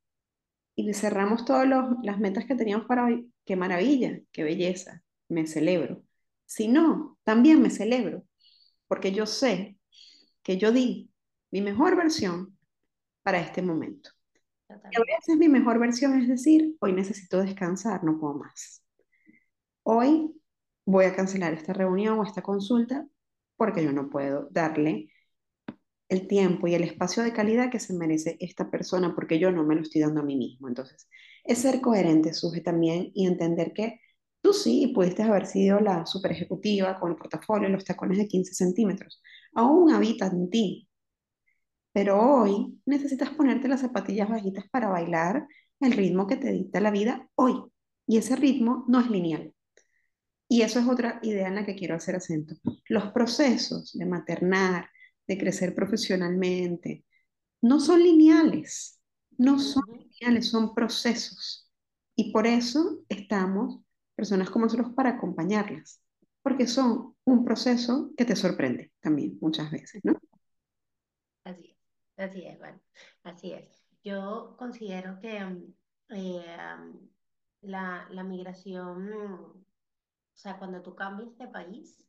y 0.74 0.92
cerramos 0.94 1.44
todas 1.44 1.68
las 2.02 2.18
metas 2.18 2.44
que 2.46 2.54
teníamos 2.54 2.86
para 2.86 3.04
hoy, 3.04 3.30
qué 3.44 3.56
maravilla, 3.56 4.20
qué 4.32 4.44
belleza, 4.44 5.02
me 5.28 5.46
celebro. 5.46 6.02
Si 6.46 6.68
no, 6.68 7.18
también 7.24 7.60
me 7.60 7.70
celebro, 7.70 8.24
porque 8.86 9.12
yo 9.12 9.26
sé 9.26 9.78
que 10.42 10.58
yo 10.58 10.72
di 10.72 11.10
mi 11.50 11.60
mejor 11.60 11.96
versión 11.96 12.56
para 13.22 13.40
este 13.40 13.62
momento. 13.62 14.10
Y 14.68 14.96
a 14.96 15.16
veces 15.16 15.36
mi 15.36 15.48
mejor 15.48 15.78
versión 15.78 16.20
es 16.20 16.28
decir, 16.28 16.76
hoy 16.80 16.92
necesito 16.92 17.42
descansar, 17.42 18.04
no 18.04 18.18
puedo 18.18 18.34
más. 18.34 18.85
Hoy 19.88 20.34
voy 20.84 21.04
a 21.04 21.14
cancelar 21.14 21.52
esta 21.54 21.72
reunión 21.72 22.18
o 22.18 22.24
esta 22.24 22.42
consulta 22.42 23.06
porque 23.56 23.84
yo 23.84 23.92
no 23.92 24.10
puedo 24.10 24.48
darle 24.50 25.10
el 26.08 26.26
tiempo 26.28 26.66
y 26.66 26.74
el 26.74 26.82
espacio 26.84 27.22
de 27.22 27.32
calidad 27.32 27.70
que 27.70 27.80
se 27.80 27.94
merece 27.94 28.36
esta 28.40 28.70
persona 28.70 29.14
porque 29.14 29.38
yo 29.38 29.52
no 29.52 29.64
me 29.64 29.76
lo 29.76 29.82
estoy 29.82 30.00
dando 30.02 30.20
a 30.22 30.24
mí 30.24 30.36
mismo. 30.36 30.68
Entonces, 30.68 31.08
es 31.44 31.58
ser 31.58 31.80
coherente, 31.80 32.34
Suje, 32.34 32.62
también 32.62 33.12
y 33.14 33.26
entender 33.26 33.72
que 33.72 34.00
tú 34.40 34.52
sí 34.52 34.88
pudiste 34.94 35.22
haber 35.22 35.46
sido 35.46 35.80
la 35.80 36.04
super 36.06 36.32
ejecutiva 36.32 36.98
con 36.98 37.12
el 37.12 37.16
portafolio, 37.16 37.68
los 37.68 37.84
tacones 37.84 38.18
de 38.18 38.28
15 38.28 38.54
centímetros. 38.54 39.22
Aún 39.54 39.92
habita 39.92 40.26
en 40.26 40.50
ti, 40.50 40.88
pero 41.92 42.20
hoy 42.20 42.80
necesitas 42.86 43.30
ponerte 43.30 43.68
las 43.68 43.80
zapatillas 43.82 44.28
bajitas 44.28 44.66
para 44.70 44.88
bailar 44.88 45.46
el 45.80 45.92
ritmo 45.92 46.26
que 46.26 46.36
te 46.36 46.52
dicta 46.52 46.80
la 46.80 46.90
vida 46.90 47.28
hoy. 47.36 47.62
Y 48.06 48.18
ese 48.18 48.36
ritmo 48.36 48.84
no 48.88 49.00
es 49.00 49.10
lineal. 49.10 49.55
Y 50.48 50.62
eso 50.62 50.78
es 50.80 50.86
otra 50.86 51.18
idea 51.22 51.48
en 51.48 51.56
la 51.56 51.66
que 51.66 51.74
quiero 51.76 51.96
hacer 51.96 52.16
acento. 52.16 52.54
Los 52.88 53.12
procesos 53.12 53.92
de 53.98 54.06
maternar, 54.06 54.88
de 55.26 55.38
crecer 55.38 55.74
profesionalmente, 55.74 57.04
no 57.62 57.80
son 57.80 58.02
lineales, 58.02 59.00
no 59.38 59.58
son 59.58 59.84
lineales, 59.90 60.48
son 60.50 60.74
procesos. 60.74 61.70
Y 62.16 62.32
por 62.32 62.46
eso 62.46 63.00
estamos 63.08 63.80
personas 64.14 64.50
como 64.50 64.66
nosotros 64.66 64.92
para 64.94 65.10
acompañarlas, 65.10 66.02
porque 66.42 66.66
son 66.66 67.16
un 67.24 67.44
proceso 67.44 68.12
que 68.16 68.24
te 68.24 68.36
sorprende 68.36 68.92
también 69.00 69.38
muchas 69.40 69.70
veces, 69.70 70.02
¿no? 70.04 70.14
Así 71.44 71.70
es, 71.70 71.78
así 72.18 72.46
es, 72.46 72.58
bueno, 72.58 72.80
así 73.24 73.52
es. 73.52 73.84
Yo 74.04 74.54
considero 74.58 75.18
que 75.20 75.40
mm, 75.44 75.74
eh, 76.10 76.56
mm, 76.78 77.08
la, 77.62 78.06
la 78.10 78.24
migración, 78.24 79.65
o 80.36 80.38
sea, 80.38 80.58
cuando 80.58 80.82
tú 80.82 80.94
cambias 80.94 81.34
de 81.38 81.48
país, 81.48 82.06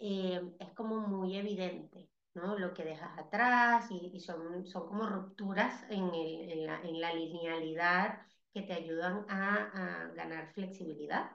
eh, 0.00 0.42
es 0.58 0.72
como 0.72 0.98
muy 1.06 1.36
evidente, 1.36 2.10
¿no? 2.34 2.58
Lo 2.58 2.74
que 2.74 2.84
dejas 2.84 3.16
atrás 3.16 3.88
y, 3.90 4.10
y 4.12 4.18
son, 4.18 4.66
son 4.66 4.88
como 4.88 5.06
rupturas 5.06 5.84
en, 5.88 6.12
el, 6.12 6.50
en, 6.50 6.66
la, 6.66 6.80
en 6.82 7.00
la 7.00 7.14
linealidad 7.14 8.18
que 8.52 8.62
te 8.62 8.72
ayudan 8.72 9.24
a, 9.28 10.06
a 10.06 10.08
ganar 10.08 10.52
flexibilidad 10.52 11.30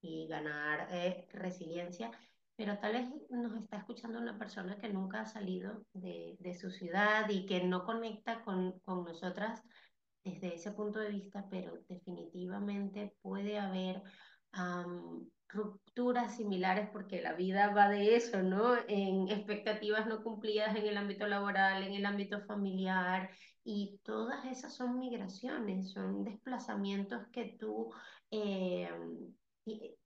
y 0.00 0.26
ganar 0.26 0.88
eh, 0.90 1.28
resiliencia. 1.32 2.10
Pero 2.56 2.78
tal 2.78 2.92
vez 2.94 3.08
nos 3.30 3.54
está 3.54 3.76
escuchando 3.76 4.18
una 4.18 4.36
persona 4.36 4.76
que 4.76 4.88
nunca 4.88 5.20
ha 5.20 5.26
salido 5.26 5.84
de, 5.92 6.36
de 6.40 6.54
su 6.54 6.72
ciudad 6.72 7.28
y 7.28 7.46
que 7.46 7.62
no 7.62 7.84
conecta 7.84 8.42
con, 8.42 8.80
con 8.80 9.04
nosotras 9.04 9.62
desde 10.24 10.56
ese 10.56 10.72
punto 10.72 10.98
de 10.98 11.10
vista, 11.10 11.46
pero 11.48 11.78
definitivamente 11.88 13.14
puede 13.22 13.58
haber 13.58 14.02
um, 14.58 15.26
rupturas 15.52 16.36
similares 16.36 16.88
porque 16.92 17.20
la 17.22 17.34
vida 17.34 17.72
va 17.74 17.88
de 17.88 18.16
eso, 18.16 18.42
¿no? 18.42 18.74
En 18.88 19.28
expectativas 19.28 20.06
no 20.06 20.22
cumplidas 20.22 20.76
en 20.76 20.86
el 20.86 20.96
ámbito 20.96 21.26
laboral, 21.26 21.82
en 21.82 21.94
el 21.94 22.06
ámbito 22.06 22.40
familiar, 22.46 23.30
y 23.64 24.00
todas 24.04 24.44
esas 24.46 24.74
son 24.74 24.98
migraciones, 24.98 25.92
son 25.92 26.24
desplazamientos 26.24 27.26
que 27.32 27.56
tú 27.58 27.92
eh, 28.30 28.88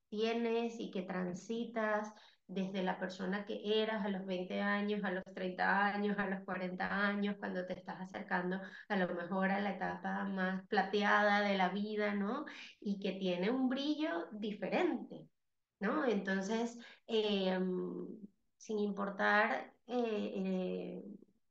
tienes 0.08 0.80
y 0.80 0.90
que 0.90 1.02
transitas 1.02 2.12
desde 2.46 2.82
la 2.82 2.98
persona 2.98 3.46
que 3.46 3.82
eras 3.82 4.04
a 4.04 4.08
los 4.08 4.26
20 4.26 4.60
años, 4.60 5.02
a 5.04 5.10
los 5.10 5.24
30 5.34 5.86
años, 5.86 6.18
a 6.18 6.28
los 6.28 6.44
40 6.44 7.06
años, 7.06 7.36
cuando 7.38 7.64
te 7.66 7.72
estás 7.74 8.00
acercando 8.00 8.60
a 8.88 8.96
lo 8.96 9.14
mejor 9.14 9.50
a 9.50 9.60
la 9.60 9.72
etapa 9.72 10.24
más 10.24 10.66
plateada 10.66 11.40
de 11.40 11.56
la 11.56 11.70
vida, 11.70 12.14
¿no? 12.14 12.44
Y 12.80 12.98
que 12.98 13.12
tiene 13.12 13.50
un 13.50 13.68
brillo 13.68 14.26
diferente, 14.32 15.26
¿no? 15.84 16.04
Entonces, 16.06 16.78
eh, 17.06 17.58
sin 18.56 18.78
importar 18.78 19.72
eh, 19.86 20.32
eh, 20.34 21.04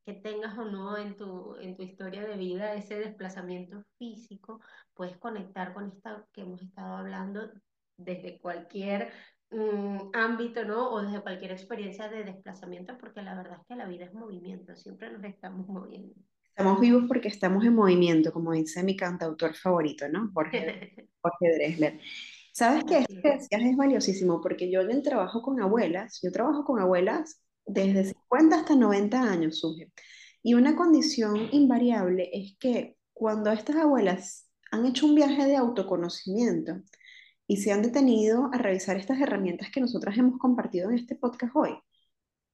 que 0.06 0.14
tengas 0.14 0.58
o 0.58 0.66
no 0.66 0.98
en 0.98 1.16
tu, 1.16 1.56
en 1.58 1.76
tu 1.76 1.84
historia 1.84 2.26
de 2.26 2.36
vida 2.36 2.74
ese 2.74 2.96
desplazamiento 2.96 3.84
físico, 3.98 4.60
puedes 4.94 5.18
conectar 5.18 5.74
con 5.74 5.88
esta 5.88 6.26
que 6.34 6.42
hemos 6.42 6.62
estado 6.62 6.98
hablando 6.98 7.52
desde 7.98 8.40
cualquier 8.40 9.12
mm, 9.52 10.10
ámbito, 10.14 10.66
¿no? 10.66 10.92
O 10.92 11.02
desde 11.04 11.22
cualquier 11.22 11.52
experiencia 11.52 12.10
de 12.10 12.24
desplazamiento, 12.24 12.98
porque 12.98 13.22
la 13.22 13.36
verdad 13.36 13.60
es 13.62 13.68
que 13.68 13.76
la 13.76 13.88
vida 13.88 14.06
es 14.06 14.14
movimiento, 14.14 14.76
siempre 14.76 15.12
nos 15.12 15.24
estamos 15.24 15.68
moviendo. 15.68 16.16
Estamos 16.50 16.80
vivos 16.80 17.06
porque 17.08 17.30
estamos 17.30 17.64
en 17.64 17.74
movimiento, 17.74 18.32
como 18.32 18.52
dice 18.52 18.84
mi 18.84 18.96
cantautor 18.96 19.56
favorito, 19.56 20.08
¿no? 20.10 20.32
Jorge, 20.34 21.08
Jorge 21.22 21.56
Drexler. 21.56 22.00
¿Sabes 22.54 22.84
qué? 22.84 23.00
Esto 23.00 23.16
que 23.24 23.32
decías 23.32 23.62
es 23.64 23.76
valiosísimo 23.76 24.40
porque 24.40 24.70
yo 24.70 24.82
en 24.82 24.92
el 24.92 25.02
trabajo 25.02 25.42
con 25.42 25.60
abuelas, 25.60 26.20
yo 26.22 26.32
trabajo 26.32 26.64
con 26.64 26.80
abuelas 26.80 27.42
desde 27.66 28.14
50 28.14 28.56
hasta 28.56 28.76
90 28.76 29.22
años, 29.24 29.60
Suge. 29.60 29.92
Y 30.44 30.54
una 30.54 30.76
condición 30.76 31.50
invariable 31.52 32.30
es 32.32 32.56
que 32.60 32.96
cuando 33.12 33.52
estas 33.52 33.78
abuelas 33.78 34.48
han 34.72 34.86
hecho 34.86 35.08
un 35.08 35.16
viaje 35.16 35.48
de 35.48 35.56
autoconocimiento 35.56 36.82
y 37.48 37.58
se 37.58 37.72
han 37.72 37.82
detenido 37.82 38.52
a 38.54 38.58
revisar 38.60 38.98
estas 38.98 39.20
herramientas 39.20 39.72
que 39.74 39.82
nosotras 39.82 40.16
hemos 40.18 40.38
compartido 40.38 40.92
en 40.92 40.98
este 41.00 41.16
podcast 41.16 41.56
hoy, 41.56 41.72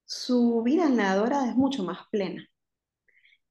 su 0.05 0.63
vida 0.63 0.85
en 0.87 0.95
la 0.95 1.11
adora 1.11 1.49
es 1.49 1.57
mucho 1.57 1.83
más 1.83 1.99
plena. 2.09 2.47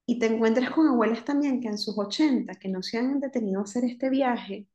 Y 0.06 0.18
te 0.18 0.26
encuentras 0.26 0.70
con 0.70 0.88
abuelas 0.88 1.26
también 1.26 1.60
que 1.60 1.68
en 1.68 1.76
sus 1.76 1.98
80, 1.98 2.54
que 2.54 2.70
no 2.70 2.82
se 2.82 2.96
han 2.96 3.20
detenido 3.20 3.60
a 3.60 3.64
hacer 3.64 3.84
este 3.84 4.08
viaje, 4.08 4.66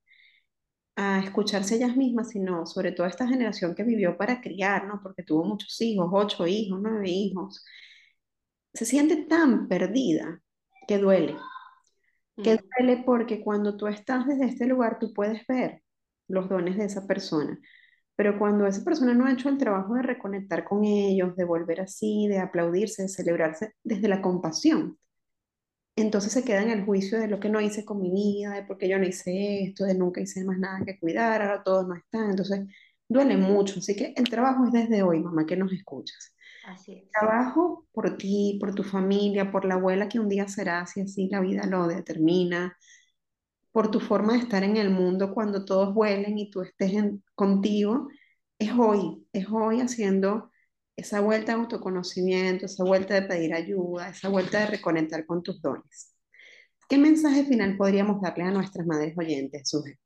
a 0.96 1.20
escucharse 1.20 1.76
ellas 1.76 1.96
mismas, 1.96 2.30
sino 2.30 2.66
sobre 2.66 2.92
todo 2.92 3.08
esta 3.08 3.28
generación 3.28 3.76
que 3.76 3.84
vivió 3.84 4.18
para 4.18 4.42
criar, 4.42 4.86
¿no? 4.88 5.02
Porque 5.02 5.24
tuvo 5.24 5.44
muchos 5.44 5.80
hijos, 5.82 6.10
ocho 6.12 6.46
hijos, 6.48 6.80
nueve 6.82 7.10
hijos. 7.10 7.66
Se 8.74 8.86
siente 8.86 9.18
tan 9.26 9.68
perdida 9.68 10.42
que 10.88 10.98
duele. 10.98 11.38
Que 12.44 12.56
mm. 12.56 12.60
duele 12.78 13.04
porque 13.06 13.42
cuando 13.42 13.78
tú 13.78 13.88
estás 13.88 14.28
desde 14.28 14.46
este 14.46 14.66
lugar, 14.66 15.00
tú 15.00 15.14
puedes 15.14 15.46
ver 15.48 15.84
los 16.28 16.50
dones 16.50 16.78
de 16.78 16.86
esa 16.86 17.08
persona. 17.08 17.60
Pero 18.16 18.38
cuando 18.38 18.68
esa 18.68 18.84
persona 18.84 19.14
no 19.14 19.26
ha 19.26 19.34
hecho 19.34 19.50
el 19.50 19.58
trabajo 19.58 19.96
de 19.96 20.04
reconectar 20.04 20.64
con 20.66 20.84
ellos, 20.84 21.36
de 21.36 21.46
volver 21.46 21.82
así, 21.82 22.28
de 22.28 22.40
aplaudirse, 22.40 23.04
de 23.04 23.10
celebrarse 23.10 23.74
desde 23.84 24.08
la 24.08 24.22
compasión, 24.22 24.98
entonces 25.96 26.34
se 26.34 26.44
queda 26.44 26.62
en 26.64 26.72
el 26.72 26.86
juicio 26.86 27.20
de 27.20 27.28
lo 27.28 27.40
que 27.40 27.50
no 27.50 27.62
hice 27.62 27.86
con 27.86 28.02
mi 28.02 28.12
vida, 28.12 28.52
de 28.54 28.64
por 28.64 28.78
qué 28.78 28.90
yo 28.90 28.98
no 28.98 29.06
hice 29.06 29.64
esto, 29.64 29.86
de 29.86 29.94
nunca 29.96 30.22
hice 30.22 30.44
más 30.44 30.58
nada 30.58 30.84
que 30.86 31.00
cuidar, 31.00 31.42
ahora 31.42 31.64
todos 31.64 31.88
no 31.88 31.96
están. 31.96 32.32
Entonces 32.32 32.62
duele 33.08 33.38
mucho. 33.38 33.80
Así 33.80 33.96
que 33.96 34.14
el 34.16 34.30
trabajo 34.30 34.66
es 34.66 34.72
desde 34.72 35.04
hoy, 35.04 35.20
mamá, 35.20 35.46
que 35.46 35.56
nos 35.56 35.72
escuchas. 35.72 36.34
Así 36.66 36.94
es. 36.94 37.12
Trabajo 37.12 37.86
por 37.92 38.18
ti, 38.18 38.58
por 38.60 38.74
tu 38.74 38.84
familia, 38.84 39.52
por 39.52 39.66
la 39.66 39.76
abuela 39.76 40.10
que 40.10 40.20
un 40.20 40.30
día 40.30 40.48
será, 40.48 40.86
si 40.88 41.02
así 41.02 41.28
la 41.30 41.42
vida 41.42 41.66
lo 41.68 41.88
determina, 41.88 42.76
por 43.72 43.92
tu 43.92 44.00
forma 44.00 44.34
de 44.34 44.40
estar 44.40 44.64
en 44.64 44.78
el 44.78 44.90
mundo 44.90 45.34
cuando 45.34 45.66
todos 45.66 45.94
vuelen 45.94 46.38
y 46.38 46.50
tú 46.50 46.62
estés 46.62 46.94
contigo. 47.36 48.08
Es 48.58 48.72
hoy, 48.72 49.28
es 49.34 49.48
hoy 49.50 49.82
haciendo 49.82 50.52
esa 50.96 51.22
vuelta 51.22 51.54
de 51.54 51.62
autoconocimiento, 51.62 52.66
esa 52.66 52.84
vuelta 52.84 53.16
de 53.16 53.24
pedir 53.24 53.54
ayuda, 53.54 54.10
esa 54.10 54.30
vuelta 54.30 54.60
de 54.60 54.68
reconectar 54.68 55.26
con 55.26 55.42
tus 55.42 55.62
dones. 55.62 56.16
¿Qué 56.88 56.98
mensaje 56.98 57.46
final 57.46 57.78
podríamos 57.78 58.22
darle 58.22 58.44
a 58.44 58.52
nuestras 58.52 58.86
madres 58.86 59.18
oyentes, 59.18 59.70
Suje? 59.70 60.00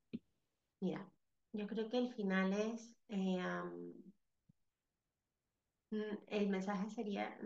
Mira, 0.79 1.09
yo 1.53 1.67
creo 1.67 1.89
que 1.89 1.97
el 1.97 2.13
final 2.13 2.53
es, 2.53 2.95
eh, 3.09 3.41
mm, 5.91 6.17
el 6.27 6.49
mensaje 6.49 6.89
sería, 6.89 7.38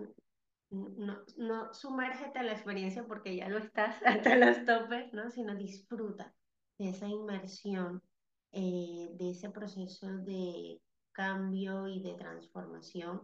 mm, 0.69 1.05
no, 1.05 1.23
no 1.37 1.73
sumérgete 1.73 2.39
a 2.39 2.43
la 2.43 2.51
experiencia 2.51 3.05
porque 3.07 3.35
ya 3.35 3.49
lo 3.49 3.57
estás 3.57 3.95
hasta 4.05 4.35
los 4.35 4.65
topes, 4.65 5.11
¿no? 5.13 5.31
sino 5.31 5.55
disfruta 5.55 6.33
de 6.77 6.89
esa 6.89 7.07
inmersión, 7.07 8.03
eh, 8.51 9.09
de 9.17 9.31
ese 9.31 9.49
proceso 9.49 10.07
de 10.17 10.81
cambio 11.12 11.88
y 11.88 12.01
de 12.01 12.14
transformación 12.14 13.22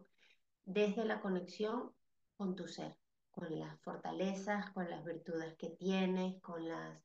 desde 0.66 1.06
la 1.06 1.22
conexión 1.22 1.92
con 2.36 2.56
tu 2.56 2.68
ser, 2.68 2.98
con 3.32 3.58
las 3.58 3.80
fortalezas, 3.82 4.70
con 4.72 4.90
las 4.90 5.04
virtudes 5.04 5.56
que 5.58 5.70
tienes, 5.70 6.42
con 6.42 6.68
las 6.68 7.02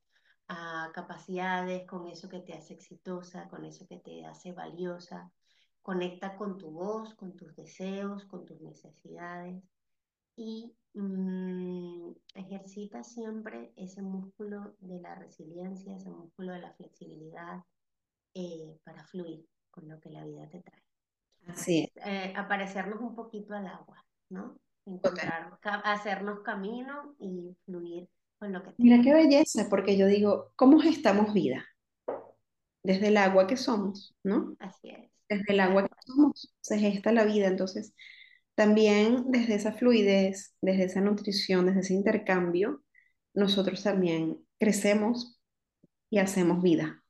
ah, 0.49 0.91
capacidades, 0.93 1.87
con 1.87 2.07
eso 2.07 2.27
que 2.29 2.41
te 2.41 2.53
hace 2.53 2.73
exitosa, 2.73 3.47
con 3.49 3.65
eso 3.65 3.87
que 3.87 3.97
te 3.99 4.25
hace 4.25 4.51
valiosa. 4.51 5.31
Conecta 5.81 6.35
con 6.37 6.57
tu 6.57 6.71
voz, 6.71 7.13
con 7.15 7.35
tus 7.35 7.55
deseos, 7.55 8.25
con 8.25 8.45
tus 8.45 8.61
necesidades 8.61 9.63
y 10.35 10.75
mm, 10.93 12.11
ejercita 12.35 13.03
siempre 13.03 13.73
ese 13.75 14.01
músculo 14.01 14.75
de 14.79 14.99
la 14.99 15.15
resiliencia, 15.15 15.95
ese 15.95 16.09
músculo 16.09 16.53
de 16.53 16.59
la 16.59 16.73
flexibilidad 16.73 17.63
eh, 18.33 18.77
para 18.83 19.05
fluir 19.05 19.45
con 19.73 19.89
lo 19.89 19.99
que 19.99 20.09
la 20.09 20.23
vida 20.23 20.47
te 20.49 20.61
trae. 20.61 20.83
Así 21.47 21.79
es. 21.83 22.05
Eh, 22.05 22.33
aparecernos 22.37 23.01
un 23.01 23.15
poquito 23.15 23.53
al 23.53 23.67
agua, 23.67 24.05
¿no? 24.29 24.57
Encontrar, 24.85 25.59
hacernos 25.83 26.41
camino 26.41 27.15
y 27.19 27.55
fluir 27.65 28.07
con 28.37 28.53
lo 28.53 28.63
que 28.63 28.71
Mira 28.77 29.01
qué 29.01 29.13
belleza, 29.13 29.67
porque 29.69 29.97
yo 29.97 30.07
digo, 30.07 30.51
¿cómo 30.55 30.81
estamos 30.83 31.33
vida? 31.33 31.65
Desde 32.83 33.07
el 33.07 33.17
agua 33.17 33.47
que 33.47 33.57
somos, 33.57 34.15
¿no? 34.23 34.55
Así 34.59 34.89
es. 34.89 35.09
Desde 35.27 35.53
el 35.53 35.59
agua 35.61 35.87
que 35.87 35.95
somos 36.05 36.53
se 36.61 36.77
gesta 36.77 37.11
la 37.11 37.23
vida, 37.23 37.47
entonces 37.47 37.93
también 38.55 39.31
desde 39.31 39.55
esa 39.55 39.73
fluidez, 39.73 40.55
desde 40.61 40.83
esa 40.83 41.01
nutrición, 41.01 41.65
desde 41.65 41.79
ese 41.79 41.93
intercambio, 41.93 42.83
nosotros 43.33 43.81
también 43.81 44.37
crecemos 44.59 45.39
y 46.09 46.19
hacemos 46.19 46.61
vida 46.61 47.02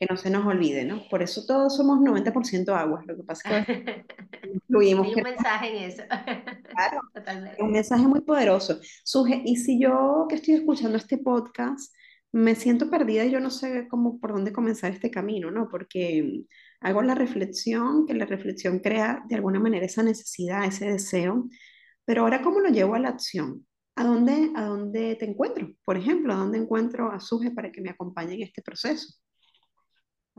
que 0.00 0.06
no 0.08 0.16
se 0.16 0.30
nos 0.30 0.46
olvide, 0.46 0.86
¿no? 0.86 1.02
Por 1.10 1.22
eso 1.22 1.44
todos 1.46 1.76
somos 1.76 2.00
90% 2.00 2.74
agua, 2.74 3.02
lo 3.06 3.16
que 3.18 3.22
pasa 3.22 3.58
es 3.58 3.66
que 3.66 4.04
incluimos... 4.54 5.06
Hay 5.06 5.14
un 5.14 5.22
mensaje 5.22 5.76
en 5.76 5.84
eso. 5.90 6.02
Claro, 6.70 7.00
Totalmente. 7.14 7.62
un 7.62 7.72
mensaje 7.72 8.06
muy 8.06 8.22
poderoso. 8.22 8.80
Suge, 9.04 9.42
y 9.44 9.56
si 9.56 9.78
yo 9.78 10.24
que 10.28 10.36
estoy 10.36 10.54
escuchando 10.54 10.96
este 10.96 11.18
podcast 11.18 11.94
me 12.32 12.54
siento 12.54 12.88
perdida 12.88 13.24
y 13.26 13.30
yo 13.30 13.40
no 13.40 13.50
sé 13.50 13.88
cómo, 13.88 14.18
por 14.20 14.32
dónde 14.32 14.52
comenzar 14.52 14.92
este 14.92 15.10
camino, 15.10 15.50
¿no? 15.50 15.68
Porque 15.68 16.44
hago 16.80 17.02
la 17.02 17.14
reflexión, 17.14 18.06
que 18.06 18.14
la 18.14 18.24
reflexión 18.24 18.78
crea 18.78 19.22
de 19.28 19.34
alguna 19.34 19.60
manera 19.60 19.84
esa 19.84 20.02
necesidad, 20.02 20.64
ese 20.64 20.86
deseo, 20.86 21.48
pero 22.06 22.22
ahora 22.22 22.40
¿cómo 22.40 22.60
lo 22.60 22.70
llevo 22.70 22.94
a 22.94 23.00
la 23.00 23.10
acción? 23.10 23.66
¿A 23.96 24.04
dónde, 24.04 24.52
¿A 24.56 24.64
dónde 24.64 25.16
te 25.16 25.26
encuentro? 25.26 25.68
Por 25.84 25.98
ejemplo, 25.98 26.32
¿a 26.32 26.36
dónde 26.36 26.58
encuentro 26.58 27.12
a 27.12 27.20
Suge 27.20 27.50
para 27.50 27.70
que 27.70 27.82
me 27.82 27.90
acompañe 27.90 28.34
en 28.36 28.42
este 28.44 28.62
proceso? 28.62 29.20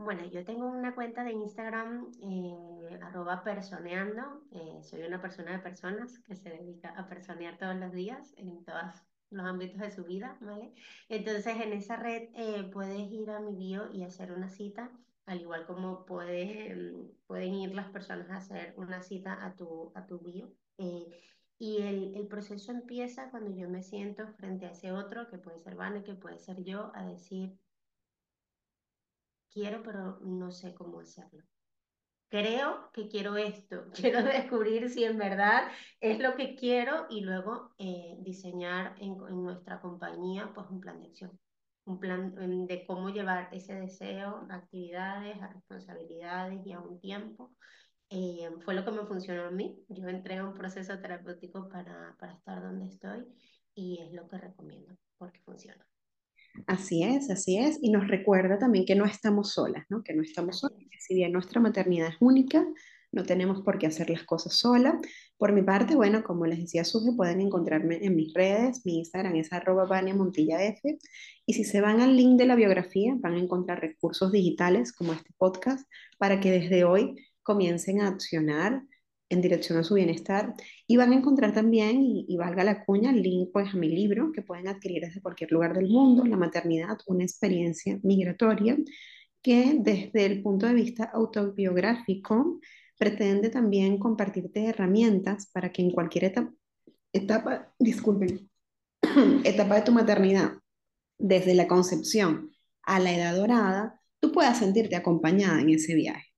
Bueno, 0.04 0.24
yo 0.26 0.44
tengo 0.44 0.66
una 0.66 0.96
cuenta 0.96 1.22
de 1.22 1.30
Instagram, 1.30 2.10
eh, 2.20 2.98
arroba 3.02 3.44
personeando. 3.44 4.42
Eh, 4.50 4.82
soy 4.82 5.02
una 5.02 5.22
persona 5.22 5.52
de 5.52 5.58
personas 5.60 6.18
que 6.18 6.34
se 6.34 6.50
dedica 6.50 6.88
a 6.90 7.08
personear 7.08 7.56
todos 7.56 7.76
los 7.76 7.92
días 7.92 8.34
en 8.36 8.64
todos 8.64 8.82
los 9.30 9.46
ámbitos 9.46 9.78
de 9.78 9.92
su 9.92 10.02
vida, 10.02 10.36
¿vale? 10.40 10.74
Entonces, 11.08 11.54
en 11.56 11.72
esa 11.72 11.96
red 11.96 12.30
eh, 12.34 12.68
puedes 12.72 13.12
ir 13.12 13.30
a 13.30 13.38
mi 13.38 13.54
bio 13.54 13.92
y 13.92 14.02
hacer 14.02 14.32
una 14.32 14.48
cita, 14.48 14.90
al 15.26 15.40
igual 15.40 15.66
como 15.66 16.04
pueden 16.04 17.54
ir 17.54 17.72
las 17.72 17.90
personas 17.90 18.28
a 18.30 18.38
hacer 18.38 18.74
una 18.76 19.02
cita 19.02 19.44
a 19.44 19.54
tu, 19.54 19.92
a 19.94 20.04
tu 20.04 20.18
bio. 20.18 20.52
y 21.58 21.80
el, 21.80 22.16
el, 22.16 22.26
proceso 22.26 22.72
empieza 22.72 23.30
cuando 23.30 23.54
yo 23.54 23.68
me 23.68 23.84
siento 23.84 24.26
frente 24.34 24.66
a 24.66 24.72
ese 24.72 24.90
otro, 24.90 25.28
que 25.28 25.38
puede 25.38 25.60
ser 25.60 25.76
Vane, 25.76 26.02
que 26.02 26.14
puede 26.14 26.40
ser 26.40 26.64
yo, 26.64 26.90
a 26.94 27.04
decir, 27.06 27.56
quiero, 29.52 29.82
pero 29.82 30.18
no 30.20 30.50
sé 30.50 30.74
cómo 30.74 31.00
hacerlo. 31.00 31.42
Creo 32.28 32.90
que 32.92 33.08
quiero 33.08 33.36
esto, 33.36 33.84
quiero 33.94 34.22
descubrir 34.22 34.88
si 34.88 35.04
en 35.04 35.18
verdad 35.18 35.70
es 36.00 36.18
lo 36.18 36.34
que 36.34 36.54
quiero 36.54 37.06
y 37.10 37.20
luego 37.20 37.74
eh, 37.78 38.16
diseñar 38.20 38.94
en, 38.98 39.18
nuestra 39.18 39.80
compañía 39.80 40.50
pues 40.54 40.66
un 40.70 40.80
plan 40.80 40.98
de 41.00 41.08
acción, 41.08 41.38
un 41.84 42.00
plan 42.00 42.34
em, 42.38 42.66
de 42.66 42.86
cómo 42.86 43.10
llevar 43.10 43.50
ese 43.52 43.74
deseo 43.74 44.46
a 44.48 44.54
actividades, 44.54 45.42
a 45.42 45.48
responsabilidades 45.48 46.64
y 46.64 46.72
a 46.72 46.80
un 46.80 46.98
tiempo. 47.00 47.54
Eh, 48.08 48.50
fue 48.64 48.74
lo 48.74 48.84
que 48.84 48.90
me 48.92 49.06
funcionó 49.06 49.44
a 49.44 49.50
mí. 49.50 49.84
Yo 49.88 50.08
entré 50.08 50.38
a 50.38 50.44
un 50.46 50.54
proceso 50.54 50.98
terapéutico 50.98 51.68
para, 51.68 52.16
para 52.18 52.34
estar 52.34 52.62
donde 52.62 52.86
estoy 52.86 53.26
y 53.74 54.00
es 54.02 54.12
lo 54.12 54.28
que 54.28 54.38
recomiendo 54.38 54.96
porque 55.18 55.40
funciona. 55.40 55.86
Así 56.66 57.02
es, 57.02 57.30
así 57.30 57.58
es. 57.58 57.78
Y 57.82 57.90
nos 57.90 58.08
recuerda 58.08 58.58
también 58.58 58.84
que 58.84 58.94
no 58.94 59.04
estamos 59.04 59.52
solas, 59.52 59.86
¿no? 59.88 60.02
Que 60.02 60.14
no 60.14 60.22
estamos 60.22 60.60
solas. 60.60 60.78
si 60.98 61.14
bien 61.14 61.32
nuestra 61.32 61.60
maternidad 61.60 62.08
es 62.08 62.16
única, 62.20 62.64
no 63.12 63.24
tenemos 63.24 63.60
por 63.62 63.78
qué 63.78 63.86
hacer 63.86 64.08
las 64.08 64.24
cosas 64.24 64.54
sola. 64.54 64.98
Por 65.36 65.52
mi 65.52 65.62
parte, 65.62 65.94
bueno, 65.94 66.24
como 66.24 66.46
les 66.46 66.58
decía 66.58 66.84
Suge, 66.84 67.14
pueden 67.14 67.42
encontrarme 67.42 67.98
en 68.02 68.16
mis 68.16 68.32
redes. 68.32 68.86
Mi 68.86 68.98
Instagram 68.98 69.36
es 69.36 69.52
arroba 69.52 69.86
Montilla 70.14 70.64
F. 70.64 70.98
Y 71.44 71.52
si 71.52 71.64
se 71.64 71.82
van 71.82 72.00
al 72.00 72.16
link 72.16 72.38
de 72.38 72.46
la 72.46 72.54
biografía, 72.54 73.14
van 73.18 73.34
a 73.34 73.38
encontrar 73.38 73.80
recursos 73.80 74.32
digitales 74.32 74.92
como 74.92 75.12
este 75.12 75.30
podcast 75.36 75.86
para 76.18 76.40
que 76.40 76.50
desde 76.50 76.84
hoy 76.84 77.16
comiencen 77.42 78.00
a 78.00 78.08
accionar 78.08 78.82
en 79.32 79.40
dirección 79.40 79.78
a 79.78 79.84
su 79.84 79.94
bienestar. 79.94 80.54
Y 80.86 80.96
van 80.96 81.12
a 81.12 81.16
encontrar 81.16 81.52
también, 81.52 82.02
y, 82.02 82.36
valga 82.36 82.64
la 82.64 82.84
cuña, 82.84 83.10
el 83.10 83.22
link 83.22 83.50
pues, 83.52 83.72
a 83.72 83.76
mi 83.76 83.88
libro 83.88 84.30
que 84.32 84.42
pueden 84.42 84.68
adquirir 84.68 85.02
desde 85.02 85.22
cualquier 85.22 85.50
lugar 85.52 85.74
del 85.74 85.88
mundo, 85.88 86.24
La 86.24 86.36
maternidad, 86.36 86.98
una 87.06 87.24
experiencia 87.24 87.98
migratoria. 88.02 88.76
que 89.42 89.74
desde 89.80 90.24
el 90.26 90.40
punto 90.40 90.66
de 90.66 90.74
vista 90.74 91.04
autobiográfico 91.12 92.60
pretende 92.96 93.50
también 93.50 93.98
compartirte 93.98 94.66
herramientas 94.66 95.50
para 95.52 95.72
que 95.72 95.82
en 95.82 95.90
cualquier 95.90 96.26
etapa, 96.26 96.52
etapa 97.12 97.74
disculpen, 97.76 98.48
etapa 99.44 99.74
de 99.74 99.82
tu 99.82 99.90
maternidad, 99.90 100.52
desde 101.18 101.54
la 101.54 101.66
concepción 101.66 102.52
a 102.84 103.00
la 103.00 103.12
edad 103.12 103.34
dorada, 103.34 104.00
tú 104.20 104.30
puedas 104.30 104.58
sentirte 104.58 104.94
acompañada 104.94 105.60
en 105.60 105.70
ese 105.70 105.96
viaje, 105.96 106.28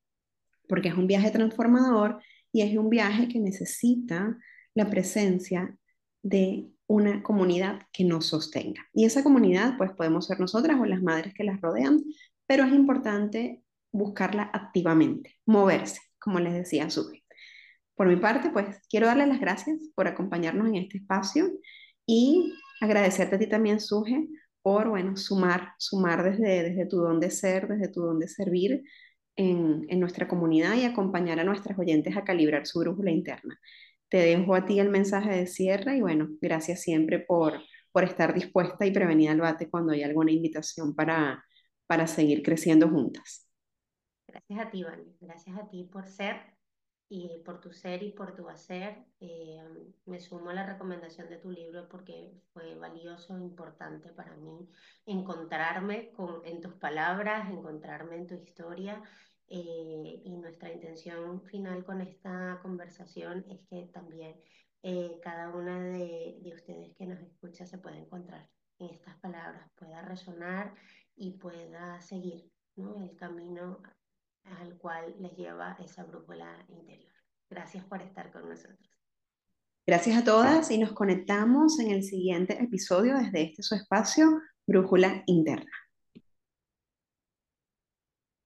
porque 0.67 0.89
es 0.89 0.95
un 0.95 1.07
viaje 1.07 1.31
transformador 1.31 2.23
y 2.55 2.63
es 2.63 2.77
un 2.77 2.89
viaje 2.89 3.27
que 3.27 3.41
necesita 3.41 4.39
la 4.75 4.89
presencia 4.89 5.77
de 6.23 6.71
una 6.87 7.21
comunidad 7.25 7.81
que 7.93 8.05
nos 8.05 8.27
sostenga. 8.27 8.81
Y 8.93 9.07
esa 9.07 9.25
comunidad, 9.25 9.77
pues 9.77 9.91
podemos 9.91 10.27
ser 10.27 10.39
nosotras 10.39 10.79
o 10.81 10.85
las 10.85 11.03
madres 11.03 11.35
que 11.35 11.43
las 11.43 11.61
rodean, 11.61 12.01
pero 12.47 12.63
es 12.63 12.73
importante 12.73 13.65
buscarla 13.91 14.51
activamente, 14.53 15.35
moverse, 15.45 16.01
como 16.21 16.39
les 16.39 16.55
decía 16.55 16.89
Suge. 16.91 17.25
Por 17.97 18.07
mi 18.07 18.17
parte, 18.17 18.51
pues 18.51 18.79
quiero 18.89 19.09
darle 19.09 19.27
las 19.27 19.41
gracias 19.41 19.77
por 19.97 20.07
acompañarnos 20.07 20.69
en 20.69 20.77
este 20.77 20.99
espacio 20.99 21.51
y 22.07 22.55
agradecerte 22.81 23.35
a 23.35 23.39
ti 23.41 23.49
también, 23.49 23.81
Suge, 23.81 24.29
por, 24.63 24.91
bueno, 24.91 25.17
sumar, 25.17 25.73
sumar 25.79 26.23
desde, 26.23 26.71
desde 26.71 26.87
tu 26.87 26.99
don 26.99 27.19
de 27.19 27.33
ser, 27.33 27.67
desde 27.67 27.89
tu 27.89 28.03
don 28.03 28.21
de 28.21 28.29
servir 28.29 28.85
en, 29.37 30.01
nuestra 30.01 30.29
comunidad 30.29 30.75
y 30.75 30.85
acompañar 30.85 31.41
a 31.41 31.45
nuestras 31.45 31.79
oyentes 31.79 32.17
a 32.17 32.25
calibrar 32.25 32.67
su 32.67 32.81
brújula 32.81 33.11
interna. 33.11 33.59
Te 34.09 34.19
dejo 34.19 34.55
a 34.55 34.65
ti 34.65 34.79
el 34.79 34.91
mensaje 34.91 35.31
de 35.31 35.47
cierre 35.47 35.97
y 35.97 36.01
bueno, 36.01 36.29
gracias 36.41 36.83
siempre 36.83 37.21
por, 37.21 37.61
por 37.93 38.05
estar 38.05 38.35
dispuesta 38.35 38.87
y 38.87 38.93
prevenida 38.93 39.33
al 39.33 39.41
bate 39.41 39.69
cuando 39.71 39.93
hay 39.93 40.03
alguna 40.03 40.33
invitación 40.33 40.95
para, 40.95 41.45
para 41.87 42.07
seguir 42.07 42.43
creciendo 42.43 42.89
juntas. 42.89 43.49
Gracias 44.27 44.61
a 44.61 44.71
ti, 44.71 44.83
Vani. 44.83 45.17
Gracias 45.21 45.57
a 45.57 45.69
ti 45.69 45.85
por 45.85 46.07
ser 46.07 46.54
y 47.15 47.39
por 47.45 47.61
tu 47.61 47.73
ser 47.73 48.03
y 48.03 48.11
por 48.11 48.35
tu 48.35 48.49
hacer. 48.49 49.05
Eh, 49.21 49.63
me 50.07 50.19
sumo 50.19 50.51
a 50.51 50.55
la 50.55 50.67
recomendación 50.67 51.29
de 51.29 51.37
tu 51.39 51.51
libro 51.51 51.89
porque 51.89 52.33
fue 52.53 52.75
valioso 52.75 53.37
e 53.37 53.41
importante 53.41 54.09
para 54.11 54.35
mí 54.37 54.69
encontrarme 55.07 56.11
con, 56.11 56.45
en 56.45 56.61
tus 56.61 56.75
palabras, 56.75 57.49
encontrarme 57.51 58.17
en 58.17 58.27
tu 58.27 58.35
historia. 58.35 59.01
Eh, 59.47 60.23
y 60.25 60.37
nuestra 60.39 60.73
intención 60.73 61.43
final 61.43 61.85
con 61.85 62.01
esta 62.01 62.59
conversación 62.63 63.45
es 63.49 63.61
que 63.69 63.87
también 63.93 64.35
eh, 64.83 65.21
cada 65.23 65.51
una 65.51 65.81
de, 65.81 66.39
de 66.43 66.55
ustedes 66.55 66.97
que 66.97 67.07
nos 67.07 67.21
escucha 67.21 67.65
se 67.65 67.79
pueda 67.79 67.97
encontrar 67.97 68.49
en 68.81 68.91
estas 68.91 69.17
palabras, 69.21 69.71
pueda 69.77 70.03
resonar 70.03 70.75
y 71.15 71.33
pueda 71.39 72.01
seguir 72.01 72.51
¿no? 72.75 72.97
el 73.05 73.15
camino 73.15 73.81
al 74.45 74.77
cual 74.79 75.15
les 75.21 75.37
lleva 75.37 75.77
esa 75.85 76.05
brújula 76.05 76.65
interior. 76.69 77.13
Gracias 77.51 77.85
por 77.85 78.03
estar 78.03 78.33
con 78.33 78.49
nosotros. 78.49 78.91
Gracias 79.87 80.17
a 80.17 80.25
todas 80.25 80.71
y 80.71 80.79
nos 80.79 80.93
conectamos 80.93 81.79
en 81.79 81.91
el 81.91 82.03
siguiente 82.03 82.63
episodio 82.63 83.19
desde 83.19 83.43
este 83.43 83.63
su 83.63 83.75
espacio, 83.75 84.41
Brújula 84.67 85.23
Interna. 85.27 85.71